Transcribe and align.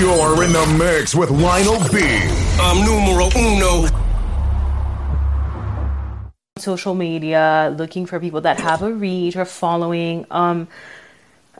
You're 0.00 0.44
in 0.44 0.52
the 0.54 0.76
mix 0.78 1.14
with 1.14 1.28
Lionel 1.30 1.78
B. 1.92 2.00
I'm 2.58 2.86
numero 2.86 3.28
uno. 3.36 3.86
social 6.56 6.94
media, 6.94 7.74
looking 7.76 8.06
for 8.06 8.18
people 8.18 8.40
that 8.40 8.58
have 8.58 8.80
a 8.80 8.90
reach 8.90 9.36
or 9.36 9.44
following. 9.44 10.24
Um, 10.30 10.68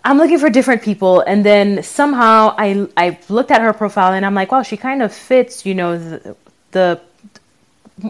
I'm 0.03 0.17
looking 0.17 0.39
for 0.39 0.49
different 0.49 0.81
people, 0.81 1.21
and 1.21 1.45
then 1.45 1.83
somehow 1.83 2.55
I 2.57 2.89
I 2.97 3.19
looked 3.29 3.51
at 3.51 3.61
her 3.61 3.75
profile 3.75 4.15
and 4.15 4.25
I'm 4.25 4.35
like, 4.35 4.51
wow, 4.51 4.63
she 4.63 4.79
kind 4.79 5.03
of 5.03 5.13
fits, 5.13 5.67
you 5.67 5.75
know, 5.75 5.99
the, 5.99 6.35
the 6.71 7.01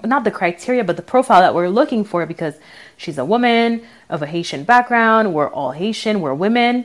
not 0.05 0.23
the 0.23 0.31
criteria, 0.31 0.85
but 0.85 0.95
the 0.95 1.03
profile 1.03 1.41
that 1.41 1.57
we're 1.57 1.69
looking 1.69 2.05
for 2.05 2.25
because 2.25 2.55
she's 2.97 3.19
a 3.19 3.25
woman 3.25 3.83
of 4.09 4.23
a 4.23 4.27
Haitian 4.27 4.63
background. 4.63 5.35
We're 5.35 5.51
all 5.51 5.73
Haitian. 5.73 6.21
We're 6.21 6.35
women. 6.35 6.85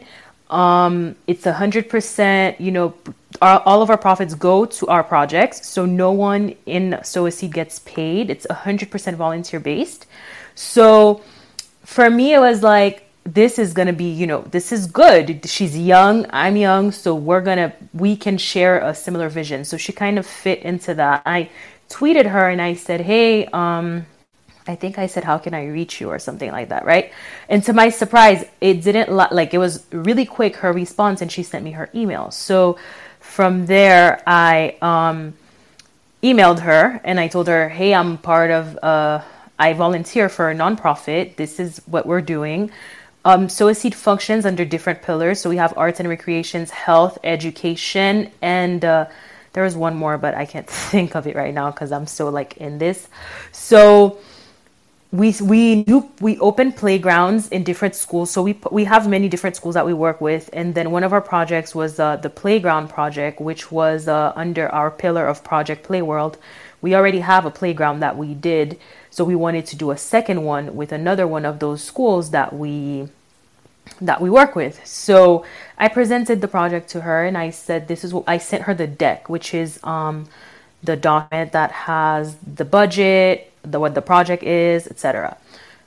Um, 0.49 1.15
it's 1.27 1.45
a 1.45 1.53
hundred 1.53 1.89
percent. 1.89 2.61
You 2.61 2.71
know, 2.71 2.93
our, 3.41 3.61
all 3.61 3.81
of 3.81 3.89
our 3.89 3.97
profits 3.97 4.33
go 4.35 4.65
to 4.65 4.87
our 4.87 5.03
projects, 5.03 5.67
so 5.67 5.85
no 5.85 6.11
one 6.11 6.55
in 6.65 6.99
Sow 7.03 7.25
a 7.25 7.31
Seed 7.31 7.53
gets 7.53 7.79
paid. 7.79 8.29
It's 8.29 8.45
a 8.49 8.53
hundred 8.53 8.91
percent 8.91 9.17
volunteer 9.17 9.59
based. 9.59 10.05
So 10.55 11.21
for 11.83 12.09
me, 12.09 12.33
it 12.33 12.39
was 12.39 12.63
like 12.63 13.09
this 13.23 13.57
is 13.57 13.73
gonna 13.73 13.93
be, 13.93 14.11
you 14.11 14.27
know, 14.27 14.41
this 14.51 14.71
is 14.71 14.85
good. 14.85 15.47
She's 15.49 15.75
young. 15.77 16.27
I'm 16.29 16.55
young, 16.55 16.91
so 16.91 17.15
we're 17.15 17.41
gonna 17.41 17.73
we 17.93 18.15
can 18.15 18.37
share 18.37 18.79
a 18.79 18.93
similar 18.93 19.29
vision. 19.29 19.65
So 19.65 19.77
she 19.77 19.91
kind 19.91 20.19
of 20.19 20.25
fit 20.27 20.59
into 20.59 20.93
that. 20.93 21.23
I 21.25 21.49
tweeted 21.89 22.27
her 22.27 22.49
and 22.49 22.61
I 22.61 22.75
said, 22.75 23.01
hey, 23.01 23.45
um 23.47 24.05
I 24.67 24.75
think 24.75 24.97
I 24.97 25.07
said, 25.07 25.23
How 25.23 25.37
can 25.37 25.53
I 25.53 25.65
reach 25.67 26.01
you? 26.01 26.09
or 26.09 26.19
something 26.19 26.51
like 26.51 26.69
that, 26.69 26.85
right? 26.85 27.11
And 27.49 27.63
to 27.65 27.73
my 27.73 27.89
surprise, 27.89 28.45
it 28.61 28.81
didn't 28.81 29.11
like 29.11 29.53
it 29.53 29.57
was 29.59 29.85
really 29.91 30.25
quick 30.25 30.57
her 30.57 30.71
response 30.71 31.21
and 31.21 31.31
she 31.31 31.43
sent 31.43 31.63
me 31.63 31.71
her 31.71 31.89
email. 31.93 32.31
So 32.31 32.77
from 33.19 33.65
there, 33.65 34.23
I 34.25 34.77
um, 34.81 35.33
emailed 36.23 36.59
her 36.59 37.01
and 37.03 37.19
I 37.19 37.27
told 37.27 37.47
her, 37.47 37.69
Hey, 37.69 37.93
I'm 37.93 38.17
part 38.17 38.51
of, 38.51 38.77
uh, 38.83 39.21
I 39.57 39.73
volunteer 39.73 40.29
for 40.29 40.49
a 40.49 40.55
nonprofit. 40.55 41.35
This 41.35 41.59
is 41.59 41.81
what 41.85 42.05
we're 42.05 42.21
doing. 42.21 42.71
Um, 43.23 43.45
a 43.45 43.73
Seed 43.73 43.95
functions 43.95 44.45
under 44.45 44.65
different 44.65 45.01
pillars. 45.01 45.39
So 45.39 45.49
we 45.49 45.57
have 45.57 45.73
arts 45.77 45.99
and 45.99 46.07
recreations, 46.07 46.69
health, 46.69 47.17
education, 47.23 48.31
and 48.41 48.85
uh, 48.85 49.07
there 49.53 49.63
was 49.63 49.75
one 49.75 49.95
more, 49.95 50.17
but 50.17 50.35
I 50.35 50.45
can't 50.45 50.67
think 50.91 51.15
of 51.15 51.25
it 51.25 51.35
right 51.35 51.53
now 51.53 51.71
because 51.71 51.91
I'm 51.91 52.05
so 52.05 52.29
like 52.29 52.57
in 52.57 52.77
this. 52.77 53.07
So 53.51 54.19
we 55.17 55.33
we 55.41 55.83
do 55.83 56.09
we 56.19 56.37
open 56.39 56.71
playgrounds 56.71 57.47
in 57.49 57.63
different 57.63 57.95
schools. 57.95 58.31
So 58.31 58.41
we 58.43 58.59
we 58.71 58.83
have 58.85 59.07
many 59.07 59.29
different 59.29 59.55
schools 59.55 59.75
that 59.75 59.85
we 59.85 59.93
work 59.93 60.21
with. 60.21 60.49
And 60.53 60.75
then 60.75 60.91
one 60.91 61.03
of 61.03 61.13
our 61.13 61.21
projects 61.21 61.73
was 61.73 61.99
uh, 61.99 62.17
the 62.17 62.29
playground 62.29 62.89
project 62.89 63.39
which 63.39 63.71
was 63.71 64.07
uh, 64.07 64.33
under 64.35 64.69
our 64.69 64.91
pillar 64.91 65.27
of 65.27 65.43
project 65.43 65.83
play 65.83 66.01
world. 66.01 66.37
We 66.81 66.95
already 66.95 67.19
have 67.19 67.45
a 67.45 67.51
playground 67.51 67.99
that 68.01 68.17
we 68.17 68.33
did. 68.33 68.79
So 69.09 69.23
we 69.23 69.35
wanted 69.35 69.65
to 69.67 69.75
do 69.75 69.91
a 69.91 69.97
second 69.97 70.43
one 70.43 70.75
with 70.75 70.91
another 70.91 71.25
one 71.25 71.45
of 71.45 71.59
those 71.59 71.83
schools 71.83 72.31
that 72.31 72.53
we 72.53 73.09
that 74.01 74.19
we 74.19 74.29
work 74.29 74.55
with. 74.55 74.85
So 74.85 75.45
i 75.77 75.87
presented 75.87 76.41
the 76.41 76.47
project 76.47 76.89
to 76.89 77.01
her 77.01 77.25
and 77.25 77.37
i 77.37 77.49
said 77.49 77.87
this 77.87 78.03
is 78.03 78.13
what 78.13 78.23
i 78.27 78.37
sent 78.37 78.63
her 78.63 78.73
the 78.73 78.87
deck 78.87 79.29
which 79.29 79.53
is 79.53 79.79
um 79.83 80.27
the 80.83 80.95
document 80.95 81.51
that 81.51 81.71
has 81.71 82.35
the 82.37 82.65
budget 82.65 83.51
the, 83.65 83.79
what 83.79 83.95
the 83.95 84.01
project 84.01 84.43
is, 84.43 84.87
etc. 84.87 85.37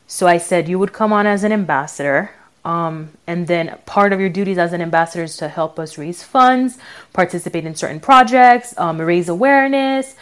So 0.07 0.27
I 0.27 0.39
said 0.39 0.69
you 0.69 0.79
would 0.79 0.93
come 0.93 1.13
on 1.13 1.27
as 1.27 1.45
an 1.45 1.53
ambassador. 1.53 2.31
Um, 2.65 3.11
and 3.27 3.47
then 3.47 3.79
part 3.87 4.13
of 4.13 4.21
your 4.21 4.29
duties 4.29 4.59
as 4.59 4.73
an 4.73 4.83
ambassador 4.83 5.25
is 5.25 5.37
to 5.39 5.49
help 5.49 5.79
us 5.79 5.97
raise 5.97 6.23
funds, 6.23 6.77
participate 7.13 7.65
in 7.65 7.75
certain 7.75 8.01
projects, 8.01 8.77
um, 8.79 9.01
raise 9.01 9.29
awareness, 9.29 10.17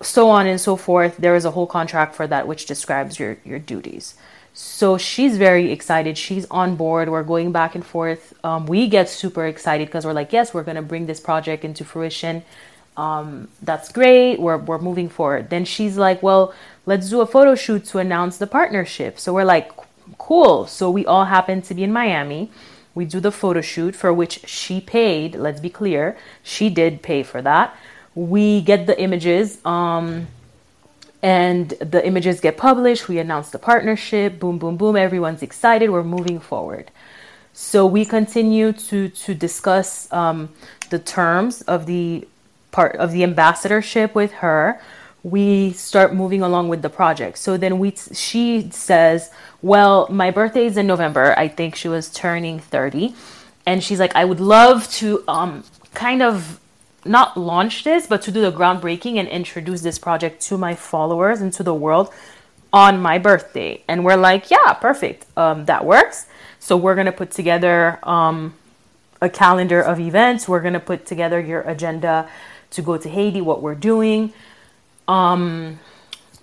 so 0.00 0.30
on 0.30 0.46
and 0.46 0.60
so 0.60 0.76
forth. 0.76 1.16
There 1.18 1.34
is 1.34 1.44
a 1.44 1.50
whole 1.50 1.66
contract 1.66 2.14
for 2.14 2.26
that 2.26 2.46
which 2.46 2.66
describes 2.66 3.18
your, 3.18 3.38
your 3.44 3.58
duties. 3.58 4.14
So 4.54 4.96
she's 4.98 5.36
very 5.36 5.72
excited. 5.72 6.16
She's 6.16 6.46
on 6.46 6.76
board. 6.76 7.08
We're 7.08 7.24
going 7.24 7.50
back 7.50 7.74
and 7.74 7.84
forth. 7.84 8.32
Um, 8.44 8.66
we 8.66 8.88
get 8.88 9.08
super 9.08 9.46
excited 9.46 9.88
because 9.88 10.06
we're 10.06 10.12
like, 10.12 10.32
yes, 10.32 10.54
we're 10.54 10.62
going 10.62 10.76
to 10.76 10.82
bring 10.82 11.06
this 11.06 11.18
project 11.18 11.64
into 11.64 11.84
fruition. 11.84 12.44
Um, 12.96 13.48
that's 13.62 13.90
great. 13.90 14.38
We're, 14.38 14.58
we're 14.58 14.78
moving 14.78 15.08
forward. 15.08 15.50
Then 15.50 15.64
she's 15.64 15.96
like, 15.96 16.22
well, 16.22 16.54
let's 16.86 17.10
do 17.10 17.20
a 17.20 17.26
photo 17.26 17.54
shoot 17.54 17.84
to 17.86 17.98
announce 17.98 18.36
the 18.38 18.46
partnership. 18.46 19.18
So 19.18 19.32
we're 19.32 19.44
like, 19.44 19.72
cool. 20.18 20.66
So 20.66 20.90
we 20.90 21.04
all 21.06 21.24
happen 21.24 21.62
to 21.62 21.74
be 21.74 21.82
in 21.82 21.92
Miami. 21.92 22.50
We 22.94 23.04
do 23.04 23.18
the 23.18 23.32
photo 23.32 23.60
shoot 23.60 23.96
for 23.96 24.12
which 24.12 24.46
she 24.46 24.80
paid. 24.80 25.34
Let's 25.34 25.60
be 25.60 25.70
clear, 25.70 26.16
she 26.42 26.70
did 26.70 27.02
pay 27.02 27.22
for 27.24 27.42
that. 27.42 27.76
We 28.14 28.60
get 28.60 28.86
the 28.86 29.00
images, 29.00 29.58
um, 29.64 30.28
and 31.20 31.70
the 31.70 32.06
images 32.06 32.40
get 32.40 32.56
published. 32.56 33.08
We 33.08 33.18
announce 33.18 33.50
the 33.50 33.58
partnership. 33.58 34.38
Boom, 34.38 34.58
boom, 34.58 34.76
boom. 34.76 34.94
Everyone's 34.94 35.42
excited. 35.42 35.90
We're 35.90 36.04
moving 36.04 36.38
forward. 36.38 36.90
So 37.52 37.86
we 37.86 38.04
continue 38.04 38.72
to 38.72 39.08
to 39.08 39.34
discuss 39.34 40.12
um, 40.12 40.50
the 40.90 40.98
terms 40.98 41.62
of 41.62 41.86
the 41.86 42.28
part 42.74 42.96
of 42.96 43.12
the 43.12 43.22
ambassadorship 43.22 44.14
with 44.14 44.32
her 44.44 44.80
we 45.24 45.72
start 45.72 46.14
moving 46.14 46.42
along 46.42 46.68
with 46.68 46.82
the 46.82 46.90
project. 46.90 47.38
So 47.38 47.56
then 47.56 47.78
we 47.78 47.94
she 48.12 48.68
says, 48.70 49.30
"Well, 49.62 50.06
my 50.10 50.30
birthday 50.30 50.66
is 50.66 50.76
in 50.76 50.86
November. 50.86 51.34
I 51.38 51.48
think 51.48 51.74
she 51.74 51.88
was 51.88 52.10
turning 52.10 52.60
30." 52.60 53.14
And 53.64 53.82
she's 53.82 53.98
like, 53.98 54.14
"I 54.14 54.24
would 54.26 54.38
love 54.38 54.86
to 55.00 55.24
um 55.26 55.64
kind 55.94 56.22
of 56.22 56.60
not 57.06 57.36
launch 57.38 57.84
this, 57.84 58.06
but 58.06 58.20
to 58.22 58.30
do 58.30 58.40
the 58.42 58.52
groundbreaking 58.52 59.16
and 59.18 59.26
introduce 59.28 59.80
this 59.80 59.98
project 59.98 60.42
to 60.48 60.58
my 60.58 60.74
followers 60.74 61.40
and 61.40 61.52
to 61.54 61.62
the 61.62 61.74
world 61.74 62.12
on 62.70 63.00
my 63.00 63.16
birthday." 63.16 63.82
And 63.88 64.04
we're 64.04 64.22
like, 64.30 64.50
"Yeah, 64.50 64.74
perfect. 64.74 65.24
Um 65.38 65.64
that 65.64 65.86
works." 65.86 66.26
So 66.60 66.76
we're 66.76 66.96
going 67.00 67.10
to 67.14 67.18
put 67.22 67.30
together 67.30 67.98
um 68.02 68.54
a 69.22 69.30
calendar 69.30 69.80
of 69.80 69.98
events. 69.98 70.46
We're 70.46 70.60
going 70.60 70.78
to 70.82 70.86
put 70.92 71.06
together 71.06 71.40
your 71.40 71.62
agenda 71.62 72.28
to 72.74 72.82
go 72.82 72.96
to 72.96 73.08
Haiti, 73.08 73.40
what 73.40 73.62
we're 73.62 73.74
doing 73.74 74.32
um, 75.08 75.78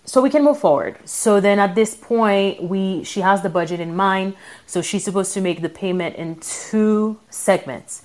so 0.06 0.22
we 0.22 0.30
can 0.30 0.44
move 0.44 0.60
forward. 0.60 0.98
So 1.06 1.40
then 1.40 1.60
at 1.60 1.76
this 1.76 1.96
point, 1.96 2.64
we 2.64 3.04
she 3.04 3.22
has 3.22 3.42
the 3.42 3.50
budget 3.50 3.80
in 3.80 3.96
mind. 3.96 4.36
So 4.66 4.82
she's 4.82 5.04
supposed 5.04 5.34
to 5.34 5.42
make 5.42 5.62
the 5.62 5.70
payment 5.70 6.16
in 6.16 6.40
two 6.40 7.20
segments. 7.30 8.04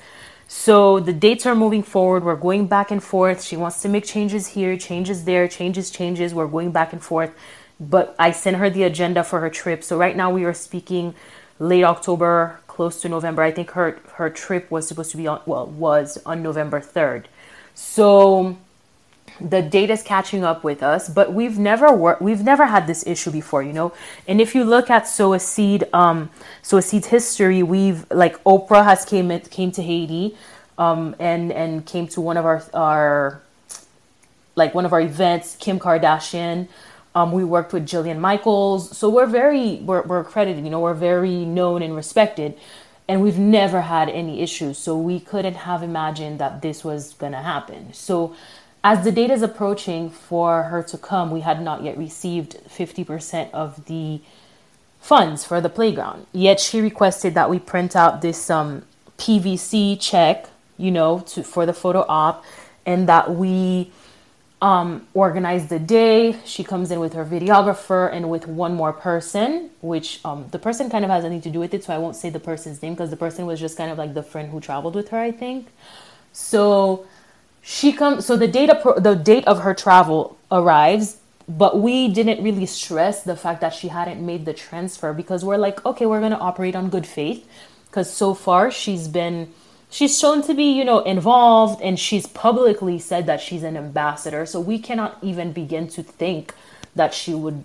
So 0.49 1.01
the 1.01 1.13
dates 1.13 1.45
are 1.47 1.55
moving 1.55 1.83
forward. 1.83 2.25
We're 2.25 2.37
going 2.37 2.67
back 2.69 2.91
and 2.91 3.03
forth. 3.03 3.43
She 3.43 3.57
wants 3.57 3.83
to 3.83 3.89
make 3.89 4.05
changes 4.05 4.49
here, 4.49 4.77
changes 4.77 5.25
there, 5.25 5.49
changes, 5.49 5.91
changes. 5.91 6.33
We're 6.35 6.47
going 6.47 6.71
back 6.71 6.93
and 6.93 7.03
forth. 7.03 7.33
But 7.81 8.15
I 8.19 8.31
sent 8.31 8.57
her 8.57 8.71
the 8.71 8.85
agenda 8.85 9.25
for 9.25 9.41
her 9.41 9.51
trip. 9.51 9.83
So 9.83 9.99
right 9.99 10.17
now 10.17 10.31
we 10.31 10.45
are 10.45 10.55
speaking 10.55 11.15
late 11.59 11.83
October, 11.83 12.61
close 12.69 13.01
to 13.03 13.09
November. 13.09 13.43
I 13.43 13.51
think 13.51 13.73
her 13.73 13.99
her 14.15 14.31
trip 14.31 14.71
was 14.71 14.87
supposed 14.87 15.11
to 15.11 15.17
be 15.17 15.27
on 15.27 15.41
well 15.47 15.67
was 15.67 16.19
on 16.25 16.43
November 16.43 16.81
3rd. 16.81 17.25
So 17.77 18.57
the 19.39 19.61
data 19.61 19.93
is 19.93 20.03
catching 20.03 20.43
up 20.45 20.65
with 20.65 20.83
us 20.83 21.11
but 21.11 21.31
we've 21.31 21.59
never 21.59 21.93
worked 21.93 22.23
we've 22.23 22.43
never 22.43 22.65
had 22.65 22.87
this 22.87 23.07
issue 23.07 23.31
before 23.31 23.63
you 23.63 23.73
know? 23.73 23.93
And 24.27 24.41
if 24.41 24.55
you 24.55 24.65
look 24.65 24.89
at 24.89 25.07
sow 25.07 25.35
a 25.35 25.39
seed 25.39 25.85
um 25.93 26.31
sow 26.63 26.79
a 26.79 26.83
seed's 26.83 27.09
history 27.09 27.63
we've 27.63 28.11
like 28.11 28.43
oprah 28.45 28.83
has 28.83 29.05
came 29.05 29.29
came 29.41 29.71
to 29.73 29.83
haiti 29.83 30.35
um 30.79 31.15
and 31.19 31.53
and 31.53 31.85
came 31.85 32.09
to 32.09 32.21
one 32.23 32.39
of 32.39 32.47
our 32.47 32.65
our 32.73 33.43
like 34.57 34.75
one 34.75 34.85
of 34.87 34.93
our 34.93 35.01
events 35.01 35.57
kim 35.61 35.79
kardashian. 35.79 36.67
Um, 37.15 37.33
we 37.33 37.45
worked 37.45 37.73
with 37.73 37.87
Jillian 37.87 38.19
Michaels, 38.19 38.95
so 38.97 39.09
we're 39.09 39.27
very 39.27 39.77
we're, 39.77 40.03
we're 40.03 40.21
accredited. 40.21 40.65
You 40.65 40.71
know, 40.71 40.81
we're 40.81 40.95
very 40.95 41.45
known 41.45 41.83
and 41.83 41.95
respected, 41.95 42.59
and 43.09 43.23
we've 43.23 43.39
never 43.39 43.83
had 43.83 44.09
any 44.09 44.41
issues. 44.41 44.79
So 44.79 44.97
we 44.97 45.21
couldn't 45.21 45.55
have 45.55 45.83
imagined 45.83 46.39
that 46.41 46.63
this 46.63 46.85
was 46.85 47.15
gonna 47.15 47.43
happen. 47.43 47.93
So 47.93 48.35
as 48.83 49.05
the 49.05 49.13
date 49.13 49.31
is 49.31 49.43
approaching 49.43 50.11
for 50.11 50.65
her 50.65 50.83
to 50.85 50.99
come, 50.99 51.31
we 51.31 51.41
had 51.41 51.61
not 51.61 51.83
yet 51.83 51.97
received 51.99 52.59
50% 52.69 53.51
of 53.53 53.87
the 53.87 54.21
funds 55.01 55.45
for 55.45 55.61
the 55.61 55.69
playground. 55.69 56.27
Yet 56.33 56.61
she 56.61 56.81
requested 56.81 57.35
that 57.35 57.51
we 57.51 57.59
print 57.59 57.95
out 57.95 58.23
this 58.23 58.51
um, 58.51 58.83
PVC 59.19 60.01
check, 60.01 60.49
you 60.77 60.91
know, 60.91 61.21
to 61.21 61.43
for 61.43 61.67
the 61.67 61.73
photo 61.73 62.05
op, 62.09 62.45
and 62.85 63.09
that 63.09 63.35
we 63.35 63.91
um, 64.63 65.07
organize 65.15 65.69
the 65.69 65.79
day. 65.79 66.37
She 66.45 66.65
comes 66.65 66.91
in 66.91 67.01
with 67.01 67.13
her 67.13 67.25
videographer 67.25 68.13
and 68.13 68.31
with 68.31 68.47
one 68.47 68.75
more 68.75 68.93
person, 68.93 69.71
which 69.81 70.21
um, 70.25 70.47
the 70.51 70.59
person 70.59 70.89
kind 70.89 71.05
of 71.05 71.11
has 71.11 71.25
nothing 71.25 71.43
to 71.43 71.51
do 71.51 71.61
with 71.61 71.75
it, 71.75 71.85
so 71.85 71.95
I 71.95 71.99
won't 71.99 72.17
say 72.17 72.31
the 72.31 72.41
person's 72.41 72.83
name 72.83 72.95
because 72.95 73.11
the 73.11 73.17
person 73.17 73.47
was 73.47 73.61
just 73.61 73.77
kind 73.77 73.91
of 73.91 73.99
like 73.99 74.15
the 74.15 74.23
friend 74.23 74.51
who 74.51 74.61
traveled 74.61 74.95
with 74.95 75.11
her, 75.11 75.19
I 75.19 75.31
think. 75.31 75.69
So 76.33 77.07
she 77.69 77.93
comes 77.93 78.25
so 78.25 78.37
the 78.37 78.47
date 78.47 78.71
of 78.71 79.03
the 79.03 79.17
date 79.17 79.45
of 79.49 79.63
her 79.63 79.75
travel 79.75 80.39
arrives 80.53 81.17
but 81.49 81.81
we 81.81 82.07
didn't 82.07 82.43
really 82.43 82.65
stress 82.65 83.25
the 83.25 83.35
fact 83.35 83.61
that 83.61 83.75
she 83.75 83.89
hadn't 83.89 84.25
made 84.25 84.45
the 84.45 84.55
transfer 84.55 85.13
because 85.13 85.45
we're 85.45 85.57
like 85.57 85.85
okay 85.85 86.07
we're 86.07 86.21
going 86.21 86.31
to 86.31 86.39
operate 86.39 86.77
on 86.77 86.89
good 86.89 87.05
faith 87.05 87.45
because 87.87 88.13
so 88.13 88.35
far 88.35 88.71
she's 88.71 89.09
been 89.09 89.53
she's 89.97 90.19
shown 90.19 90.43
to 90.43 90.53
be, 90.53 90.65
you 90.65 90.85
know, 90.85 90.99
involved 91.01 91.81
and 91.81 91.99
she's 91.99 92.27
publicly 92.27 92.99
said 92.99 93.25
that 93.25 93.41
she's 93.41 93.63
an 93.63 93.79
ambassador. 93.79 94.45
So 94.45 94.61
we 94.61 94.79
cannot 94.79 95.17
even 95.23 95.53
begin 95.53 95.89
to 95.89 96.03
think 96.03 96.53
that 96.95 97.15
she 97.15 97.35
would 97.35 97.65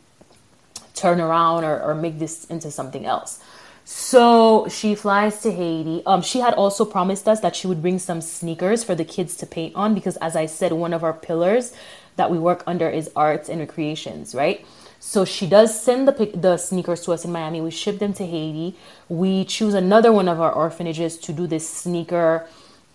turn 0.96 1.20
around 1.20 1.66
or, 1.66 1.82
or 1.82 1.94
make 1.94 2.20
this 2.20 2.46
into 2.46 2.72
something 2.72 3.06
else. 3.06 3.44
So 3.84 4.66
she 4.70 4.96
flies 4.96 5.42
to 5.42 5.52
Haiti. 5.52 6.04
Um, 6.06 6.22
she 6.22 6.40
had 6.40 6.54
also 6.54 6.86
promised 6.86 7.28
us 7.28 7.42
that 7.42 7.54
she 7.54 7.68
would 7.68 7.82
bring 7.82 8.00
some 8.00 8.22
sneakers 8.22 8.82
for 8.82 8.96
the 8.96 9.04
kids 9.04 9.36
to 9.38 9.46
paint 9.46 9.76
on 9.76 9.94
because, 9.94 10.16
as 10.18 10.38
I 10.38 10.46
said, 10.46 10.72
one 10.72 10.94
of 10.94 11.04
our 11.04 11.14
pillars 11.14 11.74
that 12.16 12.32
we 12.32 12.40
work 12.40 12.64
under 12.66 12.90
is 12.90 13.10
arts 13.14 13.50
and 13.50 13.60
recreations, 13.60 14.34
right? 14.34 14.66
So 15.04 15.26
she 15.26 15.48
does 15.48 15.78
send 15.82 16.08
the 16.08 16.14
the 16.36 16.58
sneakers 16.58 17.02
to 17.06 17.12
us 17.12 17.26
in 17.26 17.32
Miami. 17.32 17.60
We 17.60 17.72
ship 17.72 17.98
them 17.98 18.14
to 18.14 18.26
Haiti. 18.26 18.78
We 19.10 19.46
choose 19.46 19.74
another 19.74 20.12
one 20.14 20.30
of 20.30 20.40
our 20.40 20.54
orphanages 20.54 21.18
to 21.26 21.34
do 21.34 21.48
this 21.48 21.68
sneaker 21.68 22.48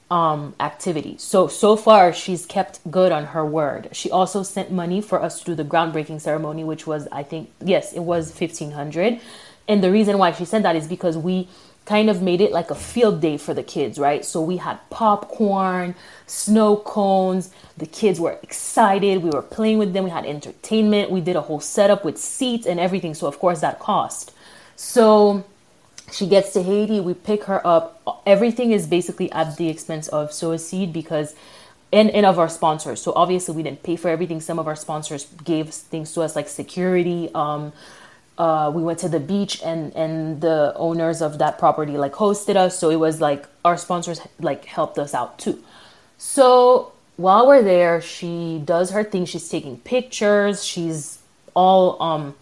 um, 0.08 0.54
activity. 0.60 1.16
So 1.18 1.48
so 1.48 1.74
far 1.76 2.12
she's 2.12 2.46
kept 2.46 2.78
good 2.92 3.10
on 3.10 3.24
her 3.34 3.44
word. 3.44 3.88
She 3.90 4.08
also 4.08 4.44
sent 4.44 4.70
money 4.70 5.00
for 5.00 5.20
us 5.20 5.40
to 5.40 5.44
do 5.46 5.54
the 5.56 5.64
groundbreaking 5.64 6.20
ceremony, 6.20 6.62
which 6.62 6.86
was 6.86 7.08
I 7.10 7.24
think 7.24 7.50
yes, 7.60 7.92
it 7.92 8.04
was 8.12 8.30
fifteen 8.30 8.70
hundred. 8.70 9.20
And 9.66 9.82
the 9.82 9.90
reason 9.90 10.16
why 10.16 10.30
she 10.30 10.44
sent 10.44 10.62
that 10.62 10.76
is 10.76 10.86
because 10.86 11.18
we 11.18 11.48
kind 11.86 12.10
of 12.10 12.20
made 12.20 12.40
it 12.40 12.52
like 12.52 12.70
a 12.70 12.74
field 12.74 13.20
day 13.20 13.38
for 13.38 13.54
the 13.54 13.62
kids, 13.62 13.98
right? 13.98 14.24
So 14.24 14.42
we 14.42 14.58
had 14.58 14.78
popcorn, 14.90 15.94
snow 16.26 16.76
cones. 16.76 17.50
The 17.78 17.86
kids 17.86 18.20
were 18.20 18.38
excited. 18.42 19.22
We 19.22 19.30
were 19.30 19.42
playing 19.42 19.78
with 19.78 19.92
them. 19.94 20.04
We 20.04 20.10
had 20.10 20.26
entertainment. 20.26 21.10
We 21.10 21.20
did 21.22 21.36
a 21.36 21.40
whole 21.40 21.60
setup 21.60 22.04
with 22.04 22.18
seats 22.18 22.66
and 22.66 22.80
everything. 22.80 23.14
So, 23.14 23.26
of 23.28 23.38
course, 23.38 23.60
that 23.60 23.78
cost. 23.78 24.32
So 24.74 25.44
she 26.12 26.26
gets 26.26 26.52
to 26.54 26.62
Haiti. 26.62 27.00
We 27.00 27.14
pick 27.14 27.44
her 27.44 27.66
up. 27.66 28.02
Everything 28.26 28.72
is 28.72 28.86
basically 28.86 29.30
at 29.32 29.56
the 29.56 29.68
expense 29.68 30.08
of 30.08 30.32
Sow 30.32 30.56
Seed 30.56 30.92
because. 30.92 31.34
And, 31.92 32.10
and 32.10 32.26
of 32.26 32.38
our 32.40 32.48
sponsors. 32.48 33.00
So 33.00 33.12
obviously 33.14 33.54
we 33.54 33.62
didn't 33.62 33.84
pay 33.84 33.94
for 33.94 34.08
everything. 34.08 34.40
Some 34.40 34.58
of 34.58 34.66
our 34.66 34.74
sponsors 34.74 35.26
gave 35.44 35.70
things 35.70 36.12
to 36.14 36.22
us 36.22 36.34
like 36.34 36.48
security, 36.48 37.30
um, 37.32 37.72
uh, 38.38 38.70
we 38.74 38.82
went 38.82 38.98
to 38.98 39.08
the 39.08 39.20
beach 39.20 39.62
and 39.64 39.94
and 39.96 40.40
the 40.40 40.72
owners 40.76 41.22
of 41.22 41.38
that 41.38 41.58
property 41.58 41.96
like 41.96 42.12
hosted 42.12 42.56
us. 42.56 42.78
So 42.78 42.90
it 42.90 42.96
was 42.96 43.20
like 43.20 43.46
our 43.64 43.76
sponsors 43.76 44.20
like 44.40 44.64
helped 44.66 44.98
us 44.98 45.14
out 45.14 45.38
too. 45.38 45.62
So 46.18 46.92
while 47.16 47.46
we're 47.46 47.62
there 47.62 48.00
she 48.00 48.60
does 48.64 48.90
her 48.90 49.04
thing. 49.04 49.24
She's 49.24 49.48
taking 49.48 49.78
pictures. 49.78 50.64
She's 50.64 51.18
all 51.54 52.00
um 52.02 52.34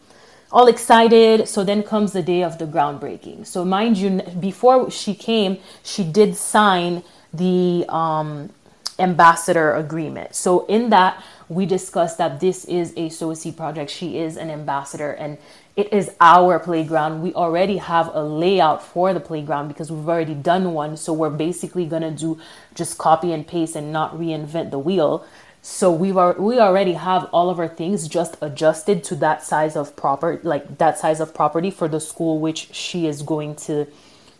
all 0.51 0.67
excited. 0.67 1.49
So 1.49 1.63
then 1.63 1.83
comes 1.83 2.13
the 2.13 2.23
day 2.23 2.43
of 2.43 2.59
the 2.59 2.67
groundbreaking. 2.67 3.47
So 3.47 3.65
mind 3.65 3.97
you 3.97 4.21
before 4.41 4.91
she 4.91 5.15
came 5.15 5.59
she 5.85 6.03
did 6.03 6.35
sign 6.37 7.05
the 7.33 7.85
um 7.89 8.51
ambassador 8.99 9.75
agreement. 9.75 10.35
So 10.35 10.67
in 10.67 10.91
that 10.91 11.23
we 11.49 11.67
discussed 11.67 12.19
that 12.19 12.41
this 12.41 12.65
is 12.65 12.93
a 12.97 13.09
Seed 13.11 13.57
project. 13.57 13.91
She 13.91 14.19
is 14.19 14.37
an 14.37 14.51
ambassador. 14.51 15.13
And 15.13 15.39
it 15.77 15.93
is 15.93 16.11
our 16.21 16.59
playground. 16.59 17.23
We 17.23 17.35
already 17.35 17.79
have 17.79 18.11
a 18.15 18.23
layout 18.23 18.83
for 18.83 19.13
the 19.13 19.21
playground 19.21 19.69
because 19.69 19.91
we've 19.91 20.09
already 20.09 20.35
done 20.35 20.73
one. 20.73 20.97
So 20.97 21.13
we're 21.13 21.31
basically 21.31 21.87
gonna 21.87 22.13
do 22.13 22.39
just 22.75 22.97
copy 22.97 23.33
and 23.33 23.47
paste 23.47 23.75
and 23.75 23.93
not 23.93 24.17
reinvent 24.17 24.71
the 24.71 24.79
wheel. 24.79 25.27
So 25.63 25.91
we've 25.91 26.15
we 26.39 26.61
already 26.61 26.93
have 26.93 27.25
all 27.33 27.51
of 27.51 27.59
our 27.59 27.69
things 27.69 28.07
just 28.07 28.37
adjusted 28.41 29.03
to 29.05 29.17
that 29.17 29.43
size 29.43 29.77
of 29.77 29.97
proper 29.97 30.39
like 30.43 30.79
that 30.79 30.99
size 30.99 31.21
of 31.21 31.35
property 31.35 31.71
for 31.71 31.89
the 31.89 32.01
school 32.01 32.39
which 32.39 32.73
she 32.73 33.07
is 33.07 33.23
going 33.23 33.57
to, 33.57 33.87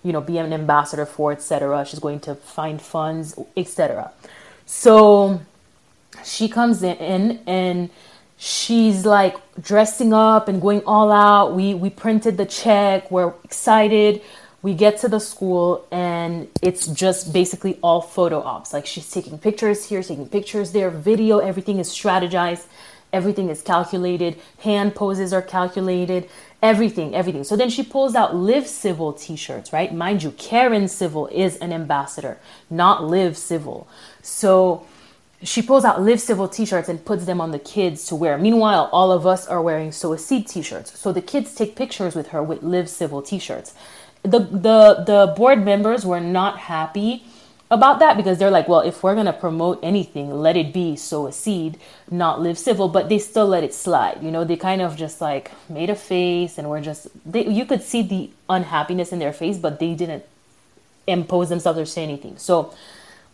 you 0.03 0.13
know, 0.13 0.21
be 0.21 0.39
an 0.39 0.53
ambassador 0.53 1.07
for, 1.07 1.33
etc. 1.33 1.85
She's 1.87 1.99
going 1.99 2.21
to 2.21 2.35
find 2.35 2.81
funds, 2.81 3.39
etc. 3.57 4.13
So 4.67 5.41
she 6.23 6.49
comes 6.49 6.83
in 6.83 6.97
and, 6.99 7.41
and 7.47 7.91
she's 8.37 9.05
like 9.07 9.37
dressing 9.61 10.13
up 10.13 10.49
and 10.49 10.61
going 10.61 10.83
all 10.87 11.11
out. 11.13 11.55
We 11.55 11.75
we 11.75 11.91
printed 11.91 12.37
the 12.37 12.47
check. 12.47 13.11
We're 13.11 13.35
excited. 13.45 14.23
We 14.63 14.73
get 14.73 14.99
to 15.01 15.09
the 15.09 15.19
school 15.19 15.87
and 15.91 16.49
it's 16.63 16.87
just 16.87 17.35
basically 17.35 17.79
all 17.83 18.01
photo 18.01 18.41
ops. 18.41 18.73
Like 18.73 18.87
she's 18.87 19.11
taking 19.11 19.39
pictures 19.39 19.85
here, 19.85 20.03
taking 20.03 20.27
pictures 20.27 20.73
there, 20.73 20.89
video, 20.89 21.39
everything 21.39 21.79
is 21.79 21.91
strategized, 21.91 22.65
everything 23.13 23.51
is 23.51 23.61
calculated, 23.61 24.41
hand 24.61 24.95
poses 24.95 25.35
are 25.35 25.43
calculated, 25.43 26.31
everything, 26.63 27.15
everything. 27.15 27.45
So 27.45 27.57
then 27.57 27.69
she 27.69 27.83
pulls 27.83 28.15
out 28.15 28.35
Live 28.35 28.67
Civil 28.67 29.13
t-shirts, 29.13 29.71
right? 29.71 29.95
Mind 29.95 30.23
you, 30.23 30.31
Karen 30.31 30.89
Civil 30.89 31.27
is 31.27 31.59
an 31.59 31.71
ambassador, 31.71 32.39
not 32.71 33.05
Live 33.05 33.37
Civil. 33.37 33.87
So 34.23 34.87
she 35.45 35.61
pulls 35.63 35.85
out 35.85 36.01
Live 36.01 36.21
Civil 36.21 36.49
t-shirts 36.49 36.89
and 36.89 37.05
puts 37.05 37.27
them 37.27 37.41
on 37.41 37.51
the 37.51 37.59
kids 37.59 38.07
to 38.07 38.17
wear. 38.17 38.39
Meanwhile, 38.39 38.89
all 38.93 39.13
of 39.13 39.27
us 39.27 39.47
are 39.47 39.61
wearing 39.61 39.93
Sow 39.93 40.15
a 40.15 40.19
Seed 40.19 40.49
t-shirts. 40.49 40.99
So 40.99 41.13
the 41.13 41.23
kids 41.23 41.55
take 41.55 41.77
pictures 41.77 42.15
with 42.15 42.29
her 42.29 42.43
with 42.43 42.63
Live 42.63 42.89
Civil 42.89 43.23
t-shirts. 43.23 43.75
The 44.23 44.39
the 44.39 45.05
the 45.07 45.35
board 45.37 45.63
members 45.63 46.07
were 46.07 46.21
not 46.21 46.59
happy 46.59 47.25
about 47.71 47.99
that 47.99 48.17
because 48.17 48.39
they're 48.39 48.51
like, 48.51 48.69
well, 48.69 48.81
if 48.81 49.03
we're 49.03 49.15
gonna 49.15 49.35
promote 49.35 49.81
anything, 49.83 50.31
let 50.31 50.57
it 50.57 50.73
be 50.73 50.97
Sow 50.97 51.27
a 51.27 51.33
Seed, 51.33 51.79
not 52.11 52.41
Live 52.41 52.59
Civil. 52.59 52.89
But 52.89 53.11
they 53.11 53.19
still 53.19 53.47
let 53.47 53.63
it 53.65 53.75
slide. 53.75 54.23
You 54.23 54.31
know, 54.31 54.45
they 54.45 54.57
kind 54.57 54.81
of 54.81 54.97
just 54.97 55.21
like 55.21 55.51
made 55.69 55.91
a 55.91 55.95
face 55.95 56.57
and 56.57 56.71
were 56.71 56.81
just 56.81 57.09
they, 57.31 57.47
you 57.47 57.67
could 57.67 57.83
see 57.83 58.01
the 58.01 58.31
unhappiness 58.49 59.13
in 59.13 59.19
their 59.19 59.33
face, 59.33 59.59
but 59.59 59.79
they 59.79 59.95
didn't 59.95 60.25
impose 61.07 61.51
themselves 61.51 61.79
or 61.79 61.85
say 61.85 62.03
anything. 62.03 62.39
So 62.39 62.73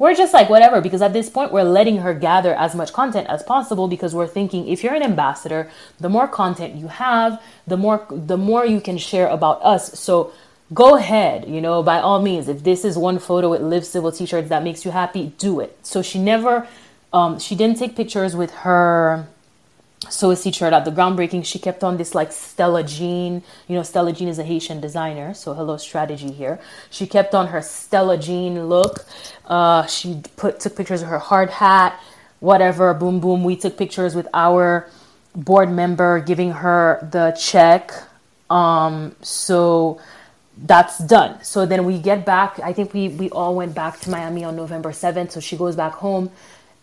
we're 0.00 0.14
just 0.14 0.32
like 0.32 0.48
whatever 0.48 0.80
because 0.80 1.02
at 1.02 1.12
this 1.12 1.28
point 1.28 1.52
we're 1.52 1.62
letting 1.62 1.98
her 1.98 2.14
gather 2.14 2.54
as 2.54 2.74
much 2.74 2.90
content 2.92 3.28
as 3.28 3.42
possible 3.42 3.86
because 3.86 4.14
we're 4.14 4.26
thinking 4.26 4.66
if 4.66 4.82
you're 4.82 4.94
an 4.94 5.02
ambassador 5.02 5.70
the 6.00 6.08
more 6.08 6.26
content 6.26 6.74
you 6.74 6.88
have 6.88 7.40
the 7.66 7.76
more 7.76 8.06
the 8.10 8.38
more 8.38 8.64
you 8.66 8.80
can 8.80 8.98
share 8.98 9.28
about 9.28 9.62
us. 9.62 9.96
So 10.00 10.32
go 10.72 10.96
ahead 10.96 11.48
you 11.48 11.60
know 11.60 11.82
by 11.82 12.00
all 12.00 12.20
means 12.22 12.48
if 12.48 12.64
this 12.64 12.84
is 12.84 12.96
one 12.96 13.18
photo 13.18 13.50
with 13.50 13.60
live 13.60 13.84
civil 13.84 14.10
t-shirts 14.10 14.48
that 14.48 14.64
makes 14.64 14.84
you 14.84 14.90
happy 14.90 15.32
do 15.38 15.60
it. 15.60 15.78
So 15.82 16.02
she 16.02 16.18
never 16.18 16.66
um, 17.12 17.38
she 17.38 17.54
didn't 17.54 17.76
take 17.76 17.94
pictures 17.94 18.34
with 18.34 18.52
her 18.64 19.28
Seed 20.08 20.54
shirt 20.54 20.72
at 20.72 20.84
the 20.84 20.90
groundbreaking, 20.90 21.44
she 21.44 21.58
kept 21.58 21.84
on 21.84 21.98
this 21.98 22.14
like 22.14 22.32
Stella 22.32 22.82
Jean. 22.82 23.42
You 23.68 23.76
know, 23.76 23.82
Stella 23.82 24.12
Jean 24.12 24.28
is 24.28 24.38
a 24.38 24.44
Haitian 24.44 24.80
designer, 24.80 25.34
so 25.34 25.52
hello 25.52 25.76
strategy 25.76 26.32
here. 26.32 26.58
She 26.90 27.06
kept 27.06 27.34
on 27.34 27.48
her 27.48 27.60
Stella 27.60 28.16
Jean 28.16 28.68
look. 28.68 29.04
Uh, 29.44 29.84
she 29.86 30.22
put 30.36 30.58
took 30.60 30.76
pictures 30.76 31.02
of 31.02 31.08
her 31.08 31.18
hard 31.18 31.50
hat, 31.50 32.00
whatever. 32.40 32.94
Boom, 32.94 33.20
boom. 33.20 33.44
We 33.44 33.56
took 33.56 33.76
pictures 33.76 34.14
with 34.14 34.26
our 34.32 34.88
board 35.34 35.70
member 35.70 36.20
giving 36.20 36.52
her 36.52 37.06
the 37.12 37.32
check. 37.38 37.92
Um, 38.48 39.14
so 39.20 40.00
that's 40.56 40.98
done. 40.98 41.44
So 41.44 41.66
then 41.66 41.84
we 41.84 41.98
get 41.98 42.24
back. 42.24 42.58
I 42.60 42.72
think 42.72 42.94
we 42.94 43.08
we 43.08 43.28
all 43.30 43.54
went 43.54 43.74
back 43.74 44.00
to 44.00 44.10
Miami 44.10 44.44
on 44.44 44.56
November 44.56 44.92
seventh. 44.92 45.32
So 45.32 45.40
she 45.40 45.58
goes 45.58 45.76
back 45.76 45.92
home 45.92 46.30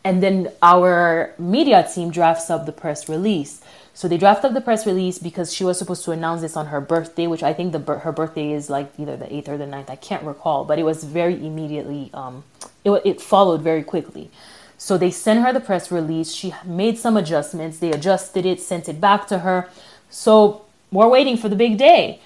and 0.07 0.23
then 0.23 0.49
our 0.61 1.33
media 1.37 1.85
team 1.93 2.11
drafts 2.11 2.49
up 2.49 2.65
the 2.65 2.71
press 2.71 3.09
release. 3.09 3.61
So 3.93 4.07
they 4.07 4.17
draft 4.17 4.45
up 4.45 4.53
the 4.53 4.61
press 4.61 4.85
release 4.85 5.19
because 5.19 5.53
she 5.53 5.65
was 5.65 5.77
supposed 5.77 6.05
to 6.05 6.11
announce 6.11 6.39
this 6.39 6.55
on 6.55 6.67
her 6.67 6.79
birthday, 6.79 7.27
which 7.27 7.43
I 7.43 7.51
think 7.51 7.73
the 7.73 7.99
her 7.99 8.13
birthday 8.13 8.53
is 8.53 8.69
like 8.69 8.89
either 8.97 9.17
the 9.17 9.25
8th 9.25 9.49
or 9.49 9.57
the 9.57 9.65
9th. 9.65 9.89
I 9.89 9.97
can't 9.97 10.23
recall, 10.23 10.63
but 10.63 10.79
it 10.79 10.83
was 10.83 11.03
very 11.03 11.33
immediately, 11.45 12.09
um, 12.13 12.45
it, 12.85 12.91
it 13.03 13.19
followed 13.19 13.61
very 13.61 13.83
quickly. 13.83 14.31
So 14.77 14.97
they 14.97 15.11
sent 15.11 15.41
her 15.41 15.51
the 15.51 15.59
press 15.59 15.91
release. 15.91 16.31
She 16.31 16.53
made 16.63 16.97
some 16.97 17.17
adjustments. 17.17 17.79
They 17.79 17.91
adjusted 17.91 18.45
it, 18.45 18.61
sent 18.61 18.87
it 18.87 19.01
back 19.01 19.27
to 19.27 19.39
her. 19.39 19.69
So 20.09 20.65
we're 20.89 21.09
waiting 21.09 21.35
for 21.35 21.49
the 21.49 21.57
big 21.57 21.77
day. 21.77 22.21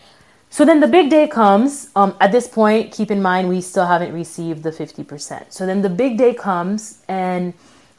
So 0.52 0.66
then 0.66 0.82
the 0.82 0.88
big 0.88 1.10
day 1.10 1.30
comes. 1.30 1.90
Um, 1.96 2.14
at 2.20 2.34
this 2.34 2.46
point, 2.46 2.92
keep 2.92 3.10
in 3.10 3.22
mind 3.22 3.48
we 3.48 3.62
still 3.62 3.86
haven't 3.86 4.14
received 4.14 4.64
the 4.64 4.72
50%. 4.72 5.46
So 5.50 5.66
then 5.66 5.82
the 5.82 5.90
big 5.90 6.18
day 6.18 6.34
comes 6.34 7.02
and 7.08 7.54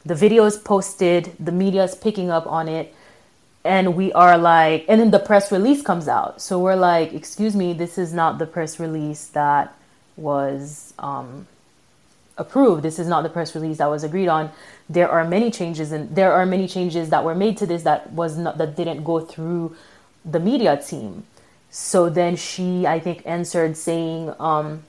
the 0.05 0.13
video 0.13 0.45
is 0.45 0.55
posted, 0.55 1.35
the 1.39 1.51
media 1.51 1.83
is 1.83 1.95
picking 1.95 2.29
up 2.29 2.45
on 2.45 2.67
it, 2.67 2.93
and 3.63 3.95
we 3.95 4.13
are 4.13 4.37
like, 4.37 4.85
and 4.87 5.01
then 5.01 5.09
the 5.09 5.19
press 5.19 5.51
release 5.51 5.81
comes 5.81 6.07
out. 6.07 6.43
So 6.43 6.59
we're 6.59 6.75
like, 6.75 7.11
excuse 7.13 7.55
me, 7.55 7.73
this 7.73 7.97
is 7.97 8.13
not 8.13 8.37
the 8.37 8.45
press 8.45 8.79
release 8.79 9.27
that 9.29 9.73
was 10.15 10.93
um, 10.99 11.47
approved. 12.37 12.83
This 12.83 12.99
is 12.99 13.07
not 13.07 13.23
the 13.23 13.29
press 13.29 13.55
release 13.55 13.79
that 13.79 13.87
was 13.87 14.03
agreed 14.03 14.27
on. 14.27 14.51
There 14.87 15.09
are 15.09 15.25
many 15.25 15.49
changes, 15.49 15.91
and 15.91 16.15
there 16.15 16.31
are 16.31 16.45
many 16.45 16.67
changes 16.67 17.09
that 17.09 17.23
were 17.23 17.33
made 17.33 17.57
to 17.57 17.65
this 17.65 17.81
that 17.81 18.11
was 18.11 18.37
not 18.37 18.59
that 18.59 18.75
didn't 18.75 19.03
go 19.03 19.21
through 19.21 19.75
the 20.23 20.39
media 20.39 20.79
team. 20.79 21.23
So 21.75 22.07
then 22.07 22.35
she, 22.35 22.85
I 22.85 22.99
think, 22.99 23.23
answered 23.25 23.75
saying, 23.75 24.31
um, 24.39 24.83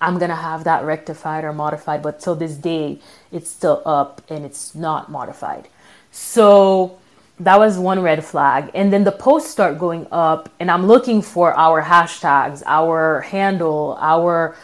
I'm 0.00 0.20
gonna 0.20 0.36
have 0.36 0.62
that 0.64 0.84
rectified 0.84 1.42
or 1.42 1.52
modified, 1.52 2.00
but 2.00 2.20
till 2.20 2.36
this 2.36 2.54
day, 2.54 3.00
it's 3.32 3.50
still 3.50 3.82
up 3.84 4.22
and 4.28 4.44
it's 4.44 4.72
not 4.72 5.10
modified. 5.10 5.66
So 6.12 6.96
that 7.40 7.58
was 7.58 7.76
one 7.76 8.00
red 8.02 8.24
flag. 8.24 8.70
And 8.72 8.92
then 8.92 9.02
the 9.02 9.10
posts 9.10 9.50
start 9.50 9.80
going 9.80 10.06
up, 10.12 10.48
and 10.60 10.70
I'm 10.70 10.86
looking 10.86 11.22
for 11.22 11.52
our 11.54 11.82
hashtags, 11.82 12.62
our 12.66 13.22
handle, 13.22 13.98
our. 14.00 14.56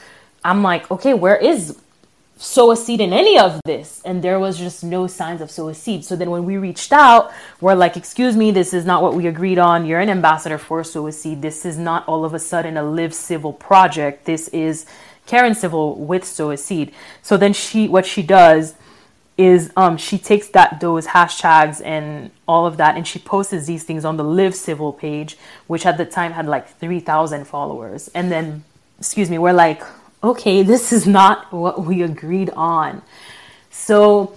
I'm 0.45 0.63
like, 0.63 0.89
okay, 0.93 1.13
where 1.13 1.37
is 1.37 1.77
sow 2.39 2.71
a 2.71 2.77
seed 2.77 3.01
in 3.01 3.13
any 3.13 3.37
of 3.37 3.61
this 3.65 4.01
and 4.05 4.23
there 4.23 4.39
was 4.39 4.57
just 4.57 4.85
no 4.85 5.09
signs 5.09 5.41
of 5.41 5.51
sow 5.51 5.69
a 5.69 5.75
seed 5.75 6.05
so 6.05 6.15
then 6.15 6.31
when 6.31 6.45
we 6.45 6.57
reached 6.57 6.93
out 6.93 7.33
we're 7.61 7.75
like 7.75 7.97
excuse 7.97 8.37
me 8.37 8.53
this 8.53 8.73
is 8.73 8.85
not 8.85 9.03
what 9.03 9.15
we 9.15 9.27
agreed 9.27 9.59
on. 9.59 9.85
You're 9.85 9.99
an 9.99 10.09
ambassador 10.09 10.57
for 10.57 10.85
sow 10.85 11.09
a 11.09 11.13
seed 11.13 11.43
this 11.43 11.67
is 11.67 11.77
not 11.77 12.07
all 12.07 12.25
of 12.25 12.35
a 12.35 12.39
sudden 12.39 12.77
a 12.77 12.83
live 12.83 13.13
civil 13.13 13.53
project. 13.53 14.25
This 14.25 14.47
is 14.49 14.87
karen 15.27 15.55
civil 15.55 15.97
with 15.97 16.25
sow 16.25 16.53
a 16.53 16.57
seed 16.57 16.95
so 17.23 17.37
then 17.37 17.53
she 17.53 17.89
what 17.89 18.07
she 18.07 18.23
does 18.23 18.77
is 19.37 19.73
um, 19.77 19.97
she 19.97 20.19
takes 20.19 20.49
that 20.49 20.81
those 20.81 21.09
hashtags 21.09 21.81
and 21.85 22.31
all 22.47 22.67
of 22.67 22.77
that 22.77 22.97
and 22.97 23.07
she 23.07 23.19
posts 23.19 23.67
these 23.67 23.83
things 23.83 24.05
on 24.05 24.17
the 24.17 24.25
live 24.25 24.55
civil 24.55 24.93
page 24.93 25.37
which 25.67 25.85
at 25.85 25.97
the 25.97 26.05
time 26.05 26.33
had 26.33 26.47
like 26.47 26.69
3000 26.79 27.47
followers. 27.47 28.09
And 28.15 28.31
then 28.31 28.63
excuse 29.01 29.29
me 29.29 29.39
we're 29.39 29.53
like 29.53 29.83
okay, 30.23 30.63
this 30.63 30.93
is 30.93 31.07
not 31.07 31.53
what 31.53 31.85
we 31.85 32.03
agreed 32.03 32.51
on. 32.51 33.03
So 33.71 34.37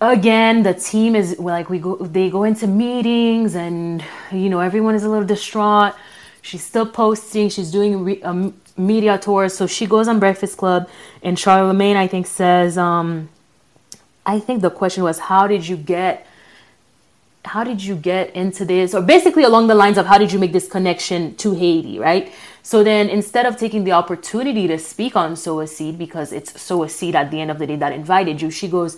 again, 0.00 0.62
the 0.62 0.74
team 0.74 1.14
is 1.16 1.38
like 1.38 1.70
we 1.70 1.78
go 1.78 1.96
they 1.96 2.30
go 2.30 2.44
into 2.44 2.66
meetings 2.66 3.54
and 3.54 4.04
you 4.30 4.48
know 4.48 4.60
everyone 4.60 4.94
is 4.94 5.04
a 5.04 5.08
little 5.08 5.26
distraught. 5.26 5.94
She's 6.42 6.62
still 6.62 6.86
posting, 6.86 7.48
she's 7.48 7.72
doing 7.72 8.04
re- 8.04 8.22
a 8.22 8.52
media 8.76 9.18
tour, 9.18 9.48
so 9.48 9.66
she 9.66 9.86
goes 9.86 10.06
on 10.06 10.20
Breakfast 10.20 10.58
Club 10.58 10.88
and 11.22 11.38
Charlemagne 11.38 11.96
I 11.96 12.06
think 12.06 12.26
says 12.26 12.76
um 12.76 13.28
I 14.24 14.38
think 14.40 14.60
the 14.62 14.70
question 14.70 15.02
was 15.02 15.18
how 15.18 15.46
did 15.46 15.66
you 15.66 15.76
get 15.76 16.26
how 17.46 17.64
did 17.64 17.82
you 17.82 17.96
get 17.96 18.34
into 18.34 18.64
this 18.64 18.94
or 18.94 19.00
basically 19.00 19.44
along 19.44 19.68
the 19.68 19.74
lines 19.74 19.98
of 19.98 20.06
how 20.06 20.18
did 20.18 20.32
you 20.32 20.38
make 20.38 20.52
this 20.52 20.68
connection 20.68 21.34
to 21.36 21.54
Haiti, 21.54 21.98
right? 21.98 22.32
So 22.62 22.82
then 22.82 23.08
instead 23.08 23.46
of 23.46 23.56
taking 23.56 23.84
the 23.84 23.92
opportunity 23.92 24.66
to 24.66 24.78
speak 24.78 25.14
on 25.14 25.36
Sow 25.36 25.60
a 25.60 25.66
Seed, 25.66 25.98
because 25.98 26.32
it's 26.32 26.60
Sow 26.60 26.82
a 26.82 26.88
Seed 26.88 27.14
at 27.14 27.30
the 27.30 27.40
end 27.40 27.50
of 27.50 27.58
the 27.58 27.66
day 27.66 27.76
that 27.76 27.92
invited 27.92 28.42
you, 28.42 28.50
she 28.50 28.68
goes, 28.68 28.96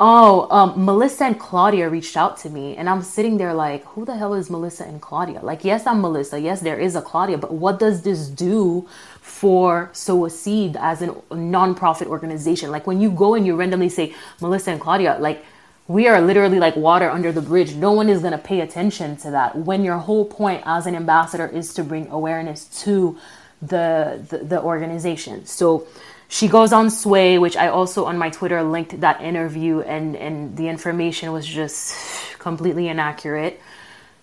Oh, 0.00 0.46
um, 0.54 0.84
Melissa 0.84 1.24
and 1.24 1.40
Claudia 1.40 1.88
reached 1.88 2.16
out 2.16 2.36
to 2.38 2.50
me. 2.50 2.76
And 2.76 2.88
I'm 2.88 3.02
sitting 3.02 3.36
there 3.36 3.52
like, 3.52 3.84
who 3.84 4.04
the 4.04 4.16
hell 4.16 4.32
is 4.34 4.48
Melissa 4.48 4.84
and 4.84 5.02
Claudia? 5.02 5.40
Like, 5.42 5.64
yes, 5.64 5.88
I'm 5.88 6.00
Melissa. 6.00 6.38
Yes, 6.38 6.60
there 6.60 6.78
is 6.78 6.94
a 6.94 7.02
Claudia, 7.02 7.36
but 7.36 7.52
what 7.52 7.80
does 7.80 8.02
this 8.02 8.28
do 8.28 8.86
for 9.20 9.90
Sow 9.92 10.24
a 10.26 10.30
Seed 10.30 10.76
as 10.78 11.02
a 11.02 11.08
nonprofit 11.32 12.06
organization? 12.06 12.70
Like, 12.70 12.86
when 12.86 13.00
you 13.00 13.10
go 13.10 13.34
and 13.34 13.44
you 13.44 13.56
randomly 13.56 13.88
say 13.88 14.14
Melissa 14.40 14.70
and 14.70 14.80
Claudia, 14.80 15.16
like, 15.18 15.44
we 15.88 16.06
are 16.06 16.20
literally 16.20 16.60
like 16.60 16.76
water 16.76 17.10
under 17.10 17.32
the 17.32 17.42
bridge. 17.42 17.74
No 17.74 17.92
one 17.92 18.08
is 18.08 18.20
going 18.20 18.32
to 18.32 18.38
pay 18.38 18.60
attention 18.60 19.16
to 19.16 19.30
that 19.32 19.56
when 19.56 19.82
your 19.82 19.96
whole 19.96 20.26
point 20.26 20.62
as 20.64 20.86
an 20.86 20.94
ambassador 20.94 21.46
is 21.46 21.74
to 21.74 21.82
bring 21.82 22.08
awareness 22.10 22.66
to 22.82 23.18
the, 23.60 24.24
the, 24.28 24.38
the 24.38 24.62
organization. 24.62 25.46
So 25.46 25.86
she 26.28 26.46
goes 26.46 26.74
on 26.74 26.90
Sway, 26.90 27.38
which 27.38 27.56
I 27.56 27.68
also 27.68 28.04
on 28.04 28.18
my 28.18 28.28
Twitter 28.28 28.62
linked 28.62 29.00
that 29.00 29.22
interview, 29.22 29.80
and 29.80 30.14
and 30.14 30.54
the 30.58 30.68
information 30.68 31.32
was 31.32 31.46
just 31.46 31.96
completely 32.38 32.86
inaccurate. 32.88 33.58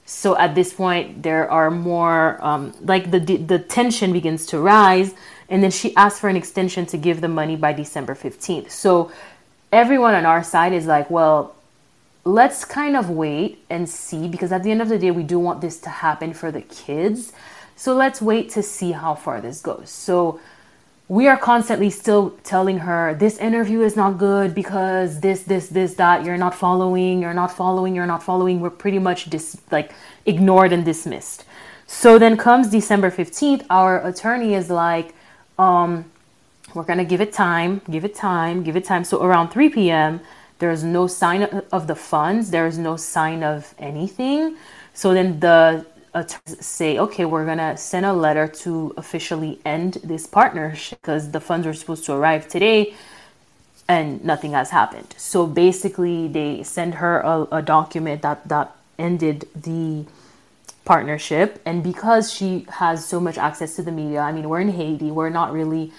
So 0.06 0.38
at 0.38 0.54
this 0.54 0.72
point, 0.72 1.24
there 1.24 1.50
are 1.50 1.72
more 1.72 2.38
um, 2.46 2.76
like 2.82 3.10
the 3.10 3.18
the 3.20 3.58
tension 3.58 4.14
begins 4.14 4.46
to 4.48 4.60
rise, 4.60 5.16
and 5.50 5.64
then 5.64 5.72
she 5.72 5.96
asked 5.96 6.22
for 6.22 6.30
an 6.30 6.36
extension 6.36 6.86
to 6.86 6.98
give 6.98 7.22
the 7.22 7.28
money 7.28 7.56
by 7.56 7.74
December 7.74 8.14
fifteenth. 8.14 8.70
So 8.70 9.12
everyone 9.72 10.14
on 10.14 10.28
our 10.28 10.44
side 10.44 10.74
is 10.74 10.86
like, 10.86 11.10
well, 11.10 11.55
let's 12.26 12.66
kind 12.66 12.98
of 12.98 13.10
wait 13.12 13.64
and 13.70 13.88
see 13.88 14.28
because 14.28 14.52
at 14.52 14.64
the 14.64 14.72
end 14.72 14.82
of 14.82 14.90
the 14.90 14.98
day, 14.98 15.12
we 15.12 15.24
do 15.24 15.40
want 15.40 15.62
this 15.62 15.80
to 15.82 15.90
happen 15.90 16.34
for 16.34 16.52
the 16.52 16.62
kids. 16.62 17.32
So 17.76 17.96
let's 17.96 18.22
wait 18.22 18.50
to 18.52 18.64
see 18.64 18.92
how 18.94 19.14
far 19.14 19.40
this 19.42 19.62
goes. 19.62 19.92
So 19.92 20.40
we 21.08 21.28
are 21.28 21.38
constantly 21.38 21.92
still 21.92 22.32
telling 22.44 22.80
her 22.80 23.14
this 23.14 23.38
interview 23.38 23.82
is 23.82 23.96
not 23.96 24.18
good 24.18 24.56
because 24.56 25.20
this, 25.20 25.44
this, 25.44 25.68
this, 25.68 25.94
that. 25.96 26.26
You're 26.26 26.38
not 26.38 26.56
following, 26.56 27.22
you're 27.22 27.34
not 27.34 27.52
following, 27.52 27.94
you're 27.94 28.08
not 28.08 28.24
following. 28.24 28.60
We're 28.60 28.72
pretty 28.72 28.98
much 28.98 29.30
dis- 29.30 29.62
like 29.70 29.94
ignored 30.26 30.74
and 30.74 30.84
dismissed. 30.84 31.46
So 31.86 32.18
then 32.18 32.38
comes 32.38 32.70
December 32.70 33.12
15th, 33.12 33.68
our 33.70 34.04
attorney 34.08 34.56
is 34.56 34.72
like, 34.72 35.14
um, 35.60 36.06
we're 36.74 36.84
gonna 36.84 37.06
give 37.06 37.22
it 37.22 37.32
time, 37.32 37.82
give 37.90 38.04
it 38.04 38.16
time, 38.16 38.64
give 38.64 38.76
it 38.76 38.84
time. 38.84 39.04
So 39.04 39.22
around 39.22 39.50
3 39.50 39.70
p.m., 39.70 40.22
there's 40.60 40.84
no 40.84 41.08
sign 41.08 41.44
of 41.72 41.88
the 41.88 41.96
funds, 41.96 42.52
there's 42.52 42.78
no 42.78 42.98
sign 42.98 43.44
of 43.44 43.74
anything. 43.78 44.58
So 44.94 45.14
then 45.14 45.40
the 45.40 45.86
attorneys 46.14 46.66
say, 46.66 46.98
okay, 46.98 47.26
we're 47.26 47.46
gonna 47.46 47.78
send 47.78 48.06
a 48.06 48.14
letter 48.14 48.48
to 48.48 48.94
officially 48.98 49.60
end 49.66 49.96
this 50.04 50.26
partnership 50.26 51.00
because 51.02 51.32
the 51.32 51.42
funds 51.42 51.68
were 51.68 51.74
supposed 51.74 52.06
to 52.06 52.14
arrive 52.14 52.48
today 52.48 52.96
and 53.88 54.24
nothing 54.24 54.54
has 54.54 54.70
happened. 54.70 55.14
So 55.18 55.46
basically, 55.46 56.28
they 56.28 56.64
send 56.64 56.96
her 56.96 57.20
a, 57.20 57.48
a 57.52 57.62
document 57.62 58.22
that 58.24 58.48
that 58.48 58.76
ended 58.98 59.48
the 59.56 60.06
partnership. 60.86 61.62
And 61.66 61.84
because 61.84 62.32
she 62.32 62.66
has 62.70 63.06
so 63.06 63.20
much 63.20 63.38
access 63.38 63.76
to 63.76 63.84
the 63.84 63.92
media, 63.92 64.22
I 64.22 64.32
mean, 64.32 64.50
we're 64.50 64.62
in 64.62 64.70
Haiti, 64.70 65.12
we're 65.12 65.30
not 65.30 65.52
really 65.52 65.92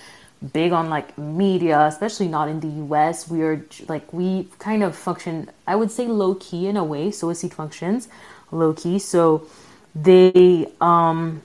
big 0.52 0.72
on 0.72 0.90
like 0.90 1.16
media, 1.18 1.80
especially 1.86 2.28
not 2.28 2.48
in 2.48 2.60
the 2.60 2.68
US. 2.86 3.28
We 3.28 3.42
are 3.42 3.64
like 3.88 4.12
we 4.12 4.48
kind 4.58 4.82
of 4.82 4.96
function, 4.96 5.50
I 5.66 5.76
would 5.76 5.90
say 5.90 6.06
low 6.06 6.34
key 6.36 6.68
in 6.68 6.76
a 6.76 6.84
way. 6.84 7.10
Seed 7.10 7.54
functions 7.54 8.08
low 8.50 8.72
key. 8.72 8.98
So 8.98 9.46
they 9.94 10.66
um 10.80 11.42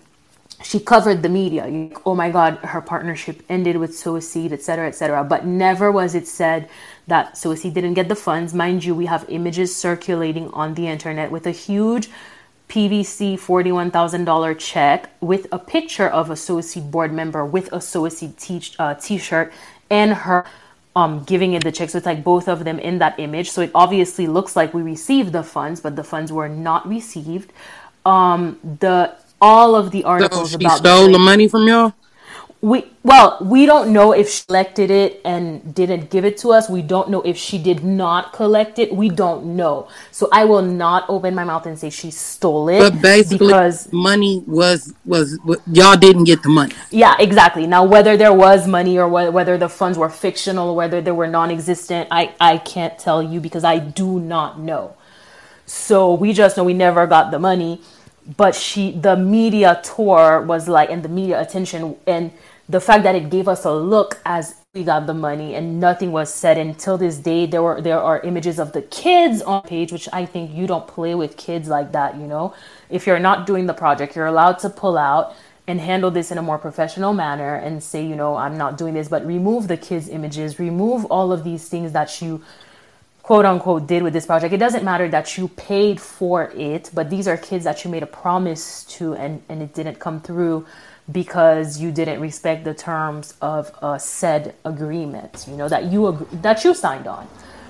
she 0.64 0.80
covered 0.80 1.24
the 1.24 1.30
media. 1.30 1.66
Like, 1.66 1.98
oh 2.06 2.16
my 2.16 2.30
God, 2.30 2.58
her 2.58 2.82
partnership 2.82 3.44
ended 3.50 3.78
with 3.78 3.98
Seed, 3.98 4.54
etc., 4.54 4.88
etc. 4.88 5.24
But 5.24 5.46
never 5.46 5.92
was 5.92 6.16
it 6.16 6.28
said 6.28 6.70
that 7.08 7.38
Seed 7.38 7.74
didn't 7.74 7.96
get 7.96 8.10
the 8.10 8.16
funds. 8.16 8.54
Mind 8.54 8.84
you, 8.84 8.94
we 8.96 9.08
have 9.08 9.26
images 9.30 9.76
circulating 9.76 10.50
on 10.52 10.76
the 10.76 10.88
internet 10.88 11.32
with 11.32 11.48
a 11.48 11.52
huge 11.52 12.10
PVC 12.72 13.34
$41,000 13.34 14.58
check 14.58 15.10
with 15.20 15.46
a 15.52 15.60
picture 15.60 16.08
of 16.08 16.30
a 16.30 16.38
Seed 16.38 16.90
board 16.90 17.12
member 17.12 17.46
with 17.46 17.72
a 17.74 17.82
Sow 17.82 18.06
a 18.06 18.10
Seed 18.10 18.38
t- 18.38 18.64
uh, 18.80 18.94
t-shirt 18.94 19.52
and 19.90 20.14
her 20.14 20.46
um, 20.96 21.22
giving 21.26 21.52
it 21.52 21.66
the 21.66 21.72
check. 21.74 21.90
So 21.90 21.98
it's 21.98 22.08
like 22.08 22.24
both 22.24 22.48
of 22.48 22.64
them 22.64 22.80
in 22.80 23.00
that 23.00 23.20
image. 23.20 23.52
So 23.52 23.62
it 23.62 23.72
obviously 23.76 24.26
looks 24.26 24.56
like 24.56 24.74
we 24.74 24.82
received 24.84 25.34
the 25.34 25.44
funds, 25.44 25.82
but 25.82 25.98
the 25.98 26.04
funds 26.06 26.32
were 26.32 26.48
not 26.48 26.88
received. 26.88 27.52
Um, 28.06 28.58
the 28.80 29.16
all 29.42 29.76
of 29.76 29.92
the 29.92 30.06
articles 30.06 30.52
so 30.52 30.58
she 30.58 30.66
about 30.66 30.78
stole 30.78 31.12
the 31.12 31.20
money 31.20 31.48
from 31.50 31.68
y'all 31.68 31.94
we 32.62 32.86
well 33.02 33.40
we 33.42 33.66
don't 33.66 33.92
know 33.92 34.12
if 34.12 34.30
she 34.30 34.46
collected 34.46 34.92
it 34.92 35.20
and 35.26 35.74
didn't 35.74 36.12
give 36.12 36.24
it 36.24 36.38
to 36.38 36.52
us. 36.52 36.70
We 36.70 36.84
don't 36.84 37.10
know 37.10 37.22
if 37.24 37.36
she 37.36 37.58
did 37.58 37.84
not 37.84 38.34
collect 38.34 38.78
it. 38.78 38.96
We 38.96 39.10
don't 39.10 39.56
know. 39.56 39.88
So 40.12 40.30
i 40.32 40.46
will 40.46 40.62
not 40.62 41.06
open 41.10 41.34
my 41.34 41.44
mouth 41.44 41.66
and 41.66 41.78
say 41.78 41.90
she 41.90 42.12
stole 42.12 42.70
it 42.70 42.80
but 42.80 43.02
basically 43.02 43.48
because 43.48 43.92
money 43.92 44.44
was 44.46 44.94
was 45.06 45.40
y'all 45.66 45.98
didn't 45.98 46.26
get 46.26 46.44
the 46.44 46.50
money. 46.50 46.76
Yeah 46.92 47.16
exactly. 47.20 47.66
Now 47.66 47.84
whether 47.84 48.16
there 48.16 48.34
was 48.34 48.68
money 48.68 49.00
or 49.00 49.08
whether 49.08 49.58
the 49.58 49.70
funds 49.70 49.98
were 49.98 50.10
fictional 50.10 50.70
or 50.70 50.76
whether 50.76 51.02
they 51.02 51.12
were 51.12 51.28
non-existent 51.28 52.10
i 52.12 52.34
i 52.40 52.58
can't 52.60 52.98
tell 53.00 53.24
you 53.24 53.40
because 53.40 53.64
i 53.64 53.80
do 53.80 54.20
not 54.20 54.60
know. 54.60 54.96
So 55.66 56.14
we 56.14 56.32
just 56.32 56.58
know 56.58 56.64
we 56.64 56.76
never 56.76 57.08
got 57.08 57.32
the 57.32 57.40
money 57.40 57.82
but 58.38 58.56
she 58.56 58.92
the 58.92 59.16
media 59.16 59.82
tour 59.84 60.42
was 60.42 60.68
like 60.68 60.90
and 60.90 61.04
the 61.04 61.10
media 61.10 61.42
attention 61.42 61.96
and 62.06 62.32
the 62.72 62.80
fact 62.80 63.04
that 63.04 63.16
it 63.16 63.30
gave 63.30 63.50
us 63.50 63.66
a 63.66 63.72
look 63.72 64.20
as 64.26 64.56
we 64.74 64.86
got 64.86 65.06
the 65.06 65.14
money 65.14 65.56
and 65.56 65.82
nothing 65.82 66.14
was 66.14 66.34
said 66.34 66.58
until 66.58 66.98
this 66.98 67.18
day 67.18 67.46
there 67.46 67.62
were 67.62 67.82
there 67.82 68.00
are 68.00 68.22
images 68.22 68.60
of 68.60 68.72
the 68.72 68.82
kids 68.84 69.42
on 69.42 69.62
page 69.64 69.92
which 69.92 70.08
i 70.14 70.26
think 70.26 70.50
you 70.54 70.66
don't 70.66 70.88
play 70.88 71.14
with 71.14 71.36
kids 71.36 71.68
like 71.68 71.92
that 71.92 72.16
you 72.16 72.26
know? 72.26 72.54
If 72.90 73.06
you're 73.06 73.20
not 73.20 73.46
doing 73.46 73.66
the 73.66 73.74
project 73.74 74.16
you're 74.16 74.26
allowed 74.26 74.60
to 74.60 74.70
pull 74.70 74.98
out 74.98 75.36
and 75.68 75.82
handle 75.82 76.12
this 76.12 76.32
in 76.32 76.38
a 76.38 76.42
more 76.42 76.58
professional 76.58 77.14
manner 77.14 77.56
and 77.56 77.84
say 77.84 78.06
you 78.06 78.16
know 78.16 78.38
i'm 78.38 78.58
not 78.58 78.78
doing 78.78 78.94
this 78.94 79.10
but 79.10 79.26
remove 79.26 79.68
the 79.68 79.78
kids 79.78 80.08
images 80.08 80.58
remove 80.58 81.04
all 81.06 81.34
of 81.34 81.44
these 81.44 81.68
things 81.68 81.92
that 81.92 82.22
you 82.22 82.42
quote 83.22 83.46
unquote 83.46 83.86
did 83.86 84.02
with 84.02 84.14
this 84.14 84.26
project. 84.26 84.52
It 84.52 84.58
doesn't 84.58 84.84
matter 84.84 85.08
that 85.10 85.38
you 85.38 85.50
paid 85.50 86.00
for 86.00 86.52
it 86.56 86.90
but 86.94 87.10
these 87.10 87.28
are 87.28 87.36
kids 87.36 87.66
that 87.66 87.84
you 87.84 87.92
made 87.92 88.04
a 88.04 88.08
promise 88.24 88.86
to 88.96 89.14
and 89.16 89.44
and 89.50 89.62
it 89.62 89.74
didn't 89.74 90.00
come 90.00 90.22
through 90.22 90.66
because 91.12 91.80
you 91.80 91.92
didn't 91.92 92.20
respect 92.22 92.64
the 92.64 92.74
terms 92.74 93.34
of 93.42 93.72
a 93.82 94.00
said 94.00 94.56
agreement, 94.66 95.46
you 95.50 95.56
know, 95.56 95.68
that 95.68 95.86
you 95.86 96.10
ag- 96.10 96.42
that 96.42 96.64
you 96.64 96.74
signed 96.74 97.08
on. 97.08 97.28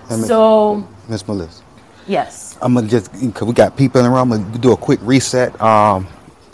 so, 0.09 0.87
Miss 1.07 1.27
Melissa. 1.27 1.63
Yes. 2.07 2.57
I'm 2.61 2.73
gonna 2.73 2.87
just 2.87 3.11
cause 3.33 3.47
we 3.47 3.53
got 3.53 3.77
people 3.77 3.99
in 3.99 4.05
the 4.05 4.09
room. 4.09 4.33
I'm 4.33 4.43
gonna 4.43 4.57
do 4.57 4.71
a 4.71 4.77
quick 4.77 4.99
reset. 5.03 5.59
Um, 5.61 6.07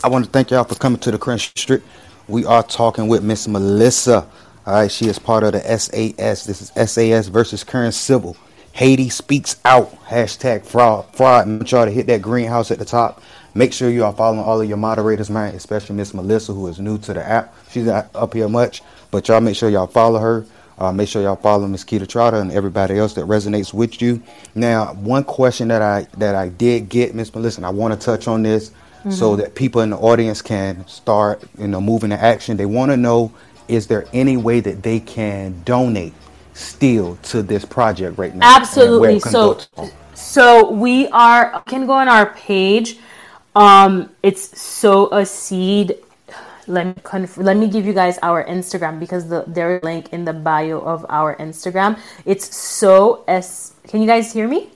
I 0.04 0.10
want 0.10 0.26
to 0.26 0.32
thank 0.32 0.52
y'all 0.52 0.64
for 0.64 0.76
coming 0.76 1.00
to 1.00 1.12
the 1.12 1.18
Crenshaw 1.18 1.52
District. 1.56 1.86
We 2.28 2.46
are 2.46 2.62
talking 2.64 3.08
with 3.08 3.24
Miss 3.24 3.48
Melissa. 3.48 4.28
All 4.66 4.74
right, 4.74 4.92
she 4.92 5.08
is 5.08 5.18
part 5.18 5.44
of 5.44 5.54
the 5.54 5.62
SAS. 5.62 6.46
This 6.46 6.62
is 6.62 6.92
SAS 6.92 7.28
versus 7.28 7.64
Karen 7.64 7.92
Civil. 7.92 8.36
Haiti 8.74 9.10
speaks 9.10 9.56
out. 9.66 9.92
Hashtag 10.06 10.66
fraud. 10.66 11.06
Fraud. 11.16 11.48
Make 11.48 11.68
sure 11.68 11.86
to 11.86 11.92
hit 11.92 12.06
that 12.08 12.22
greenhouse 12.22 12.70
at 12.70 12.78
the 12.78 12.86
top. 12.86 13.24
Make 13.58 13.74
sure 13.74 13.90
you 13.90 14.06
are 14.06 14.14
following 14.14 14.42
all 14.42 14.62
of 14.62 14.70
your 14.70 14.78
moderators, 14.78 15.32
man, 15.32 15.56
especially 15.56 15.96
Miss 15.96 16.14
Melissa, 16.14 16.54
who 16.54 16.68
is 16.68 16.80
new 16.80 17.00
to 17.00 17.12
the 17.12 17.28
app. 17.28 17.56
She's 17.72 17.86
not 17.86 18.08
up 18.14 18.36
here 18.36 18.48
much, 18.48 18.84
but 19.10 19.28
y'all 19.28 19.42
make 19.42 19.56
sure 19.56 19.68
y'all 19.68 19.88
follow 19.88 20.20
her. 20.20 20.46
Uh, 20.78 20.92
make 20.92 21.10
sure 21.10 21.24
y'all 21.24 21.38
follow 21.38 21.66
Miss 21.66 21.84
Keita 21.84 22.08
Trotter 22.08 22.38
and 22.38 22.52
everybody 22.52 23.00
else 23.00 23.16
that 23.16 23.26
resonates 23.26 23.74
with 23.74 24.00
you. 24.00 24.22
Now, 24.54 24.94
one 24.94 25.24
question 25.24 25.70
that 25.70 25.82
I 25.82 26.06
that 26.18 26.36
I 26.36 26.50
did 26.50 26.88
get, 26.88 27.16
Miss 27.16 27.34
Melissa, 27.34 27.58
and 27.58 27.66
I 27.66 27.72
want 27.72 28.00
to 28.00 28.06
touch 28.06 28.28
on 28.28 28.44
this 28.44 28.70
so 29.10 29.36
that 29.38 29.56
people 29.56 29.82
in 29.82 29.90
the 29.90 29.98
audience 29.98 30.44
can 30.44 30.86
start, 30.88 31.42
you 31.58 31.68
know, 31.68 31.82
moving 31.82 32.12
to 32.12 32.22
action. 32.22 32.58
They 32.58 32.68
want 32.68 32.92
to 32.92 32.98
know: 32.98 33.32
Is 33.68 33.88
there 33.88 34.06
any 34.14 34.38
way 34.38 34.60
that 34.60 34.84
they 34.84 35.00
can 35.00 35.64
donate 35.64 36.14
still 36.54 37.16
to 37.24 37.42
this 37.42 37.66
project 37.66 38.20
right 38.20 38.36
now? 38.36 38.56
Absolutely. 38.56 39.20
So, 39.20 39.60
so 40.14 40.70
we 40.70 41.08
are 41.08 41.64
can 41.66 41.88
go 41.88 41.94
on 41.94 42.08
our 42.08 42.28
page. 42.36 43.00
Um, 43.58 44.12
it's 44.22 44.54
sow 44.54 45.10
a 45.10 45.26
seed. 45.26 45.98
Let 46.68 46.86
me 46.86 46.94
conf- 47.02 47.42
let 47.42 47.58
me 47.58 47.68
give 47.68 47.88
you 47.88 47.94
guys 47.94 48.20
our 48.22 48.46
Instagram 48.46 49.00
because 49.00 49.30
the 49.30 49.46
there 49.48 49.78
is 49.78 49.82
a 49.82 49.86
link 49.86 50.14
in 50.14 50.26
the 50.26 50.34
bio 50.34 50.78
of 50.78 51.06
our 51.10 51.34
Instagram. 51.38 51.98
It's 52.24 52.56
so 52.56 53.24
s. 53.28 53.74
Can 53.88 54.02
you 54.02 54.08
guys 54.08 54.32
hear 54.32 54.48
me? 54.48 54.70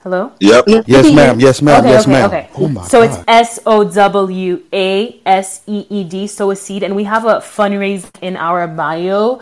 Hello. 0.00 0.32
Yep. 0.40 0.64
Yes, 0.86 1.12
ma'am. 1.12 1.40
Yes, 1.40 1.60
ma'am. 1.60 1.80
Okay, 1.80 1.92
yes, 1.92 2.02
okay, 2.02 2.12
ma'am. 2.12 2.28
okay. 2.28 2.48
Oh 2.56 2.68
my 2.68 2.84
so 2.88 3.00
God. 3.00 3.12
it's 3.12 3.18
S 3.28 3.58
O 3.66 3.84
W 3.84 4.62
A 4.72 5.20
S 5.26 5.60
E 5.66 5.84
E 5.90 6.04
D, 6.04 6.26
sow 6.26 6.50
a 6.50 6.56
seed, 6.56 6.82
and 6.82 6.96
we 6.96 7.04
have 7.04 7.24
a 7.24 7.44
fundraise 7.44 8.08
in 8.20 8.36
our 8.36 8.68
bio. 8.68 9.40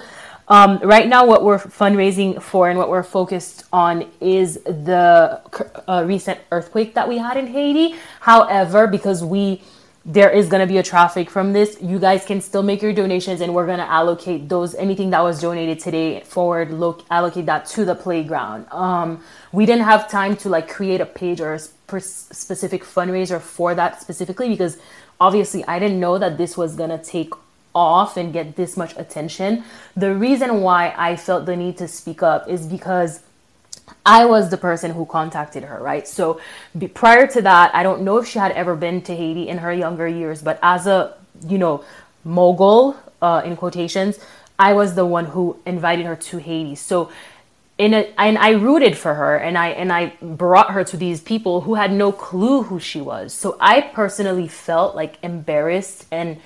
Um, 0.49 0.79
right 0.83 1.09
now, 1.09 1.25
what 1.25 1.45
we're 1.45 1.59
fundraising 1.59 2.43
for 2.43 2.69
and 2.69 2.79
what 2.79 2.89
we're 2.89 3.03
focused 3.03 3.65
on 3.73 4.11
is 4.21 4.55
the 4.65 5.41
uh, 5.89 6.05
recent 6.07 6.41
earthquake 6.51 6.95
that 6.95 7.09
we 7.09 7.19
had 7.19 7.37
in 7.37 7.47
Haiti. 7.47 7.97
However, 8.21 8.87
because 8.87 9.25
we 9.25 9.63
there 10.05 10.31
is 10.31 10.49
going 10.49 10.61
to 10.61 10.67
be 10.67 10.79
a 10.79 10.83
traffic 10.83 11.31
from 11.31 11.53
this, 11.53 11.81
you 11.81 11.99
guys 11.99 12.25
can 12.25 12.41
still 12.41 12.63
make 12.63 12.83
your 12.83 12.93
donations, 12.93 13.41
and 13.41 13.55
we're 13.55 13.67
going 13.67 13.79
to 13.79 13.89
allocate 13.89 14.49
those 14.49 14.75
anything 14.75 15.11
that 15.11 15.23
was 15.23 15.41
donated 15.41 15.79
today 15.79 16.21
forward. 16.23 16.73
Look, 16.73 17.05
allocate 17.11 17.47
that 17.47 17.67
to 17.67 17.85
the 17.85 17.95
playground. 17.95 18.67
Um, 18.73 19.23
we 19.53 19.65
didn't 19.65 19.85
have 19.85 20.11
time 20.11 20.37
to 20.39 20.49
like 20.49 20.69
create 20.69 21.01
a 21.01 21.07
page 21.07 21.41
or 21.41 21.55
a 21.55 21.59
sp- 21.63 22.03
specific 22.03 22.83
fundraiser 22.83 23.41
for 23.41 23.75
that 23.75 24.01
specifically 24.01 24.49
because 24.49 24.79
obviously 25.21 25.65
I 25.67 25.79
didn't 25.79 26.01
know 26.01 26.19
that 26.19 26.37
this 26.37 26.57
was 26.57 26.75
gonna 26.75 27.03
take 27.03 27.33
off 27.75 28.17
and 28.17 28.33
get 28.33 28.57
this 28.57 28.77
much 28.77 28.97
attention. 28.97 29.65
The 29.97 30.15
reason 30.15 30.61
why 30.61 30.95
I 30.97 31.17
felt 31.17 31.47
the 31.47 31.57
need 31.57 31.79
to 31.79 31.89
speak 31.89 32.23
up 32.23 32.49
is 32.49 32.67
because 32.67 33.21
I 34.05 34.25
was 34.25 34.51
the 34.51 34.57
person 34.57 34.93
who 34.93 35.07
contacted 35.07 35.65
her, 35.65 35.79
right? 35.83 36.07
So 36.07 36.41
be, 36.77 36.89
prior 36.89 37.27
to 37.29 37.43
that, 37.43 37.75
I 37.75 37.83
don't 37.83 38.03
know 38.03 38.19
if 38.19 38.27
she 38.27 38.39
had 38.39 38.53
ever 38.53 38.75
been 38.75 39.03
to 39.03 39.15
Haiti 39.15 39.49
in 39.49 39.59
her 39.59 39.73
younger 39.73 40.09
years, 40.09 40.43
but 40.43 40.59
as 40.63 40.87
a, 40.87 41.15
you 41.47 41.59
know, 41.59 41.85
mogul, 42.25 42.97
uh, 43.21 43.43
in 43.45 43.57
quotations, 43.57 44.19
I 44.59 44.75
was 44.75 44.95
the 44.95 45.07
one 45.07 45.27
who 45.27 45.59
invited 45.65 46.07
her 46.07 46.17
to 46.17 46.39
Haiti. 46.39 46.75
So 46.75 47.11
in 47.79 47.95
a, 47.95 48.13
and 48.19 48.39
I 48.39 48.51
rooted 48.51 48.97
for 48.97 49.15
her 49.15 49.37
and 49.37 49.57
I 49.57 49.69
and 49.69 49.93
I 49.93 50.13
brought 50.21 50.73
her 50.73 50.85
to 50.85 50.97
these 50.97 51.21
people 51.21 51.63
who 51.63 51.75
had 51.75 51.93
no 51.93 52.13
clue 52.13 52.63
who 52.63 52.79
she 52.79 53.01
was. 53.01 53.33
So 53.33 53.57
I 53.61 53.81
personally 53.81 54.49
felt 54.49 54.95
like 54.95 55.19
embarrassed 55.23 56.07
and 56.11 56.41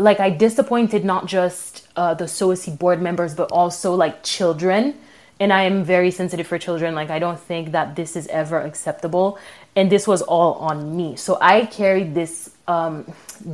like 0.00 0.20
I 0.20 0.30
disappointed 0.30 1.04
not 1.04 1.26
just 1.26 1.86
uh, 1.96 2.14
the 2.14 2.26
Sow 2.26 2.50
a 2.50 2.56
Seed 2.56 2.78
board 2.78 3.00
members 3.02 3.34
but 3.34 3.50
also 3.52 3.94
like 3.94 4.22
children. 4.22 4.94
And 5.40 5.54
I 5.54 5.62
am 5.62 5.82
very 5.84 6.10
sensitive 6.10 6.46
for 6.46 6.58
children. 6.58 6.94
Like 6.94 7.08
I 7.08 7.18
don't 7.18 7.40
think 7.40 7.72
that 7.72 7.96
this 7.96 8.14
is 8.14 8.26
ever 8.26 8.60
acceptable. 8.60 9.38
And 9.74 9.90
this 9.90 10.06
was 10.06 10.20
all 10.20 10.54
on 10.54 10.94
me. 10.94 11.16
So 11.16 11.38
I 11.40 11.64
carried 11.64 12.14
this 12.14 12.50
um, 12.68 13.10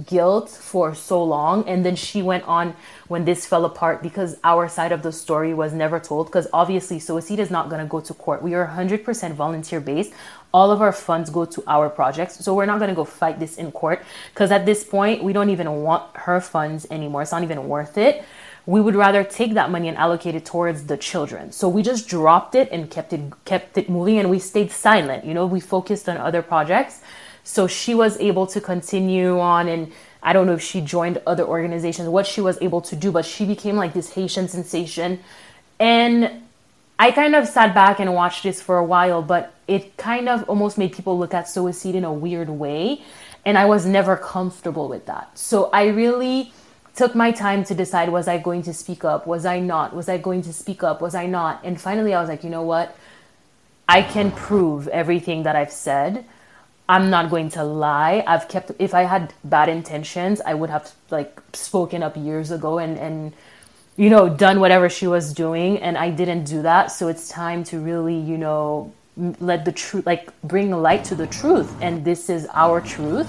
guilt 0.07 0.51
for 0.51 0.95
so 0.95 1.23
long. 1.23 1.69
And 1.69 1.85
then 1.87 1.95
she 1.95 2.23
went 2.23 2.45
on 2.45 2.75
when 3.07 3.25
this 3.25 3.47
fell 3.47 3.65
apart 3.65 4.03
because 4.03 4.37
our 4.43 4.69
side 4.69 4.91
of 4.91 5.03
the 5.03 5.13
story 5.13 5.55
was 5.55 5.73
never 5.73 6.01
told. 6.01 6.27
Because 6.27 6.49
obviously, 6.53 6.99
Sow 6.99 7.19
a 7.19 7.23
Seed 7.23 7.39
is 7.39 7.51
not 7.51 7.69
going 7.69 7.81
to 7.81 7.87
go 7.87 8.01
to 8.01 8.15
court. 8.15 8.43
We 8.43 8.55
are 8.55 8.67
100% 8.67 9.35
volunteer 9.35 9.81
based. 9.81 10.13
All 10.53 10.73
of 10.73 10.83
our 10.83 10.93
funds 10.93 11.31
go 11.31 11.45
to 11.45 11.63
our 11.69 11.89
projects. 11.89 12.45
So 12.45 12.55
we're 12.55 12.67
not 12.67 12.79
going 12.79 12.91
to 12.91 12.97
go 12.97 13.05
fight 13.05 13.39
this 13.39 13.57
in 13.59 13.71
court. 13.71 14.03
Because 14.35 14.51
at 14.51 14.67
this 14.67 14.83
point, 14.83 15.23
we 15.23 15.33
don't 15.33 15.51
even 15.51 15.71
want 15.83 16.03
her 16.17 16.41
funds 16.41 16.87
anymore. 16.91 17.23
It's 17.23 17.33
not 17.33 17.45
even 17.45 17.69
worth 17.69 17.97
it. 17.97 18.25
We 18.67 18.81
would 18.81 18.97
rather 18.97 19.23
take 19.23 19.55
that 19.55 19.71
money 19.71 19.89
and 19.89 19.97
allocate 19.97 20.35
it 20.35 20.45
towards 20.45 20.85
the 20.85 20.97
children. 20.97 21.53
So 21.53 21.69
we 21.69 21.83
just 21.83 22.09
dropped 22.09 22.55
it 22.55 22.69
and 22.73 22.91
kept 22.91 23.13
it 23.13 23.21
kept 23.45 23.79
it 23.79 23.89
moving 23.89 24.19
and 24.19 24.29
we 24.29 24.41
stayed 24.41 24.73
silent. 24.73 25.25
You 25.25 25.35
know, 25.35 25.47
we 25.47 25.61
focused 25.61 26.09
on 26.09 26.17
other 26.17 26.43
projects. 26.43 27.01
So 27.45 27.69
she 27.69 27.95
was 27.95 28.19
able 28.19 28.47
to 28.49 28.61
continue 28.61 29.39
on 29.39 29.69
and 29.69 29.93
I 30.21 30.33
don't 30.33 30.47
know 30.47 30.55
if 30.55 30.63
she 30.63 30.81
joined 30.81 31.23
other 31.25 31.45
organizations, 31.45 32.09
what 32.09 32.27
she 32.27 32.41
was 32.41 32.59
able 32.61 32.81
to 32.81 32.97
do, 32.97 33.13
but 33.13 33.25
she 33.25 33.47
became 33.47 33.77
like 33.77 33.93
this 33.93 34.13
Haitian 34.15 34.49
sensation. 34.49 35.21
And 35.79 36.43
I 36.99 37.13
kind 37.13 37.37
of 37.37 37.47
sat 37.47 37.73
back 37.75 38.01
and 38.01 38.13
watched 38.13 38.43
this 38.43 38.61
for 38.61 38.79
a 38.79 38.85
while, 38.85 39.23
but 39.23 39.55
it 39.69 39.97
kind 39.97 40.29
of 40.29 40.49
almost 40.49 40.79
made 40.79 40.93
people 40.93 41.17
look 41.17 41.33
at 41.33 41.49
Sow 41.49 41.69
a 41.69 41.73
Seed 41.73 41.95
in 41.95 42.05
a 42.05 42.13
weird 42.13 42.49
way. 42.49 43.03
And 43.45 43.57
I 43.57 43.67
was 43.67 43.87
never 43.87 44.17
comfortable 44.17 44.89
with 44.89 45.07
that. 45.07 45.39
So 45.39 45.71
I 45.73 45.87
really 45.87 46.53
took 46.97 47.15
my 47.15 47.31
time 47.31 47.63
to 47.65 47.75
decide 47.75 48.09
was 48.09 48.27
I 48.27 48.39
going 48.39 48.63
to 48.63 48.73
speak 48.73 49.05
up? 49.05 49.27
Was 49.27 49.45
I 49.45 49.61
not? 49.61 49.95
Was 49.95 50.09
I 50.09 50.17
going 50.17 50.43
to 50.43 50.53
speak 50.53 50.83
up? 50.83 51.01
Was 51.03 51.15
I 51.15 51.27
not? 51.27 51.61
And 51.63 51.81
finally, 51.81 52.15
I 52.15 52.21
was 52.21 52.29
like, 52.29 52.43
you 52.43 52.51
know 52.51 52.63
what? 52.63 52.97
I 53.89 54.03
can 54.03 54.33
prove 54.33 54.89
everything 54.89 55.45
that 55.45 55.55
I've 55.55 55.71
said. 55.71 56.25
I'm 56.89 57.11
not 57.11 57.31
going 57.31 57.51
to 57.51 57.65
lie. 57.65 58.25
I've 58.27 58.49
kept 58.49 58.73
if 58.79 58.95
I 58.95 59.03
had 59.03 59.35
bad 59.45 59.69
intentions, 59.69 60.41
I 60.41 60.55
would 60.55 60.71
have 60.71 60.91
like 61.11 61.41
spoken 61.53 62.03
up 62.03 62.17
years 62.17 62.51
ago 62.51 62.79
and 62.79 62.97
and 62.99 63.33
you 63.97 64.09
know 64.09 64.29
done 64.29 64.61
whatever 64.61 64.89
she 64.89 65.07
was 65.07 65.33
doing 65.33 65.79
and 65.79 65.99
I 65.99 66.11
didn't 66.11 66.45
do 66.45 66.63
that. 66.63 66.93
So 66.93 67.09
it's 67.09 67.29
time 67.29 67.65
to 67.65 67.79
really, 67.79 68.17
you 68.17 68.39
know, 68.39 68.93
let 69.41 69.65
the 69.65 69.73
truth 69.73 70.07
like 70.07 70.31
bring 70.43 70.71
light 70.71 71.05
to 71.05 71.15
the 71.15 71.27
truth 71.27 71.71
and 71.83 72.05
this 72.05 72.31
is 72.31 72.49
our 72.55 72.81
truth. 72.81 73.29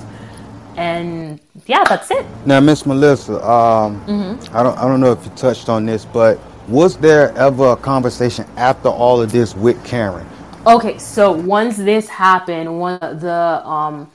And 0.78 1.40
yeah, 1.68 1.86
that's 1.86 2.12
it. 2.12 2.26
Now, 2.46 2.62
Miss 2.62 2.86
Melissa, 2.86 3.36
um, 3.50 4.02
Mm-hmm. 4.08 4.56
I 4.56 4.64
don't 4.64 4.78
I 4.80 4.84
don't 4.84 5.02
know 5.02 5.14
if 5.14 5.26
you 5.26 5.32
touched 5.32 5.70
on 5.70 5.86
this, 5.86 6.06
but 6.06 6.40
was 6.70 6.98
there 6.98 7.32
ever 7.38 7.72
a 7.74 7.78
conversation 7.78 8.46
after 8.58 8.90
all 8.90 9.22
of 9.22 9.32
this 9.32 9.56
with 9.56 9.84
Karen? 9.86 10.28
Okay, 10.68 10.98
so 11.00 11.32
once 11.32 11.78
this 11.78 12.10
happened, 12.10 12.80
one 12.80 13.00
the 13.00 13.68
um 13.68 14.12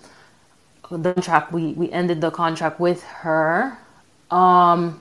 the 0.91 1.15
contract 1.15 1.53
we 1.53 1.73
we 1.75 1.91
ended 1.93 2.21
the 2.23 2.31
contract 2.33 2.81
with 2.81 3.03
her. 3.05 3.79
Um 4.31 5.01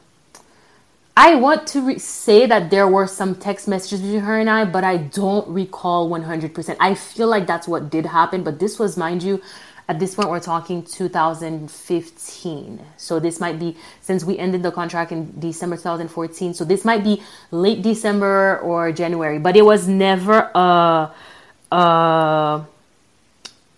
I 1.17 1.35
want 1.35 1.67
to 1.69 1.81
re- 1.81 1.99
say 1.99 2.45
that 2.47 2.71
there 2.71 2.87
were 2.87 3.07
some 3.07 3.35
text 3.35 3.67
messages 3.69 4.01
between 4.01 4.21
her 4.21 4.39
and 4.39 4.49
I, 4.49 4.65
but 4.65 4.83
I 4.83 4.97
don't 4.97 5.47
recall 5.47 6.09
100%. 6.09 6.77
I 6.79 6.95
feel 6.95 7.27
like 7.27 7.47
that's 7.47 7.67
what 7.69 7.89
did 7.91 8.07
happen, 8.07 8.43
but 8.43 8.59
this 8.59 8.79
was, 8.79 8.97
mind 8.97 9.23
you, 9.23 9.41
at 9.87 9.99
this 9.99 10.15
point 10.15 10.29
we're 10.29 10.39
talking 10.39 10.83
2015. 10.83 12.81
So 12.97 13.19
this 13.19 13.39
might 13.39 13.59
be 13.59 13.77
since 14.01 14.23
we 14.23 14.37
ended 14.37 14.63
the 14.63 14.71
contract 14.71 15.11
in 15.11 15.39
December 15.39 15.77
2014. 15.77 16.53
So 16.53 16.65
this 16.65 16.85
might 16.85 17.03
be 17.03 17.21
late 17.51 17.81
December 17.81 18.59
or 18.59 18.91
January, 18.91 19.39
but 19.39 19.55
it 19.55 19.63
was 19.63 19.87
never 19.87 20.51
a 20.55 21.11
uh 21.71 22.63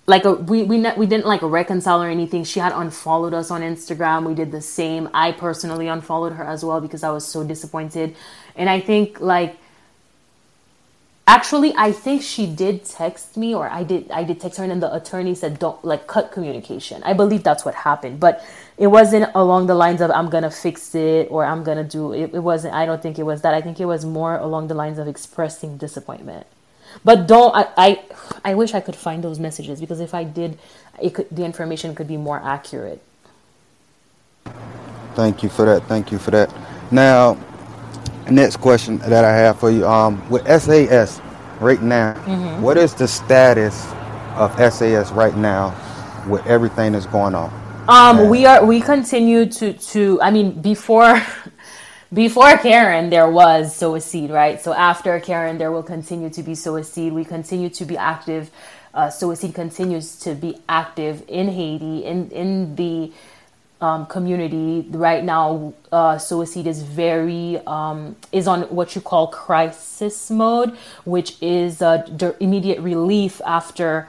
like 0.06 0.26
a 0.26 0.34
we 0.34 0.64
we 0.64 0.78
ne- 0.78 0.96
we 0.98 1.06
didn't 1.06 1.26
like 1.26 1.42
reconcile 1.42 2.02
or 2.04 2.10
anything. 2.10 2.44
She 2.44 2.60
had 2.60 2.74
unfollowed 2.74 3.34
us 3.34 3.50
on 3.52 3.62
Instagram. 3.62 4.28
We 4.28 4.34
did 4.34 4.52
the 4.52 4.62
same. 4.62 5.10
I 5.14 5.32
personally 5.32 5.88
unfollowed 5.88 6.34
her 6.34 6.44
as 6.44 6.64
well 6.66 6.82
because 6.82 7.04
I 7.04 7.12
was 7.12 7.26
so 7.26 7.44
disappointed. 7.44 8.16
And 8.56 8.70
I 8.70 8.80
think 8.82 9.22
like 9.22 9.58
actually 11.28 11.74
I 11.78 11.92
think 11.92 12.22
she 12.22 12.46
did 12.46 12.86
text 12.86 13.38
me 13.38 13.56
or 13.56 13.70
I 13.70 13.84
did 13.84 14.12
I 14.12 14.24
did 14.24 14.40
text 14.40 14.58
her 14.58 14.64
and 14.64 14.72
then 14.72 14.80
the 14.80 14.94
attorney 14.94 15.36
said 15.36 15.60
don't 15.60 15.84
like 15.84 16.08
cut 16.08 16.32
communication. 16.32 17.02
I 17.04 17.14
believe 17.14 17.44
that's 17.44 17.64
what 17.64 17.76
happened. 17.76 18.20
But 18.20 18.44
it 18.78 18.88
wasn't 18.88 19.32
along 19.36 19.68
the 19.68 19.76
lines 19.76 20.02
of 20.02 20.12
I'm 20.12 20.30
gonna 20.30 20.52
fix 20.52 20.94
it 20.96 21.28
or 21.32 21.46
I'm 21.46 21.64
gonna 21.64 21.84
do 21.84 22.14
it, 22.14 22.34
it 22.34 22.44
wasn't 22.44 22.74
I 22.74 22.86
don't 22.86 23.02
think 23.02 23.20
it 23.20 23.24
was 23.24 23.42
that. 23.42 23.54
I 23.54 23.62
think 23.62 23.80
it 23.80 23.86
was 23.86 24.06
more 24.06 24.38
along 24.38 24.68
the 24.68 24.74
lines 24.74 25.00
of 25.00 25.08
expressing 25.08 25.78
disappointment. 25.78 26.46
But 27.04 27.28
don't 27.28 27.56
I, 27.56 27.68
I 27.78 28.04
I 28.44 28.54
wish 28.56 28.74
I 28.74 28.82
could 28.82 28.96
find 28.96 29.24
those 29.24 29.40
messages 29.40 29.80
because 29.80 30.00
if 30.00 30.14
I 30.14 30.24
did, 30.24 30.60
it 31.02 31.14
could 31.14 31.30
the 31.32 31.46
information 31.46 31.96
could 31.96 32.08
be 32.08 32.18
more 32.18 32.42
accurate. 32.44 33.02
Thank 35.16 35.44
you 35.44 35.50
for 35.50 35.66
that. 35.66 35.84
Thank 35.84 36.12
you 36.12 36.18
for 36.18 36.32
that. 36.32 36.54
Now, 36.92 37.38
next 38.32 38.58
question 38.58 38.98
that 39.00 39.26
I 39.26 39.34
have 39.36 39.60
for 39.60 39.72
you. 39.72 39.88
Um, 39.88 40.28
with 40.30 40.46
SAS 40.48 41.22
right 41.60 41.82
now, 41.82 42.14
Mm-hmm. 42.26 42.62
what 42.62 42.78
is 42.78 42.94
the 42.96 43.08
status 43.08 43.86
of 44.36 44.54
SAS 44.74 45.12
right 45.12 45.36
now 45.36 45.76
with 46.28 46.46
everything 46.48 46.94
that's 46.94 47.06
going 47.06 47.36
on? 47.36 47.52
Um, 47.88 48.30
we 48.30 48.46
are 48.46 48.66
we 48.66 48.80
continue 48.82 49.46
to 49.46 49.74
to 49.74 50.20
I 50.22 50.32
mean 50.32 50.62
before 50.62 51.22
before 52.14 52.58
Karen 52.58 53.10
there 53.10 53.30
was 53.30 53.76
sow 53.76 53.96
a 53.96 54.02
seed 54.02 54.32
right 54.32 54.62
so 54.62 54.74
after 54.74 55.20
Karen 55.20 55.58
there 55.58 55.72
will 55.72 55.84
continue 55.84 56.30
to 56.30 56.44
be 56.44 56.56
sow 56.56 56.78
a 56.78 56.84
seed 56.84 57.12
we 57.14 57.26
continue 57.26 57.70
to 57.70 57.86
be 57.86 57.98
active 57.98 58.52
uh, 58.94 59.10
sow 59.10 59.32
a 59.32 59.36
seed 59.36 59.54
continues 59.54 60.18
to 60.20 60.34
be 60.34 60.58
active 60.70 61.24
in 61.28 61.50
Haiti 61.50 62.06
in 62.06 62.30
in 62.32 62.76
the 62.76 63.12
um, 63.84 64.06
community. 64.06 64.88
Right 64.90 65.24
now 65.24 65.74
uh, 65.92 66.18
Sow 66.18 66.42
a 66.42 66.48
Seed 66.48 66.68
is 66.68 66.82
very 66.82 67.60
um, 67.68 68.16
is 68.32 68.48
on 68.48 68.62
what 68.64 68.96
you 68.96 69.02
call 69.02 69.28
crisis 69.28 70.32
mode 70.32 70.78
which 71.04 71.36
is 71.42 71.82
uh, 71.82 72.08
immediate 72.40 72.80
relief 72.80 73.42
after 73.46 74.08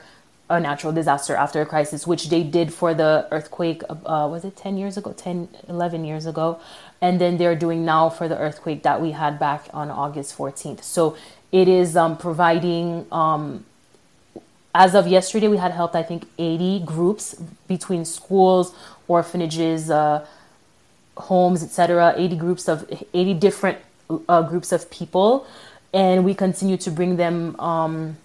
a 0.48 0.60
natural 0.60 0.92
disaster 0.92 1.34
after 1.34 1.60
a 1.60 1.66
crisis 1.66 2.06
which 2.06 2.28
they 2.28 2.42
did 2.44 2.72
for 2.72 2.94
the 2.94 3.26
earthquake 3.32 3.82
uh, 3.90 4.28
was 4.30 4.44
it 4.44 4.56
10 4.56 4.76
years 4.76 4.96
ago? 4.96 5.12
10 5.12 5.48
11 5.68 6.04
years 6.04 6.26
ago. 6.26 6.60
And 7.00 7.20
then 7.20 7.36
they're 7.36 7.56
doing 7.56 7.84
now 7.84 8.08
for 8.08 8.28
the 8.28 8.38
earthquake 8.38 8.84
that 8.84 9.00
we 9.02 9.10
had 9.10 9.38
back 9.38 9.66
on 9.74 9.90
august 9.90 10.38
14th 10.38 10.82
so 10.84 11.16
it 11.50 11.66
is 11.68 11.96
um, 11.96 12.16
providing 12.16 13.06
um, 13.10 13.64
as 14.74 14.94
of 14.94 15.06
yesterday 15.06 15.48
we 15.48 15.56
had 15.56 15.72
helped 15.72 15.94
i 15.94 16.02
think 16.02 16.26
80 16.38 16.80
groups 16.80 17.34
between 17.68 18.04
schools 18.04 18.74
orphanages 19.08 19.90
uh, 19.90 20.26
homes 21.16 21.62
etc 21.62 22.14
80 22.16 22.36
groups 22.36 22.68
of 22.68 22.90
80 23.12 23.34
different 23.34 23.78
uh, 24.28 24.42
groups 24.42 24.72
of 24.72 24.90
people. 24.90 25.46
And 25.92 26.24
we 26.24 26.34
continue 26.34 26.76
to 26.78 26.90
bring 26.90 27.16
them 27.16 27.58
um, 27.60 28.16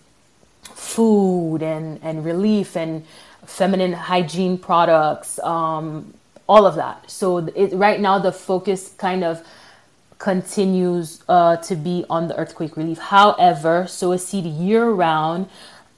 food 0.64 1.62
and, 1.62 2.00
and 2.02 2.26
relief 2.26 2.76
and 2.76 3.06
feminine 3.46 3.94
hygiene 3.94 4.58
products 4.58 5.40
um, 5.40 6.14
all 6.48 6.66
of 6.66 6.76
that. 6.76 7.10
So 7.10 7.38
it, 7.38 7.74
right 7.74 8.00
now 8.00 8.18
the 8.20 8.32
focus 8.32 8.94
kind 8.98 9.24
of 9.24 9.46
continues 10.18 11.24
uh, 11.30 11.58
to 11.58 11.76
be 11.76 12.06
on 12.10 12.28
the 12.28 12.36
earthquake 12.38 12.76
relief. 12.76 12.98
However 12.98 13.88
so 13.88 14.12
a 14.12 14.20
seed 14.20 14.46
year 14.46 14.90
round 14.90 15.50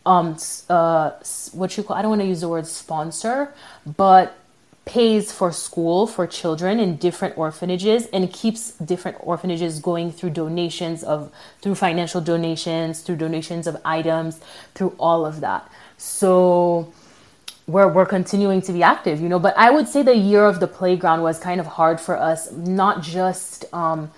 um 0.03 0.35
uh 0.67 1.11
what 1.53 1.77
you 1.77 1.83
call 1.83 1.95
I 1.95 2.01
don't 2.01 2.09
want 2.09 2.21
to 2.21 2.27
use 2.27 2.41
the 2.41 2.49
word 2.49 2.65
sponsor, 2.65 3.53
but 3.85 4.35
pays 4.85 5.31
for 5.31 5.51
school 5.51 6.07
for 6.07 6.25
children 6.25 6.79
in 6.79 6.97
different 6.97 7.37
orphanages 7.37 8.07
and 8.07 8.31
keeps 8.33 8.71
different 8.73 9.17
orphanages 9.21 9.79
going 9.79 10.11
through 10.11 10.31
donations 10.31 11.03
of 11.03 11.31
through 11.61 11.75
financial 11.75 12.19
donations, 12.19 13.01
through 13.01 13.15
donations 13.17 13.67
of 13.67 13.77
items, 13.85 14.39
through 14.73 14.95
all 14.99 15.25
of 15.25 15.41
that. 15.41 15.69
So 15.97 16.91
we're 17.67 17.87
we're 17.87 18.07
continuing 18.07 18.61
to 18.61 18.73
be 18.73 18.81
active, 18.81 19.21
you 19.21 19.29
know. 19.29 19.39
But 19.39 19.55
I 19.57 19.69
would 19.69 19.87
say 19.87 20.01
the 20.01 20.15
year 20.15 20.45
of 20.45 20.59
the 20.59 20.67
playground 20.67 21.21
was 21.21 21.37
kind 21.37 21.61
of 21.61 21.67
hard 21.67 22.01
for 22.01 22.17
us, 22.17 22.51
not 22.51 23.03
just 23.03 23.71
um, 23.73 24.11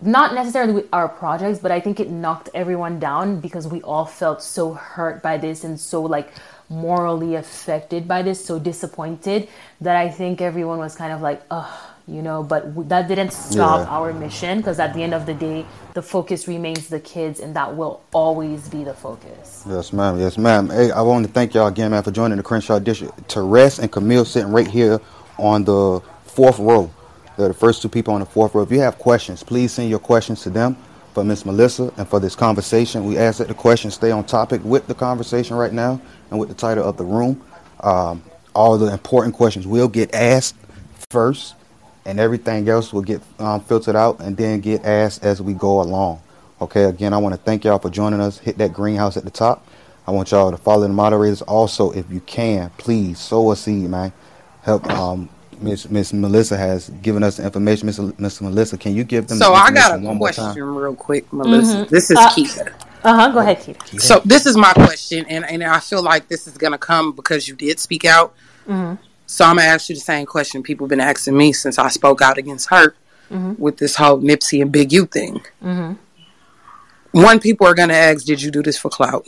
not 0.00 0.34
necessarily 0.34 0.72
with 0.72 0.88
our 0.92 1.08
projects, 1.08 1.58
but 1.58 1.70
I 1.70 1.80
think 1.80 2.00
it 2.00 2.10
knocked 2.10 2.48
everyone 2.54 2.98
down 2.98 3.40
because 3.40 3.68
we 3.68 3.82
all 3.82 4.06
felt 4.06 4.42
so 4.42 4.72
hurt 4.72 5.22
by 5.22 5.36
this 5.36 5.64
and 5.64 5.78
so 5.78 6.02
like 6.02 6.32
morally 6.68 7.34
affected 7.34 8.08
by 8.08 8.22
this, 8.22 8.44
so 8.44 8.58
disappointed 8.58 9.48
that 9.80 9.96
I 9.96 10.08
think 10.08 10.40
everyone 10.40 10.78
was 10.78 10.96
kind 10.96 11.12
of 11.12 11.20
like, 11.20 11.42
ugh, 11.50 11.80
you 12.08 12.22
know, 12.22 12.42
but 12.42 12.88
that 12.88 13.08
didn't 13.08 13.32
stop 13.32 13.86
yeah. 13.86 13.96
our 13.96 14.12
mission 14.12 14.58
because 14.58 14.78
at 14.78 14.94
the 14.94 15.02
end 15.02 15.14
of 15.14 15.26
the 15.26 15.34
day, 15.34 15.66
the 15.94 16.02
focus 16.02 16.46
remains 16.46 16.88
the 16.88 17.00
kids 17.00 17.40
and 17.40 17.54
that 17.56 17.76
will 17.76 18.02
always 18.12 18.68
be 18.68 18.84
the 18.84 18.94
focus. 18.94 19.64
Yes, 19.68 19.92
ma'am. 19.92 20.18
Yes, 20.18 20.38
ma'am. 20.38 20.70
Hey, 20.70 20.90
I 20.92 21.02
want 21.02 21.26
to 21.26 21.32
thank 21.32 21.54
y'all 21.54 21.66
again, 21.66 21.90
man, 21.90 22.02
for 22.02 22.12
joining 22.12 22.36
the 22.36 22.44
Crenshaw 22.44 22.78
District. 22.78 23.28
Teresa 23.28 23.82
and 23.82 23.90
Camille 23.90 24.24
sitting 24.24 24.52
right 24.52 24.68
here 24.68 25.00
on 25.38 25.64
the 25.64 26.00
fourth 26.24 26.58
row. 26.58 26.90
They're 27.36 27.48
the 27.48 27.54
first 27.54 27.82
two 27.82 27.88
people 27.88 28.14
on 28.14 28.20
the 28.20 28.26
fourth 28.26 28.54
row. 28.54 28.62
If 28.62 28.70
you 28.70 28.80
have 28.80 28.98
questions, 28.98 29.42
please 29.42 29.72
send 29.72 29.90
your 29.90 29.98
questions 29.98 30.42
to 30.42 30.50
them 30.50 30.76
for 31.16 31.24
Miss 31.24 31.46
Melissa 31.46 31.90
and 31.96 32.06
for 32.06 32.20
this 32.20 32.36
conversation. 32.36 33.06
We 33.06 33.16
ask 33.16 33.38
that 33.38 33.48
the 33.48 33.54
questions 33.54 33.94
stay 33.94 34.10
on 34.10 34.26
topic 34.26 34.60
with 34.62 34.86
the 34.86 34.92
conversation 34.92 35.56
right 35.56 35.72
now 35.72 35.98
and 36.30 36.38
with 36.38 36.50
the 36.50 36.54
title 36.54 36.84
of 36.86 36.98
the 36.98 37.04
room. 37.04 37.42
Um, 37.80 38.22
all 38.54 38.76
the 38.76 38.92
important 38.92 39.34
questions 39.34 39.66
will 39.66 39.88
get 39.88 40.14
asked 40.14 40.56
first, 41.08 41.54
and 42.04 42.20
everything 42.20 42.68
else 42.68 42.92
will 42.92 43.00
get 43.00 43.22
um, 43.38 43.62
filtered 43.62 43.96
out 43.96 44.20
and 44.20 44.36
then 44.36 44.60
get 44.60 44.84
asked 44.84 45.24
as 45.24 45.40
we 45.40 45.54
go 45.54 45.80
along. 45.80 46.20
Okay, 46.60 46.84
again, 46.84 47.14
I 47.14 47.16
want 47.16 47.34
to 47.34 47.40
thank 47.40 47.64
y'all 47.64 47.78
for 47.78 47.88
joining 47.88 48.20
us. 48.20 48.36
Hit 48.36 48.58
that 48.58 48.74
greenhouse 48.74 49.16
at 49.16 49.24
the 49.24 49.30
top. 49.30 49.66
I 50.06 50.10
want 50.10 50.30
y'all 50.32 50.50
to 50.50 50.58
follow 50.58 50.82
the 50.86 50.92
moderators. 50.92 51.40
Also, 51.40 51.92
if 51.92 52.10
you 52.10 52.20
can, 52.20 52.68
please 52.76 53.18
sow 53.18 53.52
a 53.52 53.56
seed, 53.56 53.88
man. 53.88 54.12
Help 54.60 54.86
um, 54.90 55.30
Miss 55.60 55.88
Miss 55.90 56.12
Melissa 56.12 56.56
has 56.56 56.88
given 57.02 57.22
us 57.22 57.36
the 57.36 57.44
information. 57.44 57.86
Miss 57.86 57.98
Miss 57.98 58.40
Melissa, 58.40 58.78
can 58.78 58.94
you 58.94 59.04
give 59.04 59.26
them? 59.26 59.38
So 59.38 59.52
I 59.52 59.70
got 59.70 60.02
a 60.02 60.16
question 60.16 60.62
real 60.62 60.94
quick, 60.94 61.32
Melissa. 61.32 61.76
Mm-hmm. 61.76 61.94
This 61.94 62.10
is 62.10 62.16
uh, 62.16 62.30
Keita. 62.30 62.72
Uh 63.02 63.14
huh. 63.14 63.30
Go 63.32 63.38
ahead, 63.38 63.58
Keita. 63.58 64.00
So 64.00 64.20
this 64.24 64.46
is 64.46 64.56
my 64.56 64.72
question, 64.72 65.26
and 65.28 65.44
and 65.44 65.62
I 65.62 65.80
feel 65.80 66.02
like 66.02 66.28
this 66.28 66.46
is 66.46 66.56
gonna 66.56 66.78
come 66.78 67.12
because 67.12 67.48
you 67.48 67.54
did 67.54 67.78
speak 67.78 68.04
out. 68.04 68.34
Mm-hmm. 68.66 69.02
So 69.26 69.44
I'm 69.44 69.56
gonna 69.56 69.68
ask 69.68 69.88
you 69.88 69.94
the 69.94 70.00
same 70.00 70.26
question 70.26 70.62
people 70.62 70.86
have 70.86 70.90
been 70.90 71.00
asking 71.00 71.36
me 71.36 71.52
since 71.52 71.78
I 71.78 71.88
spoke 71.88 72.22
out 72.22 72.38
against 72.38 72.70
her 72.70 72.90
mm-hmm. 73.30 73.54
with 73.60 73.78
this 73.78 73.96
whole 73.96 74.20
Nipsey 74.20 74.62
and 74.62 74.70
Big 74.70 74.92
U 74.92 75.06
thing. 75.06 75.40
Mm-hmm. 75.62 75.94
One, 77.20 77.40
people 77.40 77.66
are 77.66 77.74
gonna 77.74 77.94
ask, 77.94 78.24
"Did 78.24 78.42
you 78.42 78.50
do 78.50 78.62
this 78.62 78.78
for 78.78 78.88
clout?" 78.88 79.26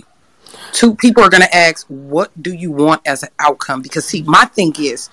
Two, 0.72 0.94
people 0.94 1.22
are 1.22 1.30
gonna 1.30 1.48
ask, 1.52 1.86
"What 1.88 2.30
do 2.40 2.52
you 2.52 2.70
want 2.70 3.02
as 3.06 3.22
an 3.22 3.30
outcome?" 3.38 3.82
Because 3.82 4.04
see, 4.04 4.22
my 4.22 4.44
thing 4.44 4.74
is 4.78 5.08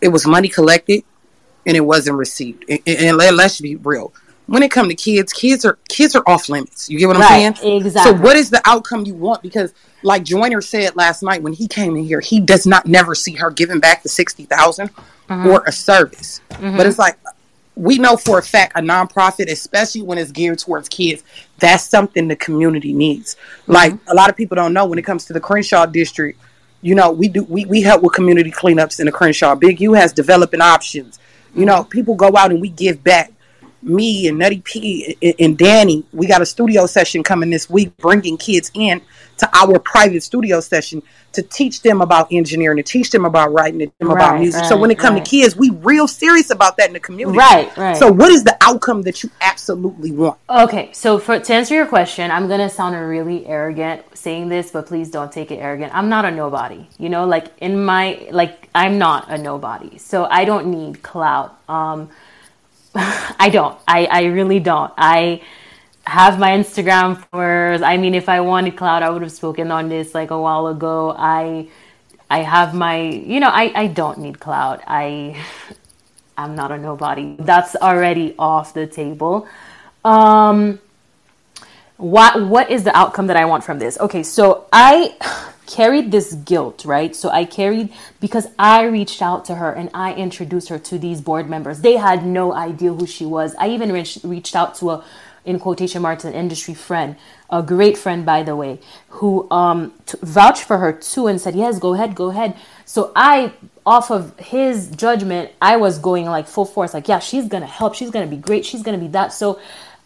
it 0.00 0.08
was 0.08 0.26
money 0.26 0.48
collected 0.48 1.04
and 1.66 1.76
it 1.76 1.80
wasn't 1.80 2.16
received. 2.16 2.64
And, 2.68 2.80
and 2.86 3.16
let's 3.16 3.60
be 3.60 3.76
real. 3.76 4.12
When 4.46 4.62
it 4.62 4.70
comes 4.70 4.88
to 4.88 4.94
kids, 4.94 5.32
kids 5.32 5.66
are 5.66 5.78
kids 5.90 6.16
are 6.16 6.22
off 6.26 6.48
limits. 6.48 6.88
You 6.88 6.98
get 6.98 7.06
what 7.06 7.16
I'm 7.16 7.22
right, 7.22 7.56
saying? 7.56 7.82
Exactly. 7.82 8.12
So 8.12 8.18
what 8.18 8.36
is 8.36 8.48
the 8.48 8.62
outcome 8.64 9.04
you 9.04 9.14
want? 9.14 9.42
Because 9.42 9.74
like 10.02 10.24
Joyner 10.24 10.62
said 10.62 10.96
last 10.96 11.22
night 11.22 11.42
when 11.42 11.52
he 11.52 11.68
came 11.68 11.96
in 11.96 12.04
here, 12.04 12.20
he 12.20 12.40
does 12.40 12.66
not 12.66 12.86
never 12.86 13.14
see 13.14 13.34
her 13.34 13.50
giving 13.50 13.78
back 13.78 14.02
the 14.02 14.08
sixty 14.08 14.44
thousand 14.44 14.88
mm-hmm. 15.28 15.46
or 15.48 15.62
a 15.66 15.72
service. 15.72 16.40
Mm-hmm. 16.52 16.78
But 16.78 16.86
it's 16.86 16.98
like 16.98 17.18
we 17.74 17.98
know 17.98 18.16
for 18.16 18.38
a 18.38 18.42
fact 18.42 18.72
a 18.78 18.80
nonprofit, 18.80 19.50
especially 19.50 20.00
when 20.02 20.16
it's 20.16 20.32
geared 20.32 20.60
towards 20.60 20.88
kids, 20.88 21.22
that's 21.58 21.84
something 21.84 22.26
the 22.26 22.36
community 22.36 22.94
needs. 22.94 23.34
Mm-hmm. 23.34 23.72
Like 23.72 23.94
a 24.06 24.14
lot 24.14 24.30
of 24.30 24.36
people 24.36 24.54
don't 24.54 24.72
know 24.72 24.86
when 24.86 24.98
it 24.98 25.04
comes 25.04 25.26
to 25.26 25.34
the 25.34 25.40
Crenshaw 25.40 25.84
district, 25.84 26.40
you 26.80 26.94
know, 26.94 27.10
we 27.10 27.28
do 27.28 27.44
we, 27.44 27.64
we 27.64 27.82
help 27.82 28.02
with 28.02 28.12
community 28.12 28.50
cleanups 28.50 29.00
in 29.00 29.06
the 29.06 29.12
Crenshaw. 29.12 29.54
Big 29.54 29.80
U 29.80 29.94
has 29.94 30.12
developing 30.12 30.60
options. 30.60 31.18
You 31.54 31.66
know, 31.66 31.84
people 31.84 32.14
go 32.14 32.36
out 32.36 32.50
and 32.50 32.60
we 32.60 32.68
give 32.68 33.02
back. 33.02 33.32
Me 33.80 34.26
and 34.26 34.38
Nutty 34.38 34.60
P 34.60 35.16
and 35.38 35.56
Danny, 35.56 36.04
we 36.12 36.26
got 36.26 36.42
a 36.42 36.46
studio 36.46 36.86
session 36.86 37.22
coming 37.22 37.50
this 37.50 37.70
week, 37.70 37.96
bringing 37.96 38.36
kids 38.36 38.70
in 38.74 39.00
to 39.38 39.48
our 39.54 39.78
private 39.78 40.22
studio 40.22 40.60
session 40.60 41.02
to 41.32 41.42
teach 41.42 41.82
them 41.82 42.00
about 42.00 42.26
engineering, 42.32 42.78
to 42.78 42.82
teach 42.82 43.10
them 43.10 43.24
about 43.24 43.52
writing, 43.52 43.78
to 43.78 43.86
teach 43.86 43.98
them 43.98 44.08
right, 44.08 44.16
about 44.16 44.40
music. 44.40 44.62
Right, 44.62 44.68
so 44.68 44.76
when 44.76 44.90
it 44.90 44.98
comes 44.98 45.14
right. 45.14 45.24
to 45.24 45.30
kids, 45.30 45.56
we 45.56 45.70
real 45.70 46.08
serious 46.08 46.50
about 46.50 46.76
that 46.78 46.88
in 46.88 46.94
the 46.94 47.00
community. 47.00 47.38
Right, 47.38 47.76
right. 47.76 47.96
So 47.96 48.10
what 48.10 48.32
is 48.32 48.44
the 48.44 48.56
outcome 48.60 49.02
that 49.02 49.22
you 49.22 49.30
absolutely 49.40 50.10
want? 50.10 50.38
Okay, 50.50 50.90
so 50.92 51.18
for 51.18 51.38
to 51.38 51.54
answer 51.54 51.74
your 51.74 51.86
question, 51.86 52.30
I'm 52.30 52.48
gonna 52.48 52.68
sound 52.68 52.96
really 52.96 53.46
arrogant 53.46 54.02
saying 54.16 54.48
this, 54.48 54.70
but 54.72 54.86
please 54.86 55.10
don't 55.10 55.30
take 55.30 55.50
it 55.50 55.56
arrogant. 55.56 55.94
I'm 55.94 56.08
not 56.08 56.24
a 56.24 56.30
nobody. 56.30 56.86
You 56.98 57.08
know, 57.08 57.26
like 57.26 57.52
in 57.58 57.84
my 57.84 58.26
like 58.32 58.68
I'm 58.74 58.98
not 58.98 59.30
a 59.30 59.38
nobody. 59.38 59.98
So 59.98 60.24
I 60.24 60.44
don't 60.44 60.66
need 60.66 61.02
clout. 61.02 61.60
Um 61.68 62.10
I 63.38 63.48
don't. 63.50 63.78
I, 63.86 64.06
I 64.06 64.24
really 64.24 64.58
don't. 64.60 64.92
I 64.96 65.42
have 66.04 66.38
my 66.38 66.50
Instagram 66.50 67.22
followers. 67.30 67.82
I 67.82 67.96
mean, 67.96 68.14
if 68.14 68.28
I 68.28 68.40
wanted 68.40 68.76
cloud, 68.76 69.02
I 69.02 69.10
would 69.10 69.22
have 69.22 69.32
spoken 69.32 69.70
on 69.70 69.88
this 69.88 70.14
like 70.14 70.30
a 70.30 70.40
while 70.40 70.66
ago. 70.66 71.14
I 71.16 71.68
I 72.30 72.40
have 72.40 72.74
my, 72.74 73.00
you 73.00 73.40
know, 73.40 73.48
I, 73.48 73.72
I 73.74 73.86
don't 73.86 74.18
need 74.18 74.40
cloud. 74.40 74.82
I 74.86 75.36
I'm 76.36 76.54
not 76.56 76.72
a 76.72 76.78
nobody. 76.78 77.36
That's 77.38 77.76
already 77.76 78.34
off 78.38 78.74
the 78.74 78.86
table. 78.86 79.46
Um 80.04 80.80
what 81.98 82.46
what 82.46 82.70
is 82.70 82.84
the 82.84 82.96
outcome 82.96 83.26
that 83.26 83.36
I 83.36 83.44
want 83.44 83.64
from 83.64 83.78
this? 83.78 83.98
Okay, 83.98 84.22
so 84.22 84.66
I 84.72 85.16
carried 85.66 86.10
this 86.10 86.32
guilt, 86.32 86.84
right? 86.84 87.14
So 87.14 87.28
I 87.28 87.44
carried 87.44 87.92
because 88.20 88.46
I 88.58 88.84
reached 88.84 89.20
out 89.20 89.44
to 89.46 89.56
her 89.56 89.72
and 89.72 89.90
I 89.92 90.14
introduced 90.14 90.68
her 90.70 90.78
to 90.78 90.98
these 90.98 91.20
board 91.20 91.50
members. 91.50 91.80
They 91.80 91.96
had 91.96 92.24
no 92.24 92.54
idea 92.54 92.94
who 92.94 93.06
she 93.06 93.26
was. 93.26 93.54
I 93.58 93.70
even 93.70 93.92
reached, 93.92 94.24
reached 94.24 94.56
out 94.56 94.76
to 94.76 94.90
a 94.90 95.04
in 95.44 95.58
quotation 95.58 96.02
marks 96.02 96.24
an 96.24 96.34
industry 96.34 96.74
friend, 96.74 97.16
a 97.50 97.62
great 97.62 97.96
friend 97.96 98.24
by 98.24 98.42
the 98.42 98.54
way, 98.54 98.78
who 99.08 99.50
um 99.50 99.92
t- 100.06 100.18
vouched 100.22 100.62
for 100.62 100.78
her 100.78 100.92
too 100.92 101.26
and 101.26 101.40
said, 101.40 101.56
"Yes, 101.56 101.78
go 101.80 101.94
ahead, 101.94 102.14
go 102.14 102.30
ahead." 102.30 102.54
So 102.84 103.12
I 103.16 103.52
off 103.84 104.10
of 104.10 104.38
his 104.38 104.88
judgment, 104.90 105.50
I 105.60 105.78
was 105.78 105.98
going 105.98 106.26
like 106.26 106.46
full 106.46 106.64
force 106.64 106.94
like, 106.94 107.08
"Yeah, 107.08 107.18
she's 107.18 107.48
going 107.48 107.62
to 107.62 107.66
help. 107.66 107.94
She's 107.94 108.10
going 108.10 108.28
to 108.28 108.36
be 108.36 108.40
great. 108.40 108.64
She's 108.64 108.82
going 108.82 108.98
to 108.98 109.04
be 109.04 109.10
that." 109.12 109.32
So 109.32 109.58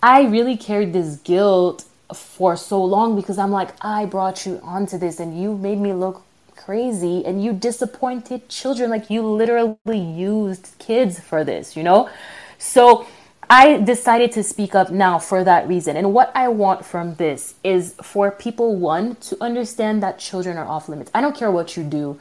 I 0.03 0.23
really 0.23 0.57
carried 0.57 0.93
this 0.93 1.17
guilt 1.17 1.85
for 2.13 2.57
so 2.57 2.85
long 2.85 3.15
because 3.15 3.39
I'm 3.39 3.53
like, 3.53 3.71
I 3.81 4.05
brought 4.05 4.45
you 4.45 4.61
onto 4.63 4.99
this 4.99 5.21
and 5.21 5.41
you 5.41 5.57
made 5.57 5.79
me 5.79 5.93
look 5.93 6.25
crazy 6.57 7.25
and 7.25 7.43
you 7.43 7.53
disappointed 7.53 8.49
children. 8.49 8.91
Like 8.91 9.11
you 9.11 9.23
literally 9.23 9.99
used 9.99 10.75
kids 10.79 11.21
for 11.21 11.45
this, 11.45 11.77
you 11.77 11.85
know? 11.85 12.11
So 12.59 13.07
I 13.49 13.79
decided 13.79 14.33
to 14.33 14.43
speak 14.43 14.75
up 14.75 14.91
now 14.91 15.19
for 15.19 15.45
that 15.45 15.69
reason. 15.69 15.97
And 15.97 16.13
what 16.13 16.33
I 16.35 16.49
want 16.49 16.85
from 16.85 17.15
this 17.17 17.55
is 17.63 17.95
for 18.03 18.31
people, 18.31 18.77
one, 18.77 19.17
to 19.17 19.37
understand 19.41 20.03
that 20.03 20.19
children 20.19 20.57
are 20.57 20.67
off 20.67 20.89
limits. 20.89 21.11
I 21.15 21.21
don't 21.21 21.37
care 21.37 21.51
what 21.51 21.77
you 21.77 21.85
do. 21.85 22.19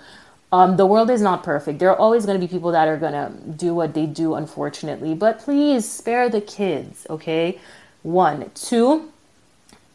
Um, 0.53 0.75
the 0.75 0.85
world 0.85 1.09
is 1.09 1.21
not 1.21 1.43
perfect. 1.43 1.79
There 1.79 1.89
are 1.89 1.97
always 1.97 2.25
going 2.25 2.39
to 2.39 2.45
be 2.45 2.51
people 2.51 2.71
that 2.71 2.87
are 2.87 2.97
going 2.97 3.13
to 3.13 3.31
do 3.51 3.73
what 3.73 3.93
they 3.93 4.05
do, 4.05 4.35
unfortunately. 4.35 5.13
But 5.15 5.39
please 5.39 5.89
spare 5.89 6.29
the 6.29 6.41
kids, 6.41 7.07
okay? 7.09 7.59
One. 8.03 8.51
Two, 8.53 9.11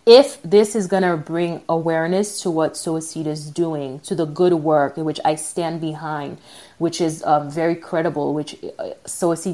if 0.07 0.41
this 0.43 0.75
is 0.75 0.87
going 0.87 1.03
to 1.03 1.17
bring 1.17 1.63
awareness 1.69 2.41
to 2.43 2.51
what 2.51 2.77
Sow 2.77 2.97
a 2.97 3.03
Seed 3.03 3.27
is 3.27 3.51
doing, 3.51 4.01
to 4.01 4.15
the 4.15 4.25
good 4.25 4.55
work 4.55 4.97
which 4.97 5.21
I 5.25 5.35
stand 5.35 5.81
behind, 5.81 6.39
which 6.79 7.01
is 7.01 7.23
um, 7.25 7.51
very 7.51 7.75
credible, 7.75 8.33
which 8.33 8.57
uh, 8.79 8.93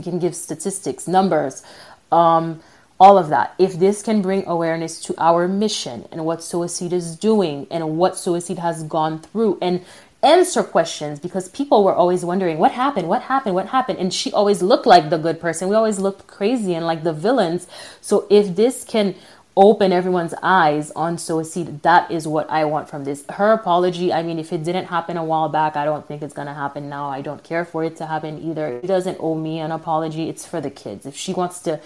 can 0.02 0.18
give 0.20 0.36
statistics, 0.36 1.08
numbers, 1.08 1.64
um, 2.12 2.62
all 3.00 3.18
of 3.18 3.30
that. 3.30 3.54
If 3.58 3.78
this 3.80 4.02
can 4.02 4.22
bring 4.22 4.46
awareness 4.46 5.00
to 5.04 5.14
our 5.18 5.48
mission 5.48 6.06
and 6.12 6.24
what 6.24 6.42
Sow 6.44 6.62
a 6.62 6.68
Seed 6.68 6.92
is 6.92 7.16
doing 7.16 7.66
and 7.70 7.96
what 7.96 8.16
Sow 8.16 8.36
a 8.36 8.40
Seed 8.40 8.58
has 8.58 8.84
gone 8.84 9.18
through 9.18 9.58
and 9.60 9.84
answer 10.22 10.62
questions 10.62 11.18
because 11.18 11.48
people 11.48 11.82
were 11.82 11.94
always 11.94 12.24
wondering 12.24 12.58
what 12.58 12.72
happened, 12.72 13.08
what 13.08 13.22
happened, 13.22 13.54
what 13.54 13.66
happened. 13.66 13.98
And 13.98 14.12
she 14.12 14.32
always 14.32 14.62
looked 14.62 14.86
like 14.86 15.10
the 15.10 15.18
good 15.18 15.40
person. 15.40 15.68
We 15.68 15.74
always 15.74 15.98
looked 15.98 16.26
crazy 16.26 16.74
and 16.74 16.86
like 16.86 17.02
the 17.02 17.12
villains. 17.12 17.66
So 18.00 18.26
if 18.30 18.54
this 18.54 18.84
can 18.84 19.14
open 19.54 19.92
everyone's 19.92 20.34
eyes 20.42 20.90
on 20.92 21.18
Sow 21.18 21.40
a 21.40 21.44
Seed, 21.44 21.82
that 21.82 22.10
is 22.10 22.26
what 22.26 22.48
I 22.48 22.64
want 22.64 22.88
from 22.88 23.04
this. 23.04 23.24
Her 23.28 23.52
apology, 23.52 24.12
I 24.12 24.22
mean, 24.22 24.38
if 24.38 24.52
it 24.52 24.64
didn't 24.64 24.86
happen 24.86 25.16
a 25.16 25.24
while 25.24 25.48
back, 25.48 25.76
I 25.76 25.84
don't 25.84 26.06
think 26.06 26.22
it's 26.22 26.32
going 26.32 26.48
to 26.48 26.54
happen 26.54 26.88
now. 26.88 27.08
I 27.08 27.20
don't 27.20 27.42
care 27.42 27.64
for 27.64 27.84
it 27.84 27.96
to 27.96 28.06
happen 28.06 28.40
either. 28.48 28.78
It 28.78 28.86
doesn't 28.86 29.18
owe 29.20 29.34
me 29.34 29.58
an 29.58 29.72
apology. 29.72 30.28
It's 30.28 30.46
for 30.46 30.60
the 30.60 30.70
kids. 30.70 31.04
If 31.04 31.16
she 31.16 31.34
wants 31.34 31.60
to 31.62 31.80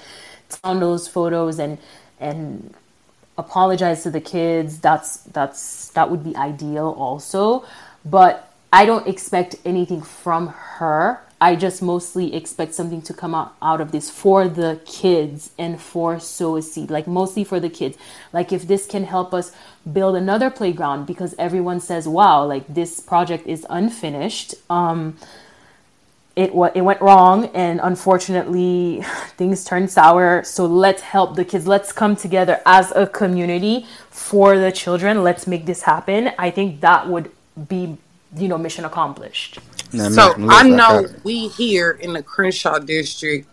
on 0.63 0.81
those 0.81 1.09
photos 1.09 1.59
and 1.59 1.79
and 2.21 2.75
apologize 3.39 4.03
to 4.03 4.11
the 4.11 4.21
kids 4.21 4.79
that's 4.79 5.19
that's 5.25 5.89
that 5.91 6.11
would 6.11 6.25
be 6.25 6.35
ideal 6.37 6.95
also 6.97 7.65
but 8.07 8.51
i 8.73 8.87
don't 8.87 9.07
expect 9.07 9.57
anything 9.65 10.01
from 10.03 10.49
her. 10.49 11.21
I 11.39 11.55
just 11.55 11.83
mostly 11.83 12.35
expect 12.35 12.73
something 12.73 13.03
to 13.03 13.13
come 13.13 13.35
out, 13.35 13.55
out 13.61 13.83
of 13.83 13.93
this 13.93 14.09
for 14.09 14.49
the 14.49 14.81
kids 14.87 15.51
and 15.59 15.79
for 15.81 16.19
Sow 16.19 16.57
a 16.57 16.63
Seed 16.63 16.91
like 16.91 17.07
mostly 17.07 17.45
for 17.45 17.61
the 17.61 17.69
kids. 17.69 17.99
Like 18.33 18.53
if 18.53 18.67
this 18.67 18.87
can 18.87 19.05
help 19.05 19.35
us 19.35 19.53
build 19.91 20.17
another 20.17 20.49
playground 20.49 21.07
because 21.07 21.35
everyone 21.39 21.81
says 21.81 22.09
wow 22.09 22.45
like 22.45 22.67
this 22.73 23.01
project 23.01 23.47
is 23.47 23.67
unfinished 23.69 24.55
um 24.71 25.17
it 26.37 26.53
it 26.75 26.83
went 26.83 27.01
wrong 27.01 27.47
and 27.55 27.81
unfortunately 27.83 29.03
things 29.37 29.63
turned 29.65 29.91
sour. 29.91 30.43
So 30.45 30.65
let's 30.65 31.03
help 31.03 31.37
the 31.37 31.45
kids. 31.45 31.67
Let's 31.67 31.93
come 31.93 32.17
together 32.17 32.61
as 32.65 32.93
a 32.93 33.07
community 33.07 33.87
for 34.11 34.59
the 34.59 34.73
children. 34.73 35.23
Let's 35.23 35.47
make 35.47 35.67
this 35.67 35.83
happen. 35.83 36.33
I 36.39 36.51
think 36.51 36.81
that 36.81 37.09
would 37.09 37.31
be 37.69 37.97
you 38.37 38.49
know 38.49 38.59
mission 38.59 38.85
accomplished 38.85 39.59
so 39.93 40.35
i 40.51 40.69
know 40.69 41.07
we 41.25 41.49
here 41.49 41.93
in 41.93 42.13
the 42.13 42.23
crenshaw 42.23 42.79
district 42.79 43.49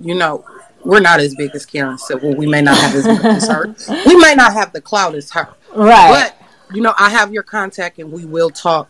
you 0.00 0.14
know 0.14 0.44
we're 0.84 1.00
not 1.00 1.18
as 1.18 1.34
big 1.34 1.54
as 1.54 1.66
karen 1.66 1.98
civil 1.98 2.34
we 2.36 2.46
may 2.46 2.60
not 2.60 2.76
have 2.76 2.94
as 2.94 3.06
much 3.06 3.24
as 3.24 3.48
her 3.48 3.74
we 4.06 4.16
may 4.16 4.34
not 4.34 4.52
have 4.52 4.72
the 4.72 4.80
cloud 4.80 5.14
as 5.14 5.30
her 5.30 5.48
right 5.74 6.32
but 6.68 6.76
you 6.76 6.82
know 6.82 6.94
i 6.98 7.08
have 7.08 7.32
your 7.32 7.42
contact 7.42 7.98
and 7.98 8.12
we 8.12 8.24
will 8.24 8.50
talk 8.50 8.88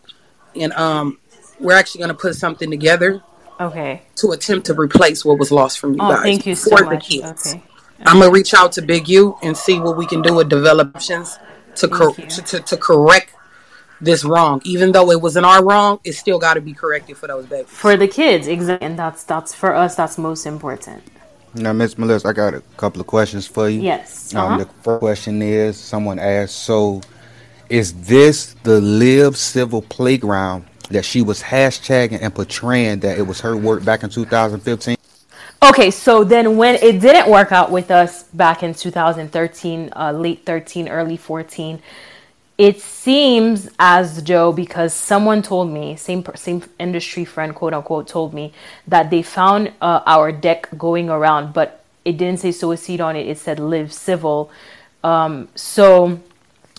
and 0.54 0.72
um 0.74 1.18
we're 1.62 1.76
actually 1.76 2.00
going 2.00 2.08
to 2.08 2.14
put 2.14 2.34
something 2.34 2.70
together. 2.70 3.22
Okay. 3.60 4.02
To 4.16 4.32
attempt 4.32 4.66
to 4.66 4.74
replace 4.74 5.24
what 5.24 5.38
was 5.38 5.52
lost 5.52 5.78
from 5.78 5.94
you 5.94 6.00
oh, 6.00 6.10
guys. 6.10 6.22
Thank 6.22 6.46
you 6.46 6.54
so 6.54 6.70
much. 6.84 7.10
Okay. 7.10 7.24
okay. 7.24 7.62
I'm 8.04 8.18
gonna 8.18 8.32
reach 8.32 8.52
out 8.52 8.72
to 8.72 8.82
Big 8.82 9.08
U 9.08 9.36
and 9.44 9.56
see 9.56 9.78
what 9.78 9.96
we 9.96 10.06
can 10.06 10.22
do 10.22 10.34
with 10.34 10.48
developments 10.48 11.38
to 11.76 11.86
cor- 11.86 12.12
to, 12.14 12.42
to, 12.42 12.58
to 12.58 12.76
correct 12.76 13.32
this 14.02 14.24
wrong. 14.24 14.60
Even 14.64 14.92
though 14.92 15.10
it 15.10 15.20
wasn't 15.20 15.46
our 15.46 15.64
wrong, 15.64 16.00
it 16.04 16.12
still 16.12 16.38
got 16.38 16.54
to 16.54 16.60
be 16.60 16.74
corrected 16.74 17.16
for 17.16 17.26
those 17.26 17.46
babies. 17.46 17.70
For 17.70 17.96
the 17.96 18.08
kids, 18.08 18.46
exactly, 18.46 18.86
and 18.86 18.98
that's 18.98 19.24
that's 19.24 19.54
for 19.54 19.74
us. 19.74 19.94
That's 19.94 20.18
most 20.18 20.46
important. 20.46 21.02
Now, 21.54 21.72
Miss 21.72 21.98
Melissa, 21.98 22.28
I 22.28 22.32
got 22.32 22.54
a 22.54 22.62
couple 22.76 23.00
of 23.00 23.06
questions 23.06 23.46
for 23.46 23.68
you. 23.68 23.82
Yes. 23.82 24.34
Um, 24.34 24.54
uh-huh. 24.54 24.64
the 24.64 24.66
first 24.82 25.00
question 25.00 25.42
is: 25.42 25.76
Someone 25.78 26.18
asked, 26.18 26.56
"So, 26.56 27.00
is 27.68 27.92
this 28.04 28.54
the 28.62 28.80
Live 28.80 29.36
Civil 29.36 29.82
Playground 29.82 30.64
that 30.90 31.04
she 31.04 31.22
was 31.22 31.42
hashtagging 31.42 32.18
and 32.20 32.34
portraying 32.34 33.00
that 33.00 33.18
it 33.18 33.22
was 33.22 33.40
her 33.40 33.56
work 33.56 33.84
back 33.84 34.02
in 34.02 34.10
2015? 34.10 34.96
Okay, 35.62 35.92
so 35.92 36.24
then 36.24 36.56
when 36.56 36.74
it 36.76 37.00
didn't 37.00 37.30
work 37.30 37.52
out 37.52 37.70
with 37.70 37.92
us 37.92 38.24
back 38.24 38.64
in 38.64 38.74
2013, 38.74 39.92
uh, 39.94 40.10
late 40.10 40.44
13, 40.44 40.88
early 40.88 41.16
14, 41.16 41.80
it 42.58 42.80
seems 42.80 43.68
as 43.78 44.22
though 44.24 44.52
because 44.52 44.92
someone 44.92 45.42
told 45.42 45.70
me, 45.70 45.96
same 45.96 46.24
same 46.34 46.62
industry 46.78 47.24
friend, 47.24 47.54
quote 47.54 47.74
unquote, 47.74 48.06
told 48.08 48.34
me 48.34 48.52
that 48.86 49.10
they 49.10 49.22
found 49.22 49.72
uh, 49.80 50.00
our 50.06 50.30
deck 50.32 50.68
going 50.76 51.08
around, 51.08 51.54
but 51.54 51.82
it 52.04 52.16
didn't 52.16 52.40
say 52.40 52.52
Sow 52.52 52.72
a 52.72 52.76
Seed 52.76 53.00
on 53.00 53.16
it. 53.16 53.26
It 53.26 53.38
said 53.38 53.58
live 53.58 53.92
civil. 53.92 54.50
Um, 55.02 55.48
so 55.54 56.20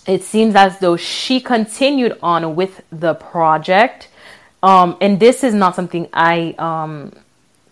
it 0.06 0.22
seems 0.22 0.54
as 0.54 0.78
though 0.78 0.96
she 0.96 1.40
continued 1.40 2.18
on 2.22 2.54
with 2.54 2.82
the 2.90 3.14
project. 3.14 4.08
Um, 4.62 4.96
and 5.00 5.20
this 5.20 5.44
is 5.44 5.54
not 5.54 5.74
something 5.74 6.08
I 6.12 6.54
um, 6.58 7.12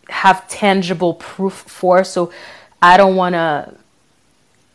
have 0.08 0.46
tangible 0.48 1.14
proof 1.14 1.54
for, 1.54 2.04
so 2.04 2.32
I 2.82 2.96
don't 2.96 3.16
want 3.16 3.34
to 3.34 3.74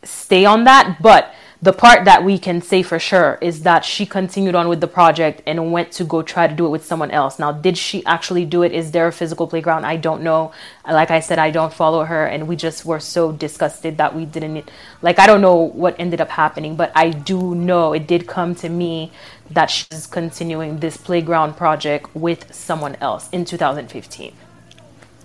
stay 0.02 0.44
on 0.44 0.64
that. 0.64 0.98
But 1.00 1.32
the 1.60 1.72
part 1.72 2.04
that 2.04 2.22
we 2.22 2.38
can 2.38 2.62
say 2.62 2.84
for 2.84 3.00
sure 3.00 3.36
is 3.40 3.62
that 3.62 3.84
she 3.84 4.06
continued 4.06 4.54
on 4.54 4.68
with 4.68 4.80
the 4.80 4.86
project 4.86 5.42
and 5.44 5.72
went 5.72 5.90
to 5.90 6.04
go 6.04 6.22
try 6.22 6.46
to 6.46 6.54
do 6.54 6.64
it 6.64 6.68
with 6.68 6.84
someone 6.84 7.10
else. 7.10 7.40
Now, 7.40 7.50
did 7.50 7.76
she 7.76 8.06
actually 8.06 8.44
do 8.44 8.62
it? 8.62 8.70
Is 8.70 8.92
there 8.92 9.08
a 9.08 9.12
physical 9.12 9.48
playground? 9.48 9.84
I 9.84 9.96
don't 9.96 10.22
know. 10.22 10.52
Like 10.88 11.10
I 11.10 11.18
said, 11.18 11.40
I 11.40 11.50
don't 11.50 11.74
follow 11.74 12.04
her, 12.04 12.26
and 12.26 12.46
we 12.46 12.54
just 12.54 12.84
were 12.84 13.00
so 13.00 13.32
disgusted 13.32 13.96
that 13.96 14.14
we 14.14 14.24
didn't. 14.24 14.70
Like, 15.02 15.18
I 15.18 15.26
don't 15.26 15.40
know 15.40 15.56
what 15.56 15.96
ended 15.98 16.20
up 16.20 16.28
happening, 16.28 16.76
but 16.76 16.92
I 16.94 17.10
do 17.10 17.56
know 17.56 17.92
it 17.92 18.06
did 18.06 18.28
come 18.28 18.54
to 18.56 18.68
me 18.68 19.10
that 19.50 19.68
she's 19.68 20.06
continuing 20.06 20.78
this 20.78 20.96
playground 20.96 21.56
project 21.56 22.14
with 22.14 22.54
someone 22.54 22.94
else 23.00 23.28
in 23.30 23.44
2015. 23.44 24.32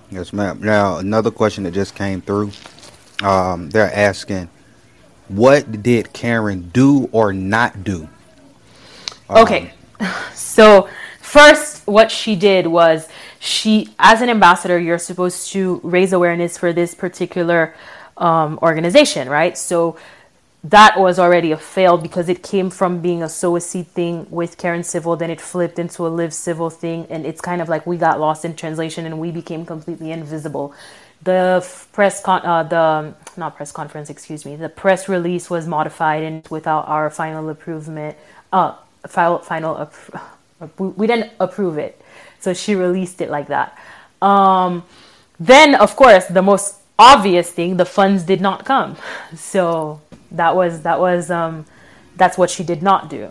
Yes, 0.09 0.33
ma'am. 0.33 0.59
Now, 0.61 0.97
another 0.97 1.29
question 1.29 1.63
that 1.65 1.75
just 1.75 1.93
came 1.93 2.21
through. 2.21 2.51
Um, 3.21 3.69
they're 3.69 3.93
asking 3.93 4.49
what 5.35 5.83
did 5.83 6.13
Karen 6.13 6.69
do 6.69 7.09
or 7.11 7.33
not 7.33 7.83
do? 7.83 8.07
Um, 9.29 9.43
okay. 9.43 9.73
So, 10.33 10.89
first, 11.19 11.87
what 11.87 12.11
she 12.11 12.35
did 12.35 12.67
was 12.67 13.07
she, 13.39 13.93
as 13.97 14.21
an 14.21 14.29
ambassador, 14.29 14.77
you're 14.77 14.97
supposed 14.97 15.51
to 15.51 15.79
raise 15.83 16.11
awareness 16.13 16.57
for 16.57 16.73
this 16.73 16.93
particular 16.93 17.73
um, 18.17 18.59
organization, 18.61 19.29
right? 19.29 19.57
So, 19.57 19.97
that 20.65 20.97
was 20.97 21.19
already 21.19 21.51
a 21.51 21.57
fail 21.57 21.97
because 21.97 22.29
it 22.29 22.41
came 22.41 22.69
from 22.69 23.01
being 23.01 23.21
a 23.21 23.27
Sow 23.27 23.55
a 23.57 23.61
Seed 23.61 23.87
thing 23.87 24.27
with 24.29 24.57
Karen 24.57 24.83
Civil, 24.83 25.17
then 25.17 25.29
it 25.29 25.41
flipped 25.41 25.77
into 25.77 26.07
a 26.07 26.09
live 26.09 26.33
civil 26.33 26.69
thing, 26.69 27.05
and 27.09 27.25
it's 27.25 27.41
kind 27.41 27.61
of 27.61 27.67
like 27.67 27.85
we 27.85 27.97
got 27.97 28.19
lost 28.19 28.45
in 28.45 28.55
translation 28.55 29.05
and 29.05 29.19
we 29.19 29.29
became 29.29 29.65
completely 29.65 30.11
invisible 30.11 30.73
the 31.23 31.65
press 31.91 32.21
con 32.21 32.45
uh, 32.45 32.63
the 32.63 33.13
not 33.37 33.55
press 33.55 33.71
conference 33.71 34.09
excuse 34.09 34.45
me 34.45 34.55
the 34.55 34.69
press 34.69 35.07
release 35.07 35.49
was 35.49 35.67
modified 35.67 36.23
and 36.23 36.47
without 36.49 36.87
our 36.87 37.09
final 37.09 37.47
approval 37.49 38.15
uh 38.51 38.75
final 39.07 39.39
final 39.39 39.91
we 40.77 41.07
didn't 41.07 41.31
approve 41.39 41.77
it. 41.77 42.01
So 42.39 42.53
she 42.53 42.75
released 42.75 43.21
it 43.21 43.29
like 43.29 43.47
that. 43.47 43.77
Um 44.21 44.83
then 45.39 45.75
of 45.75 45.95
course 45.95 46.25
the 46.25 46.41
most 46.41 46.77
obvious 46.97 47.51
thing 47.51 47.77
the 47.77 47.85
funds 47.85 48.23
did 48.23 48.41
not 48.41 48.65
come. 48.65 48.97
So 49.35 50.01
that 50.31 50.55
was 50.55 50.81
that 50.81 50.99
was 50.99 51.29
um 51.29 51.65
that's 52.15 52.37
what 52.37 52.49
she 52.49 52.63
did 52.63 52.81
not 52.81 53.09
do 53.09 53.29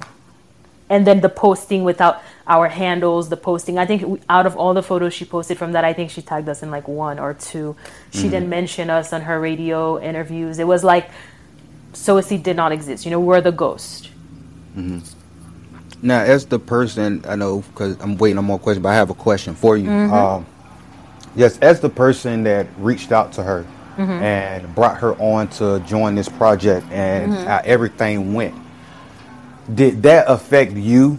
and 0.93 1.07
then 1.07 1.23
the 1.23 1.29
posting 1.31 1.85
without 1.85 2.23
our 2.47 2.69
handles, 2.69 3.31
the 3.31 3.37
posting. 3.37 3.79
I 3.79 3.87
think 3.87 4.23
out 4.29 4.45
of 4.45 4.57
all 4.57 4.75
the 4.75 4.83
photos 4.83 5.15
she 5.15 5.25
posted 5.25 5.57
from 5.57 5.73
that, 5.73 5.85
I 5.85 5.95
think 5.95 6.11
she 6.11 6.21
tagged 6.21 6.51
us 6.51 6.63
in 6.63 6.71
like 6.71 6.87
one 6.87 7.19
or 7.19 7.33
two. 7.33 7.75
She 8.11 8.19
mm-hmm. 8.19 8.29
didn't 8.29 8.49
mention 8.51 8.91
us 8.91 9.11
on 9.15 9.23
her 9.23 9.41
radio 9.41 9.99
interviews. 9.99 10.59
It 10.59 10.67
was 10.67 10.85
like 10.85 11.11
Sow 11.95 12.19
a 12.19 12.23
Seed 12.23 12.43
did 12.43 12.57
not 12.57 12.73
exist. 12.73 13.07
You 13.07 13.11
know, 13.11 13.21
we're 13.21 13.41
the 13.41 13.53
ghost. 13.53 14.11
Mm-hmm. 14.77 15.01
Now, 16.07 16.21
as 16.21 16.45
the 16.45 16.59
person, 16.59 17.25
I 17.27 17.37
know 17.37 17.63
because 17.63 17.99
I'm 18.01 18.19
waiting 18.19 18.37
on 18.37 18.45
more 18.45 18.59
questions, 18.59 18.83
but 18.83 18.91
I 18.91 18.95
have 18.97 19.09
a 19.09 19.15
question 19.15 19.55
for 19.55 19.79
you. 19.79 19.89
Mm-hmm. 19.89 20.13
Um, 20.13 20.47
yes, 21.35 21.59
as 21.61 21.81
the 21.81 21.89
person 21.89 22.43
that 22.43 22.67
reached 22.77 23.13
out 23.13 23.33
to 23.35 23.43
her 23.43 23.65
mm-hmm. 23.97 24.11
and 24.11 24.75
brought 24.75 24.99
her 24.99 25.15
on 25.15 25.49
to 25.49 25.81
join 25.87 26.17
this 26.17 26.29
project 26.29 26.87
and 26.91 27.33
mm-hmm. 27.33 27.47
how 27.47 27.63
everything 27.65 28.35
went, 28.35 28.55
did 29.75 30.03
that 30.03 30.25
affect 30.29 30.73
you 30.73 31.19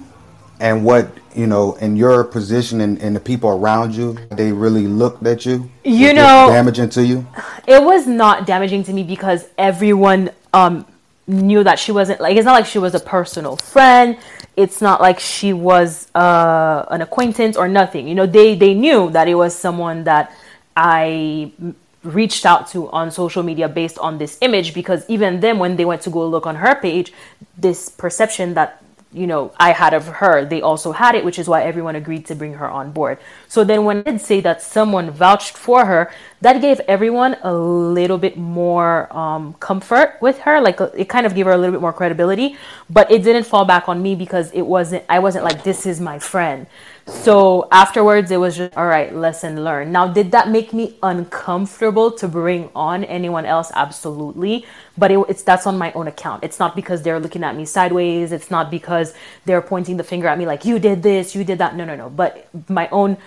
and 0.59 0.85
what 0.85 1.09
you 1.35 1.47
know 1.47 1.73
in 1.75 1.95
your 1.97 2.23
position 2.23 2.81
and, 2.81 3.01
and 3.01 3.15
the 3.15 3.19
people 3.19 3.49
around 3.49 3.95
you? 3.95 4.17
They 4.31 4.51
really 4.51 4.87
looked 4.87 5.25
at 5.25 5.45
you? 5.45 5.69
You 5.83 6.13
know 6.13 6.49
damaging 6.51 6.89
to 6.89 7.05
you? 7.05 7.27
it 7.67 7.83
was 7.83 8.07
not 8.07 8.45
damaging 8.45 8.83
to 8.85 8.93
me 8.93 9.03
because 9.03 9.47
everyone 9.57 10.31
um 10.53 10.85
knew 11.25 11.63
that 11.63 11.79
she 11.79 11.91
wasn't 11.91 12.19
like 12.19 12.35
it's 12.35 12.45
not 12.45 12.53
like 12.53 12.65
she 12.65 12.79
was 12.79 12.95
a 12.95 12.99
personal 12.99 13.55
friend. 13.55 14.17
It's 14.55 14.81
not 14.81 15.01
like 15.01 15.19
she 15.19 15.51
was 15.51 16.13
uh, 16.13 16.85
an 16.91 17.01
acquaintance 17.01 17.57
or 17.57 17.67
nothing. 17.67 18.07
You 18.07 18.13
know, 18.13 18.27
they 18.27 18.55
they 18.55 18.73
knew 18.73 19.09
that 19.11 19.27
it 19.27 19.35
was 19.35 19.55
someone 19.55 20.03
that 20.03 20.31
I 20.75 21.51
reached 22.03 22.45
out 22.45 22.67
to 22.67 22.89
on 22.91 23.09
social 23.11 23.43
media 23.43 23.69
based 23.69 23.97
on 23.99 24.17
this 24.17 24.37
image 24.41 24.73
because 24.73 25.05
even 25.07 25.39
then 25.39 25.57
when 25.57 25.75
they 25.75 25.85
went 25.85 26.01
to 26.01 26.09
go 26.09 26.27
look 26.27 26.45
on 26.45 26.55
her 26.55 26.75
page 26.75 27.13
this 27.57 27.89
perception 27.89 28.53
that 28.53 28.83
you 29.13 29.27
know 29.27 29.53
i 29.57 29.71
had 29.71 29.93
of 29.93 30.07
her 30.07 30.43
they 30.43 30.61
also 30.61 30.91
had 30.91 31.15
it 31.15 31.23
which 31.23 31.39
is 31.39 31.47
why 31.47 31.63
everyone 31.63 31.95
agreed 31.95 32.25
to 32.25 32.35
bring 32.35 32.55
her 32.55 32.69
on 32.69 32.91
board. 32.91 33.17
So 33.47 33.63
then 33.63 33.85
when 33.85 33.99
i 33.99 34.11
did 34.11 34.21
say 34.21 34.41
that 34.41 34.61
someone 34.61 35.11
vouched 35.11 35.55
for 35.55 35.85
her 35.85 36.11
that 36.41 36.59
gave 36.61 36.79
everyone 36.81 37.37
a 37.43 37.53
little 37.53 38.17
bit 38.17 38.35
more 38.37 39.15
um, 39.15 39.53
comfort 39.55 40.17
with 40.19 40.39
her 40.39 40.59
like 40.59 40.81
it 40.81 41.07
kind 41.07 41.25
of 41.25 41.35
gave 41.35 41.45
her 41.45 41.53
a 41.53 41.57
little 41.57 41.71
bit 41.71 41.81
more 41.81 41.93
credibility 41.93 42.57
but 42.89 43.09
it 43.11 43.23
didn't 43.23 43.45
fall 43.45 43.65
back 43.65 43.87
on 43.87 44.01
me 44.01 44.15
because 44.15 44.51
it 44.51 44.63
wasn't 44.63 45.03
i 45.07 45.19
wasn't 45.19 45.43
like 45.43 45.63
this 45.63 45.85
is 45.85 46.01
my 46.01 46.19
friend 46.19 46.67
so 47.05 47.67
afterwards, 47.71 48.31
it 48.31 48.37
was 48.37 48.55
just 48.55 48.77
all 48.77 48.85
right, 48.85 49.13
lesson 49.13 49.63
learned. 49.63 49.91
Now, 49.91 50.07
did 50.07 50.31
that 50.31 50.49
make 50.49 50.71
me 50.71 50.97
uncomfortable 51.03 52.11
to 52.11 52.27
bring 52.27 52.69
on 52.73 53.03
anyone 53.03 53.45
else? 53.45 53.71
Absolutely, 53.75 54.65
but 54.97 55.11
it, 55.11 55.19
it's 55.27 55.43
that's 55.43 55.67
on 55.67 55.77
my 55.77 55.91
own 55.93 56.07
account. 56.07 56.43
It's 56.43 56.59
not 56.59 56.75
because 56.75 57.01
they're 57.01 57.19
looking 57.19 57.43
at 57.43 57.57
me 57.57 57.65
sideways. 57.65 58.31
It's 58.31 58.49
not 58.49 58.71
because 58.71 59.13
they're 59.45 59.61
pointing 59.61 59.97
the 59.97 60.03
finger 60.03 60.27
at 60.27 60.37
me 60.37 60.45
like 60.45 60.63
you 60.63 60.79
did 60.79 61.03
this, 61.03 61.35
you 61.35 61.43
did 61.43 61.57
that. 61.57 61.75
No, 61.75 61.83
no, 61.83 61.95
no. 61.95 62.09
But 62.09 62.47
my 62.69 62.87
own, 62.89 63.17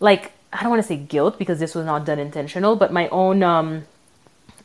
like 0.00 0.32
I 0.52 0.60
don't 0.60 0.70
want 0.70 0.82
to 0.82 0.88
say 0.88 0.96
guilt 0.96 1.38
because 1.38 1.58
this 1.58 1.74
was 1.74 1.86
not 1.86 2.04
done 2.04 2.18
intentional, 2.18 2.76
but 2.76 2.92
my 2.92 3.08
own 3.08 3.42
um 3.42 3.86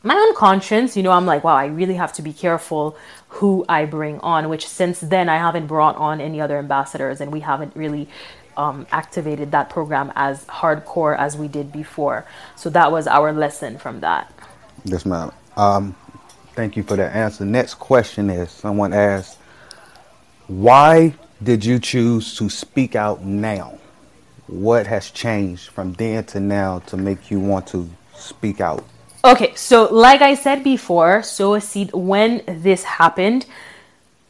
my 0.02 0.14
own 0.14 0.34
conscience, 0.34 0.96
you 0.96 1.02
know, 1.02 1.10
I'm 1.10 1.26
like, 1.26 1.44
wow, 1.44 1.56
I 1.56 1.66
really 1.66 1.94
have 1.94 2.12
to 2.14 2.22
be 2.22 2.32
careful 2.32 2.96
who 3.28 3.64
I 3.68 3.84
bring 3.84 4.18
on, 4.20 4.48
which 4.48 4.66
since 4.66 5.00
then 5.00 5.28
I 5.28 5.36
haven't 5.36 5.66
brought 5.66 5.96
on 5.96 6.20
any 6.20 6.40
other 6.40 6.58
ambassadors 6.58 7.20
and 7.20 7.30
we 7.30 7.40
haven't 7.40 7.76
really 7.76 8.08
um, 8.60 8.86
activated 8.92 9.52
that 9.52 9.70
program 9.70 10.12
as 10.14 10.44
hardcore 10.44 11.16
as 11.16 11.34
we 11.34 11.48
did 11.48 11.72
before. 11.72 12.26
So 12.56 12.68
that 12.70 12.92
was 12.92 13.06
our 13.06 13.32
lesson 13.32 13.78
from 13.78 14.00
that. 14.00 14.30
Yes, 14.84 15.06
ma'am. 15.06 15.32
Um, 15.56 15.94
thank 16.52 16.76
you 16.76 16.82
for 16.82 16.96
that 16.96 17.16
answer. 17.16 17.46
Next 17.46 17.74
question 17.74 18.28
is 18.28 18.50
someone 18.50 18.92
asked, 18.92 19.38
why 20.46 21.14
did 21.42 21.64
you 21.64 21.78
choose 21.78 22.36
to 22.36 22.50
speak 22.50 22.94
out 22.94 23.24
now? 23.24 23.78
What 24.46 24.86
has 24.86 25.10
changed 25.10 25.70
from 25.70 25.94
then 25.94 26.24
to 26.24 26.40
now 26.40 26.80
to 26.90 26.98
make 26.98 27.30
you 27.30 27.40
want 27.40 27.66
to 27.68 27.88
speak 28.14 28.60
out? 28.60 28.84
Okay, 29.24 29.54
so 29.54 29.84
like 29.92 30.20
I 30.20 30.34
said 30.34 30.62
before, 30.64 31.22
sow 31.22 31.54
a 31.54 31.60
seed 31.60 31.92
when 31.94 32.42
this 32.46 32.82
happened 32.82 33.46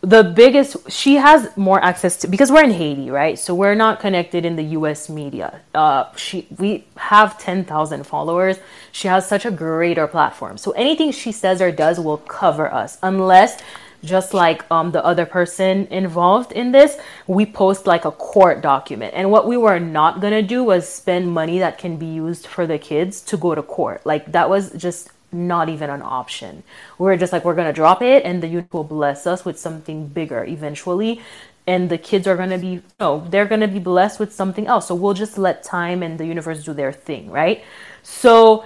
the 0.03 0.25
biggest 0.25 0.91
she 0.91 1.17
has 1.17 1.55
more 1.57 1.83
access 1.83 2.17
to 2.17 2.29
because 2.29 2.51
we're 2.51 2.65
in 2.65 2.71
Haiti, 2.71 3.11
right? 3.11 3.39
So 3.39 3.55
we're 3.55 3.75
not 3.75 4.01
connected 4.01 4.47
in 4.47 4.57
the 4.57 4.63
US 4.79 5.11
media. 5.11 5.61
Uh 5.75 6.05
she 6.17 6.47
we 6.59 6.87
have 6.97 7.39
10,000 7.39 8.05
followers. 8.05 8.59
She 8.93 9.09
has 9.09 9.29
such 9.29 9.45
a 9.45 9.51
greater 9.51 10.07
platform. 10.07 10.57
So 10.57 10.71
anything 10.73 11.13
she 11.13 11.33
says 11.33 11.61
or 11.61 11.71
does 11.71 12.01
will 12.01 12.17
cover 12.17 12.73
us 12.73 12.97
unless 13.03 13.61
just 14.03 14.33
like 14.33 14.65
um 14.71 14.93
the 14.93 15.05
other 15.05 15.27
person 15.27 15.87
involved 15.91 16.53
in 16.53 16.73
this, 16.73 16.97
we 17.27 17.45
post 17.45 17.87
like 17.87 18.07
a 18.07 18.11
court 18.11 18.63
document. 18.63 19.13
And 19.15 19.31
what 19.31 19.47
we 19.47 19.59
were 19.59 19.79
not 19.79 20.23
to 20.23 20.41
do 20.41 20.65
was 20.65 20.89
spend 20.89 21.31
money 21.31 21.59
that 21.59 21.77
can 21.77 21.99
be 21.99 22.07
used 22.07 22.47
for 22.47 22.67
the 22.67 22.79
kids 22.79 23.21
to 23.23 23.37
go 23.37 23.55
to 23.55 23.63
court. 23.63 24.07
Like 24.07 24.33
that 24.33 24.49
was 24.49 24.71
just 24.73 25.11
not 25.33 25.69
even 25.69 25.91
an 25.91 26.03
option. 26.03 26.63
We're 26.99 27.17
just 27.17 27.33
like, 27.33 27.45
we're 27.45 27.55
going 27.55 27.69
to 27.69 27.73
drop 27.73 28.03
it 28.03 28.25
and 28.25 28.43
the 28.43 28.49
universe 28.49 28.73
will 28.73 28.85
bless 28.85 29.27
us 29.27 29.45
with 29.45 29.59
something 29.59 30.09
bigger 30.09 30.45
eventually. 30.45 31.21
And 31.67 31.89
the 31.89 31.99
kids 31.99 32.27
are 32.27 32.37
going 32.37 32.51
to 32.51 32.59
be, 32.59 32.83
no, 32.99 33.27
they're 33.29 33.47
going 33.47 33.61
to 33.61 33.69
be 33.69 33.79
blessed 33.79 34.19
with 34.19 34.33
something 34.33 34.67
else. 34.67 34.89
So 34.89 34.95
we'll 34.95 35.15
just 35.15 35.39
let 35.39 35.63
time 35.63 36.03
and 36.03 36.19
the 36.19 36.27
universe 36.27 36.65
do 36.65 36.73
their 36.73 36.93
thing, 36.93 37.31
right? 37.31 37.63
So 38.03 38.65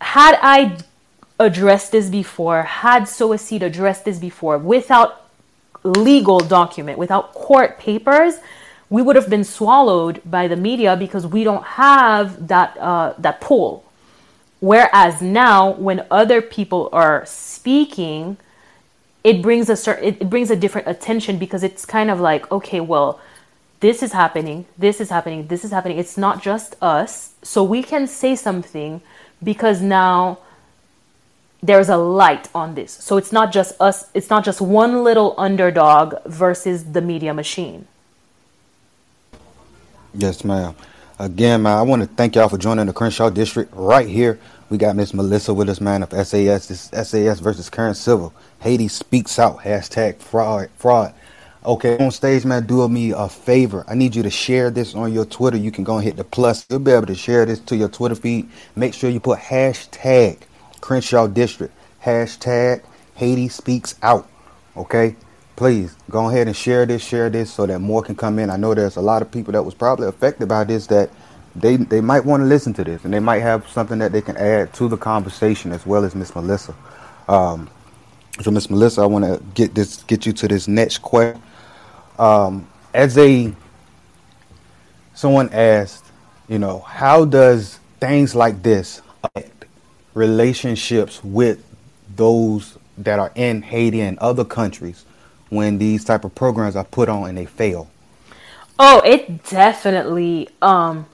had 0.00 0.38
I 0.42 0.78
addressed 1.38 1.92
this 1.92 2.08
before, 2.08 2.62
had 2.62 3.06
Sow 3.06 3.32
a 3.32 3.38
Seed 3.38 3.62
addressed 3.62 4.04
this 4.04 4.18
before 4.18 4.58
without 4.58 5.26
legal 5.84 6.40
document, 6.40 6.98
without 6.98 7.32
court 7.34 7.78
papers, 7.78 8.34
we 8.90 9.02
would 9.02 9.16
have 9.16 9.30
been 9.30 9.44
swallowed 9.44 10.20
by 10.24 10.48
the 10.48 10.56
media 10.56 10.96
because 10.96 11.26
we 11.26 11.44
don't 11.44 11.64
have 11.64 12.48
that 12.48 12.76
uh, 12.78 13.14
that 13.18 13.40
pull 13.40 13.84
Whereas 14.62 15.20
now, 15.20 15.72
when 15.72 16.06
other 16.08 16.40
people 16.40 16.88
are 16.92 17.26
speaking, 17.26 18.36
it 19.24 19.42
brings 19.42 19.68
a 19.68 19.74
certain 19.74 20.04
it, 20.04 20.30
brings 20.30 20.52
a 20.52 20.56
different 20.56 20.86
attention 20.86 21.36
because 21.36 21.64
it's 21.64 21.84
kind 21.84 22.08
of 22.08 22.20
like, 22.20 22.48
okay, 22.52 22.78
well, 22.78 23.18
this 23.80 24.04
is 24.04 24.12
happening, 24.12 24.66
this 24.78 25.00
is 25.00 25.10
happening, 25.10 25.48
this 25.48 25.64
is 25.64 25.72
happening. 25.72 25.98
It's 25.98 26.16
not 26.16 26.40
just 26.40 26.76
us, 26.80 27.34
so 27.42 27.64
we 27.64 27.82
can 27.82 28.06
say 28.06 28.36
something 28.36 29.00
because 29.42 29.82
now 29.82 30.38
there's 31.60 31.88
a 31.88 31.96
light 31.96 32.48
on 32.54 32.76
this. 32.76 32.92
So 32.92 33.16
it's 33.16 33.32
not 33.32 33.52
just 33.52 33.74
us, 33.80 34.10
it's 34.14 34.30
not 34.30 34.44
just 34.44 34.60
one 34.60 35.02
little 35.02 35.34
underdog 35.38 36.14
versus 36.24 36.92
the 36.92 37.00
media 37.00 37.34
machine. 37.34 37.88
Yes, 40.14 40.44
ma'am. 40.44 40.76
Again, 41.22 41.62
man, 41.62 41.78
I 41.78 41.82
want 41.82 42.02
to 42.02 42.08
thank 42.08 42.34
y'all 42.34 42.48
for 42.48 42.58
joining 42.58 42.86
the 42.86 42.92
Crenshaw 42.92 43.30
District 43.30 43.72
right 43.76 44.08
here. 44.08 44.40
We 44.70 44.76
got 44.76 44.96
Miss 44.96 45.14
Melissa 45.14 45.54
with 45.54 45.68
us, 45.68 45.80
man, 45.80 46.02
of 46.02 46.10
SAS. 46.10 46.66
This 46.66 46.90
SAS 47.08 47.38
versus 47.38 47.70
Karen 47.70 47.94
Civil. 47.94 48.34
Haiti 48.58 48.88
speaks 48.88 49.38
out. 49.38 49.60
Hashtag 49.60 50.16
fraud. 50.16 50.68
Fraud. 50.78 51.14
Okay, 51.64 51.96
on 52.04 52.10
stage, 52.10 52.44
man, 52.44 52.66
do 52.66 52.88
me 52.88 53.12
a 53.12 53.28
favor. 53.28 53.84
I 53.86 53.94
need 53.94 54.16
you 54.16 54.24
to 54.24 54.30
share 54.30 54.72
this 54.72 54.96
on 54.96 55.12
your 55.12 55.24
Twitter. 55.24 55.56
You 55.56 55.70
can 55.70 55.84
go 55.84 55.94
and 55.94 56.02
hit 56.02 56.16
the 56.16 56.24
plus. 56.24 56.66
You'll 56.68 56.80
be 56.80 56.90
able 56.90 57.06
to 57.06 57.14
share 57.14 57.46
this 57.46 57.60
to 57.60 57.76
your 57.76 57.88
Twitter 57.88 58.16
feed. 58.16 58.48
Make 58.74 58.92
sure 58.92 59.08
you 59.08 59.20
put 59.20 59.38
hashtag 59.38 60.38
Crenshaw 60.80 61.28
District. 61.28 61.72
Hashtag 62.04 62.82
Haiti 63.14 63.48
speaks 63.48 63.94
out. 64.02 64.28
Okay? 64.76 65.14
Please 65.56 65.96
go 66.10 66.28
ahead 66.28 66.46
and 66.46 66.56
share 66.56 66.86
this, 66.86 67.02
share 67.02 67.30
this 67.30 67.52
so 67.52 67.66
that 67.66 67.78
more 67.78 68.02
can 68.02 68.16
come 68.16 68.38
in. 68.38 68.50
I 68.50 68.56
know 68.56 68.74
there's 68.74 68.96
a 68.96 69.00
lot 69.00 69.22
of 69.22 69.30
people 69.30 69.52
that 69.52 69.62
was 69.62 69.74
probably 69.74 70.08
affected 70.08 70.48
by 70.48 70.64
this 70.64 70.86
that 70.88 71.10
they 71.54 71.76
they 71.76 72.00
might 72.00 72.24
want 72.24 72.40
to 72.40 72.46
listen 72.46 72.72
to 72.74 72.84
this 72.84 73.04
and 73.04 73.12
they 73.12 73.20
might 73.20 73.40
have 73.40 73.68
something 73.68 73.98
that 73.98 74.12
they 74.12 74.22
can 74.22 74.36
add 74.36 74.72
to 74.74 74.88
the 74.88 74.96
conversation 74.96 75.72
as 75.72 75.84
well 75.86 76.04
as 76.04 76.14
Miss 76.14 76.34
Melissa. 76.34 76.74
Um, 77.28 77.68
so 78.40 78.50
Miss 78.50 78.70
Melissa, 78.70 79.02
I 79.02 79.06
want 79.06 79.24
to 79.24 79.42
get 79.54 79.74
this 79.74 80.02
get 80.04 80.24
you 80.24 80.32
to 80.32 80.48
this 80.48 80.66
next 80.66 80.98
question. 80.98 81.42
Um, 82.18 82.66
as 82.94 83.18
a 83.18 83.52
someone 85.14 85.50
asked, 85.52 86.06
you 86.48 86.58
know, 86.58 86.80
how 86.80 87.24
does 87.24 87.78
things 88.00 88.34
like 88.34 88.62
this 88.62 89.02
affect 89.22 89.66
relationships 90.14 91.22
with 91.22 91.64
those 92.16 92.78
that 92.98 93.18
are 93.18 93.32
in 93.34 93.62
Haiti 93.62 94.00
and 94.00 94.18
other 94.18 94.44
countries 94.44 95.04
when 95.52 95.76
these 95.76 96.02
type 96.02 96.24
of 96.24 96.34
programs 96.34 96.74
are 96.74 96.84
put 96.84 97.10
on 97.10 97.28
and 97.28 97.36
they 97.36 97.44
fail? 97.44 97.90
Oh, 98.78 99.02
it 99.04 99.44
definitely 99.44 100.48
um 100.62 101.06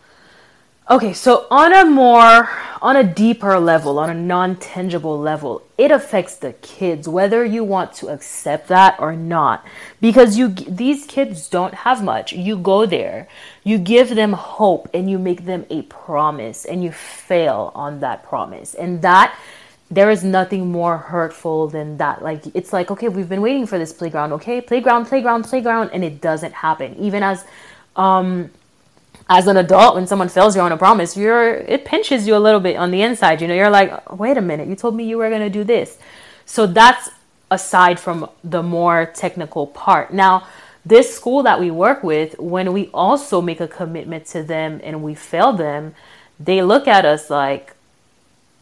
okay, 0.88 1.12
so 1.12 1.46
on 1.50 1.72
a 1.74 1.84
more 1.84 2.48
on 2.80 2.94
a 2.94 3.02
deeper 3.02 3.58
level, 3.58 3.98
on 3.98 4.08
a 4.08 4.14
non-tangible 4.14 5.18
level, 5.18 5.62
it 5.76 5.90
affects 5.90 6.36
the 6.36 6.52
kids 6.52 7.08
whether 7.08 7.44
you 7.44 7.64
want 7.64 7.92
to 7.92 8.08
accept 8.08 8.68
that 8.68 8.94
or 9.00 9.16
not 9.16 9.66
because 10.00 10.38
you 10.38 10.48
these 10.50 11.04
kids 11.06 11.48
don't 11.48 11.74
have 11.74 12.04
much. 12.04 12.32
You 12.32 12.56
go 12.56 12.86
there, 12.86 13.26
you 13.64 13.76
give 13.76 14.14
them 14.14 14.34
hope 14.34 14.88
and 14.94 15.10
you 15.10 15.18
make 15.18 15.46
them 15.46 15.66
a 15.68 15.82
promise 15.82 16.64
and 16.64 16.84
you 16.84 16.92
fail 16.92 17.72
on 17.74 17.98
that 18.00 18.22
promise. 18.22 18.74
And 18.74 19.02
that 19.02 19.36
there 19.90 20.10
is 20.10 20.22
nothing 20.22 20.70
more 20.70 20.98
hurtful 20.98 21.68
than 21.68 21.96
that. 21.96 22.22
Like 22.22 22.44
it's 22.54 22.72
like, 22.72 22.90
okay, 22.90 23.08
we've 23.08 23.28
been 23.28 23.40
waiting 23.40 23.66
for 23.66 23.78
this 23.78 23.92
playground, 23.92 24.32
okay? 24.34 24.60
Playground, 24.60 25.06
playground, 25.06 25.44
playground, 25.44 25.90
and 25.92 26.04
it 26.04 26.20
doesn't 26.20 26.52
happen. 26.52 26.96
Even 26.98 27.22
as 27.22 27.44
um 27.96 28.50
as 29.30 29.46
an 29.46 29.56
adult, 29.58 29.94
when 29.94 30.06
someone 30.06 30.28
fails 30.28 30.56
you 30.56 30.62
on 30.62 30.72
a 30.72 30.76
promise, 30.76 31.16
you're 31.16 31.54
it 31.54 31.84
pinches 31.84 32.26
you 32.26 32.36
a 32.36 32.38
little 32.38 32.60
bit 32.60 32.76
on 32.76 32.90
the 32.90 33.02
inside. 33.02 33.40
You 33.40 33.48
know, 33.48 33.54
you're 33.54 33.70
like, 33.70 34.10
wait 34.18 34.36
a 34.36 34.42
minute, 34.42 34.68
you 34.68 34.76
told 34.76 34.94
me 34.94 35.04
you 35.04 35.18
were 35.18 35.30
gonna 35.30 35.50
do 35.50 35.64
this. 35.64 35.98
So 36.44 36.66
that's 36.66 37.10
aside 37.50 37.98
from 37.98 38.28
the 38.44 38.62
more 38.62 39.06
technical 39.14 39.66
part. 39.66 40.12
Now, 40.12 40.46
this 40.84 41.14
school 41.14 41.42
that 41.42 41.60
we 41.60 41.70
work 41.70 42.02
with, 42.02 42.38
when 42.38 42.72
we 42.72 42.88
also 42.92 43.40
make 43.40 43.60
a 43.60 43.68
commitment 43.68 44.26
to 44.26 44.42
them 44.42 44.80
and 44.82 45.02
we 45.02 45.14
fail 45.14 45.52
them, 45.52 45.94
they 46.38 46.62
look 46.62 46.86
at 46.86 47.04
us 47.04 47.30
like, 47.30 47.74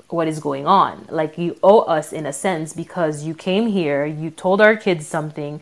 what 0.09 0.29
is 0.29 0.39
going 0.39 0.67
on. 0.67 1.07
Like 1.11 1.39
you 1.39 1.59
owe 1.63 1.81
us 1.81 2.13
in 2.13 2.27
a 2.27 2.33
sense 2.33 2.73
because 2.73 3.25
you 3.25 3.35
came 3.35 3.69
here, 3.69 4.07
you 4.07 4.31
told 4.31 4.61
our 4.61 4.77
kids 4.77 5.07
something, 5.07 5.61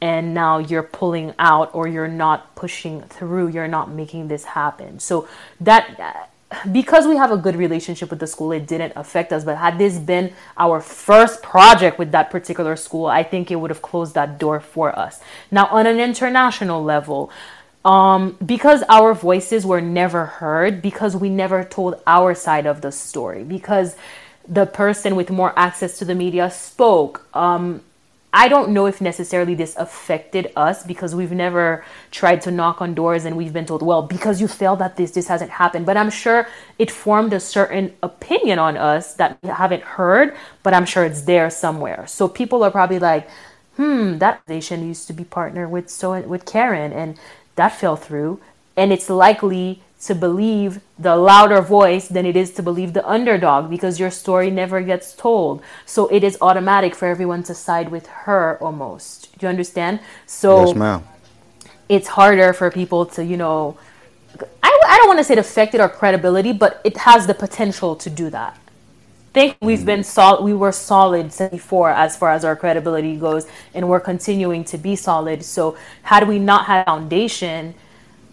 and 0.00 0.34
now 0.34 0.58
you're 0.58 0.82
pulling 0.82 1.34
out 1.38 1.74
or 1.74 1.88
you're 1.88 2.08
not 2.08 2.54
pushing 2.54 3.02
through, 3.02 3.48
you're 3.48 3.68
not 3.68 3.90
making 3.90 4.28
this 4.28 4.44
happen. 4.44 4.98
So 4.98 5.26
that 5.60 5.98
uh, 5.98 6.26
because 6.70 7.06
we 7.06 7.16
have 7.16 7.32
a 7.32 7.36
good 7.36 7.56
relationship 7.56 8.10
with 8.10 8.20
the 8.20 8.26
school, 8.26 8.52
it 8.52 8.66
didn't 8.66 8.92
affect 8.94 9.32
us. 9.32 9.44
But 9.44 9.56
had 9.56 9.78
this 9.78 9.98
been 9.98 10.32
our 10.56 10.80
first 10.80 11.42
project 11.42 11.98
with 11.98 12.12
that 12.12 12.30
particular 12.30 12.76
school, 12.76 13.06
I 13.06 13.22
think 13.24 13.50
it 13.50 13.56
would 13.56 13.70
have 13.70 13.82
closed 13.82 14.14
that 14.14 14.38
door 14.38 14.60
for 14.60 14.96
us. 14.96 15.20
Now, 15.50 15.66
on 15.66 15.86
an 15.86 15.98
international 15.98 16.82
level, 16.82 17.30
um, 17.86 18.36
because 18.44 18.82
our 18.88 19.14
voices 19.14 19.64
were 19.64 19.80
never 19.80 20.26
heard, 20.26 20.82
because 20.82 21.16
we 21.16 21.28
never 21.30 21.62
told 21.62 22.02
our 22.04 22.34
side 22.34 22.66
of 22.66 22.80
the 22.80 22.90
story, 22.90 23.44
because 23.44 23.94
the 24.48 24.66
person 24.66 25.14
with 25.14 25.30
more 25.30 25.56
access 25.56 25.96
to 25.98 26.04
the 26.04 26.14
media 26.14 26.50
spoke. 26.50 27.24
Um, 27.34 27.82
I 28.32 28.48
don't 28.48 28.70
know 28.70 28.86
if 28.86 29.00
necessarily 29.00 29.54
this 29.54 29.76
affected 29.76 30.52
us 30.56 30.82
because 30.82 31.14
we've 31.14 31.32
never 31.32 31.84
tried 32.10 32.42
to 32.42 32.50
knock 32.50 32.82
on 32.82 32.92
doors 32.92 33.24
and 33.24 33.36
we've 33.36 33.52
been 33.52 33.64
told, 33.64 33.82
well, 33.82 34.02
because 34.02 34.40
you 34.40 34.48
failed 34.48 34.82
at 34.82 34.96
this, 34.96 35.12
this 35.12 35.28
hasn't 35.28 35.52
happened. 35.52 35.86
But 35.86 35.96
I'm 35.96 36.10
sure 36.10 36.46
it 36.78 36.90
formed 36.90 37.32
a 37.32 37.40
certain 37.40 37.94
opinion 38.02 38.58
on 38.58 38.76
us 38.76 39.14
that 39.14 39.38
we 39.42 39.48
haven't 39.48 39.84
heard, 39.84 40.36
but 40.64 40.74
I'm 40.74 40.84
sure 40.84 41.04
it's 41.04 41.22
there 41.22 41.48
somewhere. 41.50 42.04
So 42.08 42.28
people 42.28 42.62
are 42.62 42.70
probably 42.70 42.98
like, 42.98 43.28
hmm, 43.76 44.18
that 44.18 44.42
station 44.42 44.86
used 44.86 45.06
to 45.06 45.12
be 45.12 45.24
partnered 45.24 45.70
with 45.70 45.88
so 45.88 46.20
with 46.22 46.44
Karen 46.44 46.92
and 46.92 47.16
that 47.56 47.70
fell 47.70 47.96
through. 47.96 48.40
And 48.76 48.92
it's 48.92 49.10
likely 49.10 49.82
to 50.02 50.14
believe 50.14 50.80
the 50.98 51.16
louder 51.16 51.60
voice 51.62 52.08
than 52.08 52.26
it 52.26 52.36
is 52.36 52.52
to 52.52 52.62
believe 52.62 52.92
the 52.92 53.06
underdog 53.08 53.70
because 53.70 53.98
your 53.98 54.10
story 54.10 54.50
never 54.50 54.80
gets 54.82 55.14
told. 55.14 55.62
So 55.86 56.06
it 56.08 56.22
is 56.22 56.36
automatic 56.40 56.94
for 56.94 57.08
everyone 57.08 57.42
to 57.44 57.54
side 57.54 57.90
with 57.90 58.06
her 58.06 58.58
almost. 58.60 59.36
Do 59.38 59.46
you 59.46 59.50
understand? 59.50 60.00
So 60.26 60.66
yes, 60.66 60.76
ma'am. 60.76 61.04
it's 61.88 62.08
harder 62.08 62.52
for 62.52 62.70
people 62.70 63.06
to, 63.06 63.24
you 63.24 63.36
know, 63.36 63.78
I, 64.62 64.80
I 64.86 64.98
don't 64.98 65.08
want 65.08 65.18
to 65.18 65.24
say 65.24 65.32
it 65.32 65.38
affected 65.38 65.80
our 65.80 65.88
credibility, 65.88 66.52
but 66.52 66.80
it 66.84 66.98
has 66.98 67.26
the 67.26 67.34
potential 67.34 67.96
to 67.96 68.10
do 68.10 68.28
that. 68.30 68.58
I 69.36 69.38
think 69.38 69.58
we've 69.60 69.80
mm. 69.80 69.84
been 69.84 70.02
solid. 70.02 70.42
We 70.42 70.54
were 70.54 70.72
solid 70.72 71.30
before, 71.50 71.90
as 71.90 72.16
far 72.16 72.30
as 72.30 72.42
our 72.42 72.56
credibility 72.56 73.16
goes, 73.16 73.46
and 73.74 73.86
we're 73.86 74.00
continuing 74.00 74.64
to 74.64 74.78
be 74.78 74.96
solid. 74.96 75.44
So, 75.44 75.76
had 76.04 76.26
we 76.26 76.38
not 76.38 76.64
had 76.64 76.86
foundation, 76.86 77.74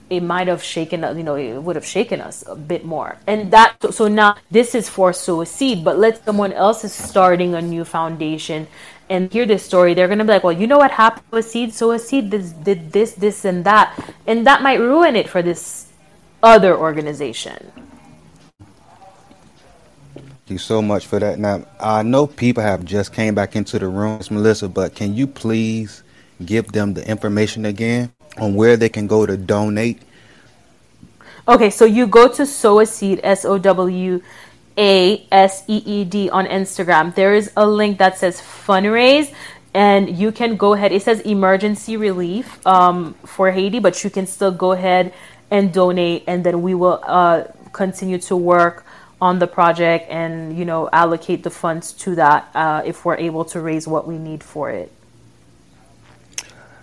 it 0.10 0.22
might 0.22 0.48
have 0.48 0.64
shaken 0.64 1.02
you 1.18 1.24
know 1.24 1.36
it 1.36 1.62
would 1.62 1.76
have 1.76 1.86
shaken 1.86 2.22
us 2.22 2.46
a 2.48 2.56
bit 2.56 2.86
more. 2.86 3.18
And 3.28 3.52
that 3.52 3.76
so 3.94 4.08
now 4.08 4.38
this 4.50 4.76
is 4.76 4.88
for 4.88 5.12
sow 5.12 5.42
a 5.42 5.46
seed, 5.46 5.84
but 5.84 6.00
let 6.00 6.24
someone 6.24 6.54
else 6.54 6.86
is 6.86 6.94
starting 6.94 7.54
a 7.54 7.62
new 7.62 7.84
foundation 7.84 8.68
and 9.10 9.30
hear 9.30 9.46
this 9.46 9.66
story. 9.66 9.94
They're 9.94 10.08
gonna 10.08 10.24
be 10.24 10.32
like 10.32 10.46
well 10.46 10.54
you 10.54 10.68
know 10.68 10.78
what 10.78 10.92
happened 10.92 11.28
with 11.32 11.50
seed? 11.50 11.74
Sow 11.74 11.92
a 11.92 12.00
Seed 12.00 12.32
this 12.32 12.52
did 12.52 12.94
this 12.94 13.12
this 13.12 13.44
and 13.44 13.66
that. 13.66 13.92
And 14.26 14.48
that 14.48 14.62
might 14.62 14.80
ruin 14.80 15.18
it 15.18 15.28
for 15.28 15.42
this 15.42 15.92
other 16.42 16.78
organization 16.78 17.83
you 20.54 20.60
so 20.60 20.82
much 20.82 21.08
for 21.08 21.20
that. 21.20 21.40
Now, 21.40 21.66
I 21.80 22.04
know 22.04 22.28
people 22.28 22.64
have 22.64 22.86
just 22.86 23.14
came 23.14 23.36
back 23.36 23.56
into 23.56 23.78
the 23.78 23.88
room, 23.88 24.18
Miss 24.18 24.32
Melissa, 24.32 24.70
but 24.70 24.96
can 24.96 25.14
you 25.14 25.28
please 25.28 26.04
give 26.46 26.72
them 26.72 26.94
the 26.94 27.08
information 27.08 27.66
again 27.66 28.12
on 28.38 28.56
where 28.56 28.78
they 28.78 28.90
can 28.90 29.08
go 29.08 29.26
to 29.26 29.36
donate? 29.36 30.02
Okay, 31.48 31.70
so 31.70 31.84
you 31.84 32.08
go 32.08 32.30
to 32.30 32.46
Sow 32.46 32.80
a 32.80 32.86
Seed, 32.86 33.20
S 33.24 33.44
O 33.44 33.58
W 33.58 34.22
A 34.78 35.28
S 35.32 35.64
E 35.68 35.84
E 35.86 36.06
D 36.06 36.30
on 36.30 36.46
Instagram. 36.46 37.14
There 37.14 37.34
is 37.34 37.52
a 37.58 37.68
link 37.68 37.98
that 37.98 38.18
says 38.18 38.40
fundraise, 38.40 39.34
and 39.74 40.10
you 40.18 40.32
can 40.32 40.56
go 40.56 40.74
ahead. 40.74 40.94
It 40.94 41.02
says 41.02 41.20
emergency 41.22 41.98
relief 41.98 42.66
um, 42.66 43.14
for 43.26 43.52
Haiti, 43.52 43.80
but 43.80 44.04
you 44.06 44.10
can 44.10 44.26
still 44.26 44.52
go 44.52 44.72
ahead 44.72 45.14
and 45.52 45.74
donate, 45.74 46.24
and 46.28 46.46
then 46.46 46.62
we 46.62 46.74
will 46.74 47.02
uh, 47.04 47.44
continue 47.74 48.20
to 48.20 48.38
work 48.38 48.86
on 49.24 49.40
the 49.40 49.48
project 49.48 50.04
and 50.10 50.58
you 50.58 50.66
know 50.66 50.90
allocate 50.92 51.42
the 51.44 51.50
funds 51.50 51.94
to 51.94 52.16
that 52.16 52.40
uh, 52.54 52.82
if 52.86 53.06
we're 53.06 53.22
able 53.30 53.46
to 53.46 53.58
raise 53.60 53.88
what 53.88 54.04
we 54.06 54.18
need 54.18 54.44
for 54.44 54.70
it. 54.70 54.92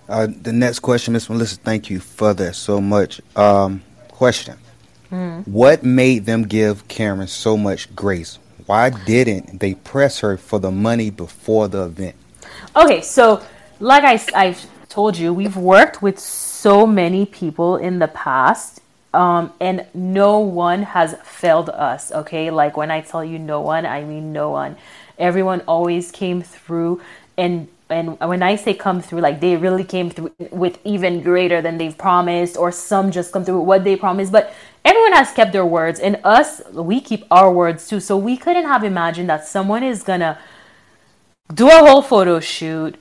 Uh, 0.09 0.27
the 0.27 0.53
next 0.53 0.81
question, 0.81 1.13
Miss 1.13 1.29
Melissa, 1.31 1.57
thank 1.57 1.91
you 1.91 2.01
for 2.01 2.35
that 2.35 2.57
so 2.57 2.81
much. 2.81 3.21
Um, 3.37 3.83
question 4.09 4.57
Hmm. 5.11 5.41
What 5.41 5.83
made 5.83 6.25
them 6.25 6.45
give 6.45 6.87
Karen 6.87 7.27
so 7.27 7.57
much 7.57 7.95
grace? 7.97 8.39
Why 8.67 8.91
didn't 8.91 9.59
they 9.59 9.75
press 9.75 10.21
her 10.21 10.37
for 10.37 10.61
the 10.61 10.71
money 10.71 11.11
before 11.11 11.67
the 11.67 11.87
event? 11.87 12.15
Okay, 12.77 13.03
so 13.03 13.43
like 13.81 14.05
I, 14.05 14.21
I've 14.35 14.65
told 14.89 15.19
you, 15.19 15.35
we've 15.35 15.57
worked 15.57 16.01
with 16.01 16.19
so 16.21 16.87
many 16.87 17.27
people 17.27 17.77
in 17.77 17.99
the 17.99 18.07
past, 18.07 18.81
um, 19.13 19.53
and 19.61 19.87
no 19.95 20.39
one 20.39 20.83
has 20.83 21.17
failed 21.25 21.71
us. 21.71 22.13
Okay, 22.13 22.51
like 22.51 22.77
when 22.77 22.91
I 22.91 23.01
tell 23.01 23.25
you 23.25 23.39
no 23.39 23.61
one, 23.61 23.87
I 23.87 24.05
mean 24.05 24.33
no 24.33 24.51
one. 24.51 24.77
Everyone 25.19 25.61
always 25.67 26.11
came 26.11 26.43
through, 26.43 27.01
and 27.37 27.69
and 27.89 28.19
when 28.21 28.43
I 28.43 28.55
say 28.57 28.75
come 28.75 29.03
through, 29.03 29.21
like 29.21 29.41
they 29.41 29.57
really 29.57 29.85
came 29.85 30.11
through 30.11 30.33
with 30.51 30.79
even 30.85 31.23
greater 31.23 31.61
than 31.61 31.79
they've 31.79 31.97
promised, 31.97 32.57
or 32.57 32.71
some 32.71 33.11
just 33.11 33.33
come 33.33 33.45
through 33.45 33.59
with 33.61 33.67
what 33.69 33.85
they 33.85 33.97
promised. 33.97 34.33
But 34.33 34.53
everyone 34.85 35.13
has 35.15 35.33
kept 35.33 35.53
their 35.53 35.67
words, 35.67 35.99
and 35.99 36.21
us, 36.23 36.63
we 36.73 37.01
keep 37.01 37.25
our 37.31 37.53
words 37.53 37.89
too. 37.89 38.01
So 38.01 38.17
we 38.17 38.37
couldn't 38.37 38.67
have 38.67 38.85
imagined 38.85 39.29
that 39.29 39.47
someone 39.47 39.83
is 39.83 40.03
gonna 40.03 40.39
do 41.53 41.67
a 41.69 41.79
whole 41.79 42.03
photo 42.03 42.39
shoot, 42.39 42.97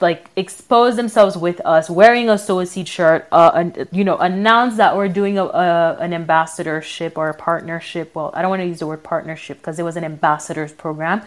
like 0.00 0.30
expose 0.36 0.96
themselves 0.96 1.36
with 1.36 1.60
us, 1.64 1.88
wearing 1.88 2.28
a 2.28 2.36
Sow 2.36 2.62
Seed 2.64 2.86
shirt, 2.86 3.26
uh, 3.32 3.50
and, 3.54 3.88
you 3.92 4.04
know, 4.04 4.18
announce 4.18 4.76
that 4.76 4.96
we're 4.96 5.08
doing 5.08 5.38
a, 5.38 5.44
a 5.44 5.96
an 6.00 6.12
ambassadorship 6.12 7.16
or 7.16 7.30
a 7.30 7.34
partnership. 7.34 8.14
Well, 8.14 8.30
I 8.34 8.42
don't 8.42 8.50
want 8.50 8.60
to 8.60 8.66
use 8.66 8.80
the 8.80 8.86
word 8.86 9.02
partnership 9.02 9.58
because 9.58 9.78
it 9.78 9.84
was 9.84 9.96
an 9.96 10.04
ambassadors 10.04 10.72
program, 10.72 11.22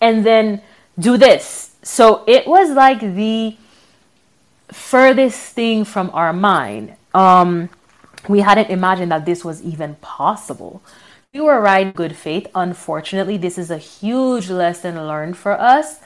and 0.00 0.26
then 0.26 0.60
do 0.98 1.16
this. 1.16 1.76
So 1.82 2.24
it 2.26 2.46
was 2.46 2.70
like 2.70 3.00
the 3.00 3.56
furthest 4.72 5.54
thing 5.54 5.84
from 5.84 6.10
our 6.12 6.32
mind. 6.32 6.96
Um, 7.14 7.70
we 8.28 8.40
hadn't 8.40 8.70
imagined 8.70 9.12
that 9.12 9.24
this 9.24 9.44
was 9.44 9.62
even 9.62 9.94
possible. 9.96 10.82
We 11.32 11.40
were 11.40 11.60
right 11.60 11.94
good 11.94 12.16
faith. 12.16 12.48
Unfortunately, 12.54 13.36
this 13.36 13.56
is 13.56 13.70
a 13.70 13.78
huge 13.78 14.50
lesson 14.50 14.96
learned 14.96 15.36
for 15.36 15.52
us. 15.52 16.00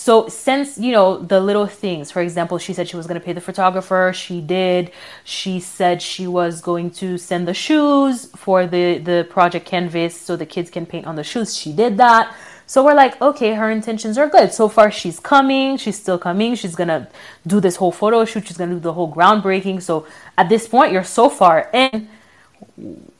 So, 0.00 0.28
since 0.28 0.78
you 0.78 0.92
know 0.92 1.18
the 1.18 1.40
little 1.40 1.66
things, 1.66 2.12
for 2.12 2.22
example, 2.22 2.56
she 2.58 2.72
said 2.72 2.88
she 2.88 2.94
was 2.94 3.08
going 3.08 3.20
to 3.20 3.24
pay 3.24 3.32
the 3.32 3.40
photographer. 3.40 4.12
She 4.14 4.40
did. 4.40 4.92
She 5.24 5.58
said 5.58 6.00
she 6.00 6.28
was 6.28 6.60
going 6.60 6.92
to 7.02 7.18
send 7.18 7.48
the 7.48 7.52
shoes 7.52 8.26
for 8.36 8.64
the 8.64 8.98
the 8.98 9.26
project 9.28 9.66
canvas 9.66 10.14
so 10.16 10.36
the 10.36 10.46
kids 10.46 10.70
can 10.70 10.86
paint 10.86 11.04
on 11.04 11.16
the 11.16 11.24
shoes. 11.24 11.58
She 11.58 11.72
did 11.72 11.96
that. 11.96 12.32
So 12.64 12.84
we're 12.84 12.94
like, 12.94 13.20
okay, 13.20 13.54
her 13.54 13.72
intentions 13.72 14.16
are 14.18 14.28
good. 14.28 14.52
So 14.52 14.68
far, 14.68 14.92
she's 14.92 15.18
coming. 15.18 15.76
She's 15.78 15.98
still 15.98 16.18
coming. 16.28 16.54
She's 16.54 16.76
gonna 16.76 17.08
do 17.44 17.58
this 17.58 17.74
whole 17.74 17.90
photo 17.90 18.24
shoot. 18.24 18.46
She's 18.46 18.56
gonna 18.56 18.74
do 18.74 18.80
the 18.90 18.92
whole 18.92 19.12
groundbreaking. 19.12 19.82
So 19.82 20.06
at 20.38 20.48
this 20.48 20.68
point, 20.68 20.92
you're 20.92 21.10
so 21.18 21.28
far 21.28 21.68
in. 21.74 22.08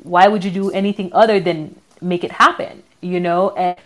Why 0.05 0.29
would 0.29 0.45
you 0.45 0.53
do 0.53 0.71
anything 0.71 1.11
other 1.13 1.41
than 1.41 1.75
make 2.01 2.23
it 2.23 2.31
happen? 2.31 2.85
You 3.01 3.19
know, 3.19 3.51
and 3.51 3.77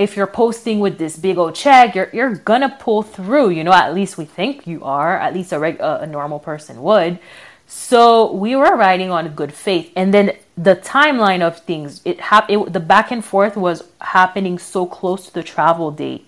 if 0.00 0.16
you're 0.16 0.26
posting 0.26 0.80
with 0.80 0.96
this 0.96 1.18
big 1.18 1.36
old 1.36 1.54
check, 1.54 1.94
you're 1.94 2.08
you're 2.14 2.34
gonna 2.34 2.74
pull 2.80 3.02
through. 3.02 3.50
You 3.50 3.62
know, 3.64 3.72
at 3.72 3.92
least 3.94 4.16
we 4.16 4.24
think 4.24 4.66
you 4.66 4.82
are. 4.82 5.18
At 5.18 5.34
least 5.34 5.52
a 5.52 5.58
reg- 5.58 5.78
a, 5.78 6.00
a 6.00 6.06
normal 6.06 6.38
person 6.38 6.80
would. 6.82 7.18
So 7.66 8.32
we 8.32 8.56
were 8.56 8.74
riding 8.76 9.10
on 9.10 9.28
good 9.34 9.52
faith, 9.52 9.92
and 9.94 10.12
then 10.14 10.36
the 10.56 10.74
timeline 10.74 11.42
of 11.42 11.60
things 11.60 12.00
it, 12.06 12.18
hap- 12.18 12.48
it 12.48 12.72
the 12.72 12.80
back 12.80 13.10
and 13.10 13.22
forth 13.22 13.58
was 13.58 13.84
happening 14.00 14.58
so 14.58 14.86
close 14.86 15.26
to 15.26 15.34
the 15.34 15.42
travel 15.42 15.90
date 15.90 16.26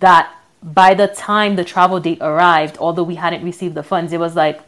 that 0.00 0.30
by 0.62 0.92
the 0.92 1.08
time 1.08 1.56
the 1.56 1.64
travel 1.64 2.00
date 2.00 2.18
arrived, 2.20 2.76
although 2.78 3.02
we 3.02 3.14
hadn't 3.14 3.42
received 3.42 3.74
the 3.74 3.82
funds, 3.82 4.12
it 4.12 4.20
was 4.20 4.36
like 4.36 4.60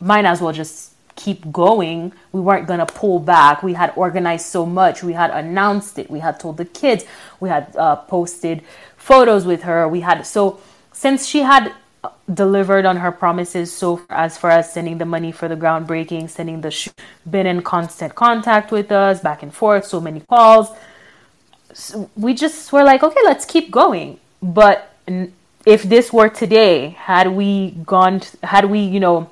might 0.00 0.24
as 0.24 0.40
well 0.40 0.52
just 0.52 0.93
keep 1.16 1.52
going. 1.52 2.12
We 2.32 2.40
weren't 2.40 2.66
going 2.66 2.80
to 2.80 2.86
pull 2.86 3.18
back. 3.18 3.62
We 3.62 3.74
had 3.74 3.92
organized 3.96 4.46
so 4.46 4.66
much. 4.66 5.02
We 5.02 5.12
had 5.12 5.30
announced 5.30 5.98
it. 5.98 6.10
We 6.10 6.20
had 6.20 6.40
told 6.40 6.56
the 6.56 6.64
kids. 6.64 7.04
We 7.40 7.48
had 7.48 7.74
uh, 7.76 7.96
posted 7.96 8.62
photos 8.96 9.44
with 9.44 9.62
her. 9.62 9.88
We 9.88 10.00
had, 10.00 10.26
so 10.26 10.60
since 10.92 11.26
she 11.26 11.40
had 11.40 11.72
delivered 12.32 12.84
on 12.84 12.96
her 12.98 13.12
promises 13.12 13.72
so 13.72 14.00
as 14.10 14.36
far 14.38 14.50
as 14.50 14.72
sending 14.72 14.98
the 14.98 15.04
money 15.04 15.32
for 15.32 15.48
the 15.48 15.56
groundbreaking, 15.56 16.28
sending 16.30 16.60
the 16.60 16.70
sh- 16.70 16.88
been 17.28 17.46
in 17.46 17.62
constant 17.62 18.14
contact 18.14 18.70
with 18.70 18.90
us, 18.92 19.20
back 19.20 19.42
and 19.42 19.54
forth, 19.54 19.86
so 19.86 20.00
many 20.00 20.20
calls. 20.20 20.68
So 21.72 22.10
we 22.16 22.34
just 22.34 22.72
were 22.72 22.84
like, 22.84 23.02
okay, 23.02 23.20
let's 23.24 23.44
keep 23.44 23.70
going. 23.70 24.18
But 24.42 24.94
if 25.66 25.82
this 25.82 26.12
were 26.12 26.28
today, 26.28 26.90
had 26.90 27.32
we 27.32 27.72
gone, 27.84 28.22
had 28.42 28.66
we, 28.66 28.80
you 28.80 29.00
know, 29.00 29.30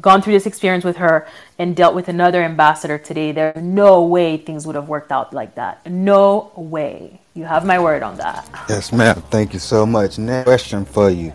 gone 0.00 0.22
through 0.22 0.32
this 0.32 0.46
experience 0.46 0.84
with 0.84 0.96
her 0.96 1.26
and 1.58 1.74
dealt 1.76 1.94
with 1.94 2.08
another 2.08 2.42
ambassador 2.42 2.98
today, 2.98 3.32
there's 3.32 3.62
no 3.62 4.04
way 4.04 4.36
things 4.36 4.66
would 4.66 4.76
have 4.76 4.88
worked 4.88 5.12
out 5.12 5.32
like 5.32 5.54
that. 5.56 5.84
No 5.90 6.52
way. 6.56 7.20
You 7.34 7.44
have 7.44 7.66
my 7.66 7.78
word 7.78 8.02
on 8.02 8.16
that. 8.18 8.48
Yes, 8.68 8.92
ma'am. 8.92 9.22
Thank 9.30 9.52
you 9.52 9.58
so 9.58 9.84
much. 9.84 10.18
Next 10.18 10.44
question 10.44 10.84
for 10.84 11.10
you. 11.10 11.32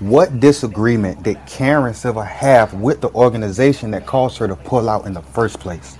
What 0.00 0.40
disagreement 0.40 1.22
did 1.22 1.38
Karen 1.46 1.94
Civil 1.94 2.22
have 2.22 2.74
with 2.74 3.00
the 3.00 3.08
organization 3.10 3.90
that 3.92 4.06
caused 4.06 4.36
her 4.38 4.48
to 4.48 4.56
pull 4.56 4.90
out 4.90 5.06
in 5.06 5.14
the 5.14 5.22
first 5.22 5.60
place? 5.60 5.96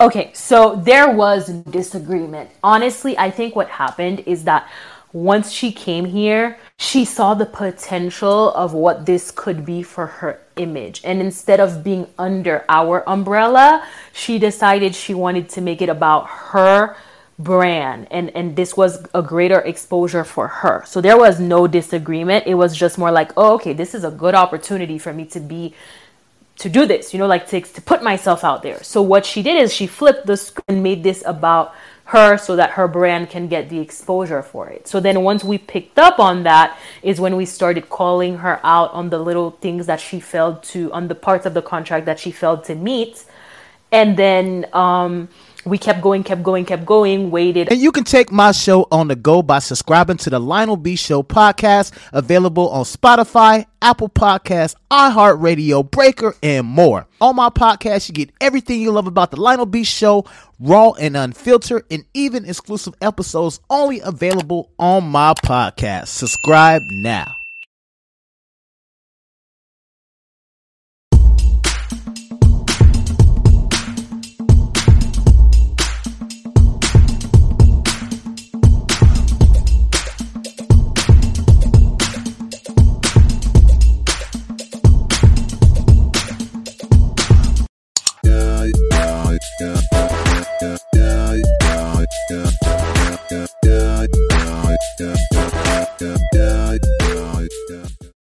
Okay, 0.00 0.30
so 0.32 0.76
there 0.76 1.10
was 1.10 1.50
disagreement. 1.70 2.50
Honestly, 2.64 3.16
I 3.18 3.30
think 3.30 3.54
what 3.54 3.68
happened 3.68 4.20
is 4.26 4.44
that 4.44 4.66
once 5.12 5.50
she 5.50 5.72
came 5.72 6.04
here, 6.04 6.58
she 6.76 7.04
saw 7.04 7.34
the 7.34 7.46
potential 7.46 8.52
of 8.52 8.72
what 8.72 9.06
this 9.06 9.30
could 9.30 9.64
be 9.64 9.82
for 9.82 10.06
her 10.06 10.40
image. 10.56 11.00
And 11.04 11.20
instead 11.20 11.58
of 11.58 11.82
being 11.82 12.06
under 12.18 12.64
our 12.68 13.08
umbrella, 13.08 13.84
she 14.12 14.38
decided 14.38 14.94
she 14.94 15.14
wanted 15.14 15.48
to 15.50 15.60
make 15.60 15.82
it 15.82 15.88
about 15.88 16.26
her 16.28 16.96
brand 17.38 18.06
and 18.10 18.28
and 18.36 18.54
this 18.54 18.76
was 18.76 19.02
a 19.14 19.22
greater 19.22 19.60
exposure 19.60 20.24
for 20.24 20.46
her. 20.46 20.84
So 20.86 21.00
there 21.00 21.16
was 21.16 21.40
no 21.40 21.66
disagreement. 21.66 22.46
It 22.46 22.54
was 22.54 22.76
just 22.76 22.98
more 22.98 23.10
like, 23.10 23.32
"Oh, 23.36 23.54
okay, 23.54 23.72
this 23.72 23.94
is 23.94 24.04
a 24.04 24.10
good 24.10 24.34
opportunity 24.34 24.98
for 24.98 25.12
me 25.12 25.24
to 25.26 25.40
be 25.40 25.74
to 26.60 26.68
do 26.68 26.86
this, 26.86 27.12
you 27.12 27.18
know, 27.18 27.26
like 27.26 27.48
to, 27.48 27.60
to 27.60 27.82
put 27.82 28.02
myself 28.02 28.44
out 28.44 28.62
there. 28.62 28.82
So 28.82 29.00
what 29.02 29.24
she 29.24 29.42
did 29.42 29.60
is 29.60 29.72
she 29.72 29.86
flipped 29.86 30.26
the 30.26 30.36
script 30.36 30.68
and 30.68 30.82
made 30.82 31.02
this 31.02 31.22
about 31.26 31.74
her 32.04 32.36
so 32.36 32.56
that 32.56 32.70
her 32.70 32.86
brand 32.86 33.30
can 33.30 33.48
get 33.48 33.68
the 33.70 33.78
exposure 33.78 34.42
for 34.42 34.68
it. 34.68 34.86
So 34.86 35.00
then 35.00 35.22
once 35.22 35.42
we 35.42 35.58
picked 35.58 35.98
up 35.98 36.18
on 36.18 36.42
that 36.42 36.76
is 37.02 37.20
when 37.20 37.36
we 37.36 37.46
started 37.46 37.88
calling 37.88 38.38
her 38.38 38.60
out 38.64 38.92
on 38.92 39.10
the 39.10 39.18
little 39.18 39.52
things 39.52 39.86
that 39.86 40.00
she 40.00 40.20
failed 40.20 40.62
to 40.64 40.92
on 40.92 41.08
the 41.08 41.14
parts 41.14 41.46
of 41.46 41.54
the 41.54 41.62
contract 41.62 42.06
that 42.06 42.18
she 42.18 42.30
failed 42.30 42.64
to 42.64 42.74
meet. 42.74 43.24
And 43.92 44.16
then 44.16 44.66
um 44.74 45.28
we 45.64 45.78
kept 45.78 46.00
going, 46.00 46.22
kept 46.22 46.42
going, 46.42 46.64
kept 46.64 46.84
going, 46.84 47.30
waited. 47.30 47.70
And 47.70 47.80
you 47.80 47.92
can 47.92 48.04
take 48.04 48.32
my 48.32 48.52
show 48.52 48.86
on 48.90 49.08
the 49.08 49.16
go 49.16 49.42
by 49.42 49.58
subscribing 49.58 50.16
to 50.18 50.30
the 50.30 50.38
Lionel 50.38 50.76
B 50.76 50.96
Show 50.96 51.22
podcast, 51.22 51.92
available 52.12 52.68
on 52.70 52.84
Spotify, 52.84 53.66
Apple 53.82 54.08
Podcasts, 54.08 54.74
iHeartRadio, 54.90 55.90
Breaker, 55.90 56.34
and 56.42 56.66
more. 56.66 57.06
On 57.20 57.36
my 57.36 57.50
podcast, 57.50 58.08
you 58.08 58.14
get 58.14 58.30
everything 58.40 58.80
you 58.80 58.90
love 58.90 59.06
about 59.06 59.30
the 59.30 59.40
Lionel 59.40 59.66
B 59.66 59.84
Show, 59.84 60.24
raw 60.58 60.92
and 60.92 61.16
unfiltered, 61.16 61.84
and 61.90 62.04
even 62.14 62.44
exclusive 62.44 62.94
episodes 63.00 63.60
only 63.68 64.00
available 64.00 64.70
on 64.78 65.04
my 65.04 65.34
podcast. 65.34 66.08
Subscribe 66.08 66.82
now. 66.90 67.39